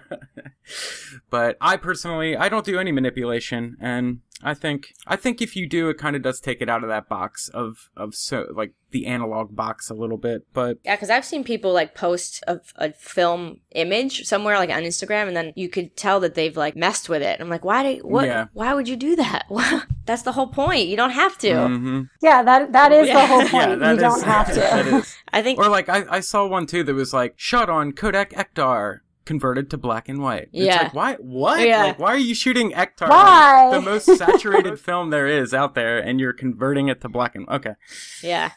but 1.30 1.58
I 1.62 1.78
personally 1.78 2.36
I 2.38 2.50
don't 2.50 2.66
do 2.66 2.80
any 2.80 2.92
manipulation 2.92 3.78
and. 3.80 4.20
I 4.44 4.54
think 4.54 4.94
I 5.06 5.16
think 5.16 5.42
if 5.42 5.56
you 5.56 5.68
do, 5.68 5.90
it 5.90 5.98
kind 5.98 6.16
of 6.16 6.22
does 6.22 6.40
take 6.40 6.62
it 6.62 6.70
out 6.70 6.84
of 6.84 6.90
that 6.90 7.10
box 7.10 7.50
of 7.50 7.90
of 7.98 8.16
so 8.16 8.48
like 8.54 8.74
the 8.92 9.06
analog 9.06 9.56
box 9.56 9.90
a 9.90 9.94
little 9.94 10.18
bit. 10.18 10.44
But 10.54 10.78
Yeah, 10.84 10.96
because 10.96 11.10
I've 11.10 11.26
seen 11.26 11.44
people 11.44 11.74
like 11.74 11.94
post 11.94 12.44
a, 12.48 12.60
a 12.78 12.92
film 12.94 13.60
image 13.76 14.26
somewhere 14.26 14.58
like 14.58 14.70
on 14.70 14.84
Instagram, 14.84 15.28
and 15.28 15.36
then 15.38 15.54
you 15.56 15.70
could 15.70 15.96
tell 15.98 16.20
that 16.22 16.36
they've 16.36 16.56
like 16.56 16.76
messed 16.76 17.10
with 17.10 17.22
it. 17.22 17.40
I'm 17.42 17.50
like, 17.50 17.66
why 17.66 17.96
do 17.96 18.02
what? 18.08 18.26
Yeah. 18.26 18.46
Why 18.54 18.74
would 18.74 18.88
you 18.88 18.96
do 18.96 19.16
that? 19.18 19.46
That's 20.06 20.24
the 20.24 20.32
whole 20.32 20.48
point. 20.48 20.88
You 20.88 20.96
don't 20.98 21.12
have 21.12 21.38
to. 21.40 21.50
mhm. 21.50 22.10
Yeah, 22.22 22.42
that 22.44 22.72
that 22.72 22.92
is 22.92 23.08
Yeah. 23.08 23.22
the 23.22 23.28
whole 23.28 23.42
point. 23.48 23.72
yeah, 23.72 23.76
that 23.76 23.92
you 23.96 24.00
don't 24.00 24.24
have 24.24 24.54
to. 24.54 25.06
I 25.34 25.42
think. 25.42 25.60
Or 25.60 25.68
like 25.70 25.90
I, 25.90 26.06
I 26.10 26.20
saw 26.22 26.48
one 26.48 26.66
too 26.66 26.84
that 26.84 26.94
was 26.96 27.14
like 27.14 27.34
shot 27.38 27.70
on 27.70 27.92
Kodak 27.92 28.32
Ektar 28.32 29.00
converted 29.30 29.70
to 29.70 29.78
black 29.78 30.10
and 30.10 30.24
white. 30.24 30.50
It's 30.52 30.66
Yeah. 30.66 30.82
like 30.82 30.94
why 30.96 31.14
what? 31.20 31.60
Yeah. 31.62 31.84
Like 31.84 32.00
why 32.00 32.14
are 32.16 32.18
you 32.18 32.34
shooting 32.34 32.72
Ektar? 32.72 33.08
Why? 33.10 33.70
The 33.72 33.80
most 33.80 34.06
saturated 34.18 34.80
film 34.88 35.12
there 35.12 35.28
is 35.28 35.54
out 35.54 35.76
there 35.76 36.00
and 36.00 36.20
you're 36.20 36.34
converting 36.34 36.88
it 36.88 37.00
to 37.02 37.10
black 37.10 37.36
and 37.36 37.48
okay. 37.48 37.76
Yeah. 38.24 38.50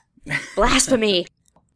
Blasphemy. 0.57 1.27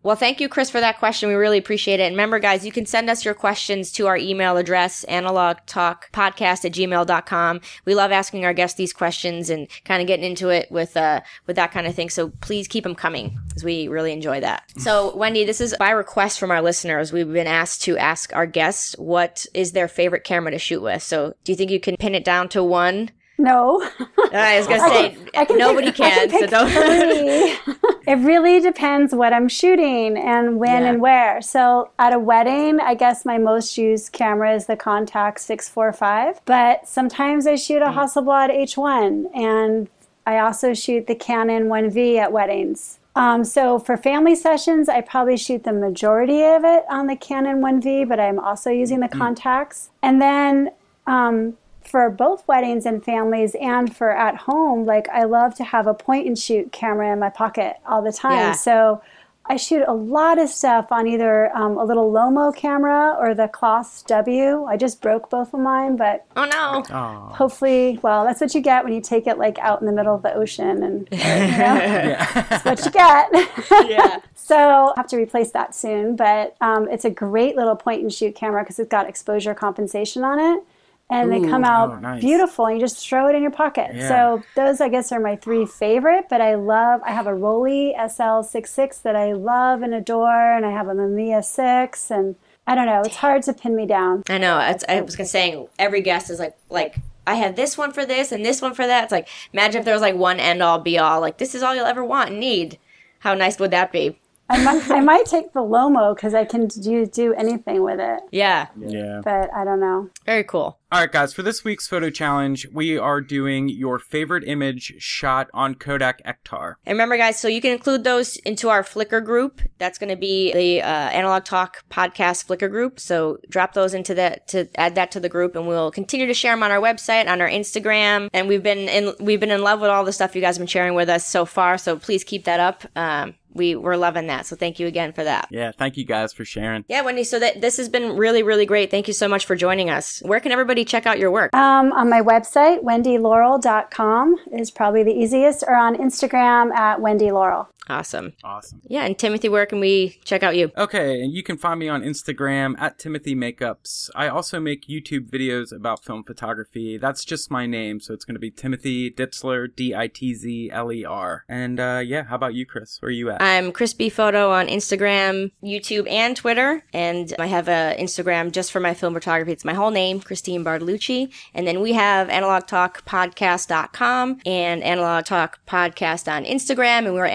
Well, 0.06 0.14
thank 0.14 0.40
you, 0.40 0.48
Chris, 0.48 0.70
for 0.70 0.78
that 0.78 1.00
question. 1.00 1.28
We 1.28 1.34
really 1.34 1.58
appreciate 1.58 1.98
it. 1.98 2.04
And 2.04 2.12
remember, 2.12 2.38
guys, 2.38 2.64
you 2.64 2.70
can 2.70 2.86
send 2.86 3.10
us 3.10 3.24
your 3.24 3.34
questions 3.34 3.90
to 3.90 4.06
our 4.06 4.16
email 4.16 4.56
address, 4.56 5.04
analogtalkpodcast 5.08 6.64
at 6.64 6.72
gmail.com. 6.72 7.60
We 7.86 7.96
love 7.96 8.12
asking 8.12 8.44
our 8.44 8.54
guests 8.54 8.76
these 8.76 8.92
questions 8.92 9.50
and 9.50 9.66
kind 9.84 10.00
of 10.00 10.06
getting 10.06 10.24
into 10.24 10.48
it 10.50 10.70
with, 10.70 10.96
uh, 10.96 11.22
with 11.48 11.56
that 11.56 11.72
kind 11.72 11.88
of 11.88 11.96
thing. 11.96 12.08
So 12.08 12.28
please 12.40 12.68
keep 12.68 12.84
them 12.84 12.94
coming 12.94 13.36
because 13.48 13.64
we 13.64 13.88
really 13.88 14.12
enjoy 14.12 14.38
that. 14.42 14.62
So, 14.78 15.12
Wendy, 15.16 15.44
this 15.44 15.60
is 15.60 15.74
by 15.76 15.90
request 15.90 16.38
from 16.38 16.52
our 16.52 16.62
listeners. 16.62 17.12
We've 17.12 17.32
been 17.32 17.48
asked 17.48 17.82
to 17.82 17.98
ask 17.98 18.32
our 18.32 18.46
guests 18.46 18.94
what 18.98 19.44
is 19.54 19.72
their 19.72 19.88
favorite 19.88 20.22
camera 20.22 20.52
to 20.52 20.58
shoot 20.60 20.82
with. 20.82 21.02
So, 21.02 21.34
do 21.42 21.50
you 21.50 21.56
think 21.56 21.72
you 21.72 21.80
can 21.80 21.96
pin 21.96 22.14
it 22.14 22.24
down 22.24 22.48
to 22.50 22.62
one? 22.62 23.10
No. 23.38 23.86
I 24.32 24.56
was 24.58 24.66
going 24.66 24.80
to 24.80 24.88
say, 24.88 25.16
can- 25.32 25.46
can 25.46 25.58
nobody 25.58 25.88
pick- 25.88 25.96
can. 25.96 26.30
can 26.30 26.40
so 26.40 26.46
don't. 26.46 26.70
it 28.06 28.18
really 28.24 28.60
depends 28.60 29.14
what 29.14 29.32
I'm 29.32 29.48
shooting 29.48 30.16
and 30.16 30.58
when 30.58 30.82
Yeah. 30.82 30.88
and 30.90 31.00
where. 31.00 31.42
So 31.42 31.90
at 31.98 32.12
a 32.12 32.18
wedding, 32.18 32.80
I 32.80 32.94
guess 32.94 33.24
my 33.24 33.36
most 33.38 33.76
used 33.76 34.12
camera 34.12 34.54
is 34.54 34.66
the 34.66 34.76
Contax 34.76 35.40
645. 35.40 36.40
But 36.46 36.88
sometimes 36.88 37.46
I 37.46 37.56
shoot 37.56 37.82
a 37.82 37.86
Hasselblad 37.86 38.50
H1, 38.50 39.36
and 39.36 39.88
I 40.26 40.38
also 40.38 40.72
shoot 40.74 41.06
the 41.06 41.14
Canon 41.14 41.64
1V 41.68 42.18
at 42.18 42.32
weddings. 42.32 42.98
Um, 43.16 43.44
so 43.44 43.78
for 43.78 43.96
family 43.96 44.34
sessions, 44.34 44.88
I 44.88 45.00
probably 45.00 45.36
shoot 45.38 45.64
the 45.64 45.72
majority 45.72 46.42
of 46.42 46.64
it 46.64 46.84
on 46.90 47.06
the 47.06 47.16
Canon 47.16 47.60
1V, 47.62 48.08
but 48.08 48.18
I'm 48.20 48.38
also 48.38 48.70
using 48.70 49.00
the 49.00 49.08
Contax. 49.08 49.88
And 50.02 50.20
then 50.20 50.70
um, 51.06 51.56
for 51.86 52.10
both 52.10 52.46
weddings 52.48 52.86
and 52.86 53.04
families 53.04 53.54
and 53.60 53.94
for 53.94 54.10
at 54.10 54.36
home, 54.36 54.84
like 54.86 55.08
I 55.08 55.24
love 55.24 55.54
to 55.56 55.64
have 55.64 55.86
a 55.86 55.94
point 55.94 56.26
and 56.26 56.38
shoot 56.38 56.72
camera 56.72 57.12
in 57.12 57.18
my 57.18 57.30
pocket 57.30 57.76
all 57.86 58.02
the 58.02 58.12
time. 58.12 58.32
Yeah. 58.32 58.52
So 58.52 59.02
I 59.48 59.56
shoot 59.56 59.84
a 59.86 59.92
lot 59.92 60.40
of 60.40 60.48
stuff 60.48 60.90
on 60.90 61.06
either 61.06 61.56
um, 61.56 61.78
a 61.78 61.84
little 61.84 62.10
Lomo 62.12 62.52
camera 62.54 63.14
or 63.16 63.32
the 63.32 63.46
Klasse 63.46 64.04
W. 64.06 64.64
I 64.64 64.76
just 64.76 65.00
broke 65.00 65.30
both 65.30 65.54
of 65.54 65.60
mine, 65.60 65.94
but 65.96 66.26
Oh, 66.34 66.44
no. 66.46 66.82
Oh. 66.90 67.32
hopefully, 67.32 68.00
well, 68.02 68.24
that's 68.24 68.40
what 68.40 68.52
you 68.56 68.60
get 68.60 68.82
when 68.82 68.92
you 68.92 69.00
take 69.00 69.28
it 69.28 69.38
like 69.38 69.58
out 69.60 69.80
in 69.80 69.86
the 69.86 69.92
middle 69.92 70.16
of 70.16 70.22
the 70.22 70.34
ocean 70.34 70.82
and 70.82 71.08
you 71.12 71.18
know, 71.18 71.22
that's 72.50 72.64
what 72.64 72.84
you 72.84 72.90
get. 72.90 73.30
Yeah. 73.88 74.18
So 74.34 74.56
I'll 74.56 74.94
have 74.96 75.08
to 75.08 75.16
replace 75.16 75.50
that 75.52 75.74
soon, 75.74 76.14
but 76.14 76.56
um, 76.60 76.88
it's 76.88 77.04
a 77.04 77.10
great 77.10 77.56
little 77.56 77.74
point 77.74 78.02
and 78.02 78.12
shoot 78.12 78.36
camera 78.36 78.62
because 78.62 78.78
it's 78.78 78.88
got 78.88 79.08
exposure 79.08 79.54
compensation 79.56 80.22
on 80.22 80.38
it. 80.38 80.62
And 81.08 81.30
they 81.30 81.40
come 81.40 81.62
out 81.62 81.90
oh, 81.90 82.00
nice. 82.00 82.20
beautiful. 82.20 82.66
And 82.66 82.76
you 82.76 82.80
just 82.80 83.08
throw 83.08 83.28
it 83.28 83.36
in 83.36 83.42
your 83.42 83.52
pocket. 83.52 83.90
Yeah. 83.94 84.08
So 84.08 84.42
those, 84.56 84.80
I 84.80 84.88
guess, 84.88 85.12
are 85.12 85.20
my 85.20 85.36
three 85.36 85.64
favorite. 85.64 86.26
But 86.28 86.40
I 86.40 86.56
love. 86.56 87.00
I 87.04 87.12
have 87.12 87.28
a 87.28 87.32
Rollei 87.32 87.96
SL66 87.96 89.02
that 89.02 89.14
I 89.14 89.32
love 89.32 89.82
and 89.82 89.94
adore, 89.94 90.56
and 90.56 90.66
I 90.66 90.72
have 90.72 90.88
a 90.88 90.94
Mamiya 90.94 91.44
6, 91.44 92.10
and 92.10 92.34
I 92.66 92.74
don't 92.74 92.86
know. 92.86 93.02
It's 93.02 93.16
hard 93.16 93.44
to 93.44 93.52
pin 93.52 93.76
me 93.76 93.86
down. 93.86 94.24
I 94.28 94.38
know. 94.38 94.58
It's, 94.58 94.84
I 94.88 95.00
was 95.00 95.14
gonna 95.14 95.28
say 95.28 95.66
every 95.78 96.00
guest 96.00 96.30
is 96.30 96.40
like 96.40 96.56
like 96.68 96.96
I 97.26 97.36
have 97.36 97.54
this 97.54 97.78
one 97.78 97.92
for 97.92 98.04
this 98.04 98.32
and 98.32 98.44
this 98.44 98.60
one 98.60 98.74
for 98.74 98.86
that. 98.86 99.04
It's 99.04 99.12
like 99.12 99.28
imagine 99.52 99.80
if 99.80 99.84
there 99.84 99.94
was 99.94 100.02
like 100.02 100.16
one 100.16 100.40
end 100.40 100.62
all 100.62 100.80
be 100.80 100.98
all. 100.98 101.20
Like 101.20 101.38
this 101.38 101.54
is 101.54 101.62
all 101.62 101.74
you'll 101.74 101.86
ever 101.86 102.04
want 102.04 102.30
and 102.30 102.40
need. 102.40 102.78
How 103.20 103.34
nice 103.34 103.58
would 103.58 103.70
that 103.70 103.92
be? 103.92 104.18
I 104.48 104.62
might, 104.62 104.90
I 104.90 105.00
might 105.12 105.26
take 105.26 105.52
the 105.52 105.60
Lomo 105.60 106.14
because 106.14 106.34
I 106.34 106.44
can 106.44 106.66
do 106.68 107.06
do 107.06 107.34
anything 107.34 107.82
with 107.82 108.00
it. 108.00 108.20
Yeah. 108.30 108.68
Yeah. 108.78 109.20
But 109.24 109.52
I 109.54 109.64
don't 109.64 109.80
know. 109.80 110.10
Very 110.24 110.44
cool. 110.44 110.78
All 110.92 111.00
right, 111.00 111.10
guys, 111.10 111.34
for 111.34 111.42
this 111.42 111.64
week's 111.64 111.88
photo 111.88 112.10
challenge, 112.10 112.68
we 112.72 112.96
are 112.96 113.20
doing 113.20 113.68
your 113.68 113.98
favorite 113.98 114.44
image 114.46 114.94
shot 114.98 115.50
on 115.52 115.74
Kodak 115.74 116.22
Ektar. 116.24 116.74
And 116.86 116.94
remember, 116.94 117.16
guys, 117.16 117.40
so 117.40 117.48
you 117.48 117.60
can 117.60 117.72
include 117.72 118.04
those 118.04 118.36
into 118.36 118.68
our 118.68 118.84
Flickr 118.84 119.22
group. 119.22 119.60
That's 119.78 119.98
going 119.98 120.10
to 120.10 120.16
be 120.16 120.52
the 120.52 120.82
uh, 120.82 120.86
Analog 120.86 121.44
Talk 121.44 121.84
podcast 121.90 122.46
Flickr 122.46 122.70
group. 122.70 123.00
So 123.00 123.38
drop 123.48 123.72
those 123.72 123.94
into 123.94 124.14
that 124.14 124.46
to 124.48 124.68
add 124.76 124.94
that 124.94 125.10
to 125.10 125.20
the 125.20 125.28
group, 125.28 125.56
and 125.56 125.66
we'll 125.66 125.90
continue 125.90 126.26
to 126.26 126.34
share 126.34 126.52
them 126.52 126.62
on 126.62 126.70
our 126.70 126.80
website, 126.80 127.28
on 127.28 127.40
our 127.40 127.48
Instagram. 127.48 128.30
And 128.32 128.46
we've 128.46 128.62
been 128.62 128.88
in 128.88 129.12
we've 129.18 129.40
been 129.40 129.50
in 129.50 129.62
love 129.62 129.80
with 129.80 129.90
all 129.90 130.04
the 130.04 130.12
stuff 130.12 130.36
you 130.36 130.40
guys 130.40 130.56
have 130.56 130.60
been 130.60 130.68
sharing 130.68 130.94
with 130.94 131.08
us 131.08 131.26
so 131.26 131.44
far. 131.44 131.78
So 131.78 131.98
please 131.98 132.22
keep 132.22 132.44
that 132.44 132.60
up. 132.60 132.84
Um, 132.94 133.34
we 133.56 133.74
we're 133.74 133.96
loving 133.96 134.26
that. 134.28 134.46
So 134.46 134.56
thank 134.56 134.78
you 134.78 134.86
again 134.86 135.12
for 135.12 135.24
that. 135.24 135.48
Yeah, 135.50 135.72
thank 135.76 135.96
you 135.96 136.04
guys 136.04 136.32
for 136.32 136.44
sharing. 136.44 136.84
Yeah, 136.88 137.02
Wendy. 137.02 137.24
So 137.24 137.38
that 137.38 137.60
this 137.60 137.76
has 137.78 137.88
been 137.88 138.16
really, 138.16 138.42
really 138.42 138.66
great. 138.66 138.90
Thank 138.90 139.08
you 139.08 139.14
so 139.14 139.28
much 139.28 139.46
for 139.46 139.56
joining 139.56 139.90
us. 139.90 140.20
Where 140.24 140.40
can 140.40 140.52
everybody 140.52 140.84
check 140.84 141.06
out 141.06 141.18
your 141.18 141.30
work? 141.30 141.54
Um, 141.54 141.92
on 141.92 142.08
my 142.10 142.20
website, 142.20 142.82
wendylaurel.com 142.82 144.36
is 144.52 144.70
probably 144.70 145.02
the 145.02 145.12
easiest, 145.12 145.64
or 145.66 145.74
on 145.74 145.96
Instagram 145.96 146.72
at 146.74 147.00
Wendy 147.00 147.32
Laurel. 147.32 147.68
Awesome. 147.88 148.32
Awesome. 148.42 148.82
Yeah, 148.88 149.04
and 149.04 149.18
Timothy, 149.18 149.48
where 149.48 149.66
can 149.66 149.80
we 149.80 150.18
check 150.24 150.42
out 150.42 150.56
you? 150.56 150.72
Okay, 150.76 151.20
and 151.20 151.32
you 151.32 151.42
can 151.42 151.56
find 151.56 151.78
me 151.78 151.88
on 151.88 152.02
Instagram 152.02 152.74
at 152.78 152.98
Timothy 152.98 153.34
Makeups. 153.34 154.10
I 154.14 154.28
also 154.28 154.60
make 154.60 154.88
YouTube 154.88 155.30
videos 155.30 155.72
about 155.72 156.04
film 156.04 156.24
photography. 156.24 156.98
That's 156.98 157.24
just 157.24 157.50
my 157.50 157.66
name, 157.66 158.00
so 158.00 158.12
it's 158.12 158.24
going 158.24 158.34
to 158.34 158.40
be 158.40 158.50
Timothy 158.50 159.10
Ditzler, 159.10 159.74
D 159.74 159.94
I 159.94 160.08
T 160.08 160.34
Z 160.34 160.70
L 160.72 160.92
E 160.92 161.04
R. 161.04 161.44
And 161.48 161.78
uh, 161.78 162.02
yeah, 162.04 162.24
how 162.24 162.34
about 162.34 162.54
you, 162.54 162.66
Chris? 162.66 163.00
Where 163.00 163.08
are 163.08 163.12
you 163.12 163.30
at? 163.30 163.40
I'm 163.40 163.70
Crispy 163.72 164.08
Photo 164.08 164.50
on 164.50 164.66
Instagram, 164.66 165.52
YouTube, 165.62 166.10
and 166.10 166.36
Twitter. 166.36 166.82
And 166.92 167.32
I 167.38 167.46
have 167.46 167.68
a 167.68 167.96
Instagram 167.98 168.50
just 168.52 168.72
for 168.72 168.80
my 168.80 168.94
film 168.94 169.14
photography. 169.14 169.52
It's 169.52 169.64
my 169.64 169.74
whole 169.74 169.92
name, 169.92 170.20
Christine 170.20 170.64
Bartolucci. 170.64 171.32
And 171.54 171.66
then 171.66 171.80
we 171.80 171.92
have 171.92 172.28
analogtalkpodcast.com 172.28 174.40
and 174.44 174.82
Analog 174.82 175.24
Talk 175.24 175.60
Podcast 175.66 176.32
on 176.32 176.44
Instagram. 176.44 177.06
And 177.06 177.14
we're 177.14 177.26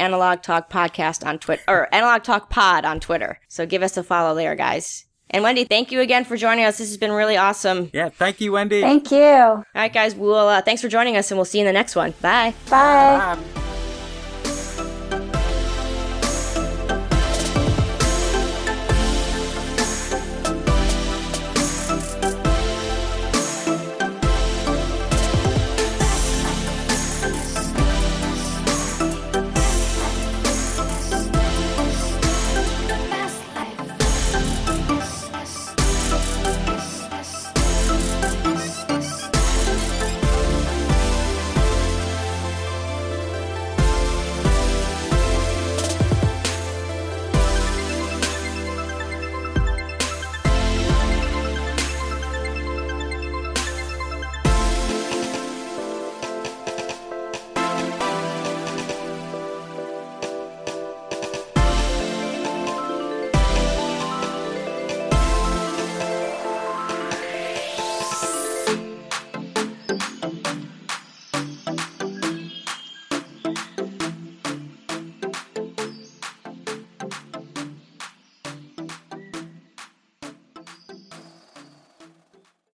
Analog 0.50 0.70
Talk 0.70 0.92
Podcast 0.92 1.26
on 1.26 1.40
Twitter, 1.40 1.64
or 1.68 1.94
Analog 1.94 2.24
Talk 2.24 2.50
Pod 2.50 2.86
on 2.86 3.00
Twitter. 3.00 3.40
So 3.48 3.66
give 3.66 3.84
us 3.84 3.98
a 3.98 4.04
follow 4.04 4.36
there, 4.36 4.56
guys. 4.56 5.06
And 5.30 5.44
Wendy, 5.44 5.64
thank 5.64 5.92
you 5.92 6.02
again 6.02 6.26
for 6.26 6.36
joining 6.36 6.66
us. 6.66 6.78
This 6.78 6.90
has 6.90 6.98
been 6.98 7.12
really 7.12 7.38
awesome. 7.38 7.90
yeah, 7.94 8.10
thank 8.10 8.42
you, 8.42 8.52
Wendy. 8.52 8.82
Thank 8.82 9.12
you. 9.12 9.20
All 9.22 9.64
right, 9.74 9.94
guys. 9.94 10.14
We'll 10.16 10.36
uh, 10.36 10.62
thanks 10.62 10.82
for 10.82 10.90
joining 10.90 11.16
us, 11.16 11.32
and 11.32 11.38
we'll 11.38 11.46
see 11.46 11.60
you 11.60 11.66
in 11.66 11.68
the 11.68 11.74
next 11.74 11.96
one. 11.96 12.12
Bye. 12.22 12.54
Bye. 12.70 13.36
Bye. 13.36 13.71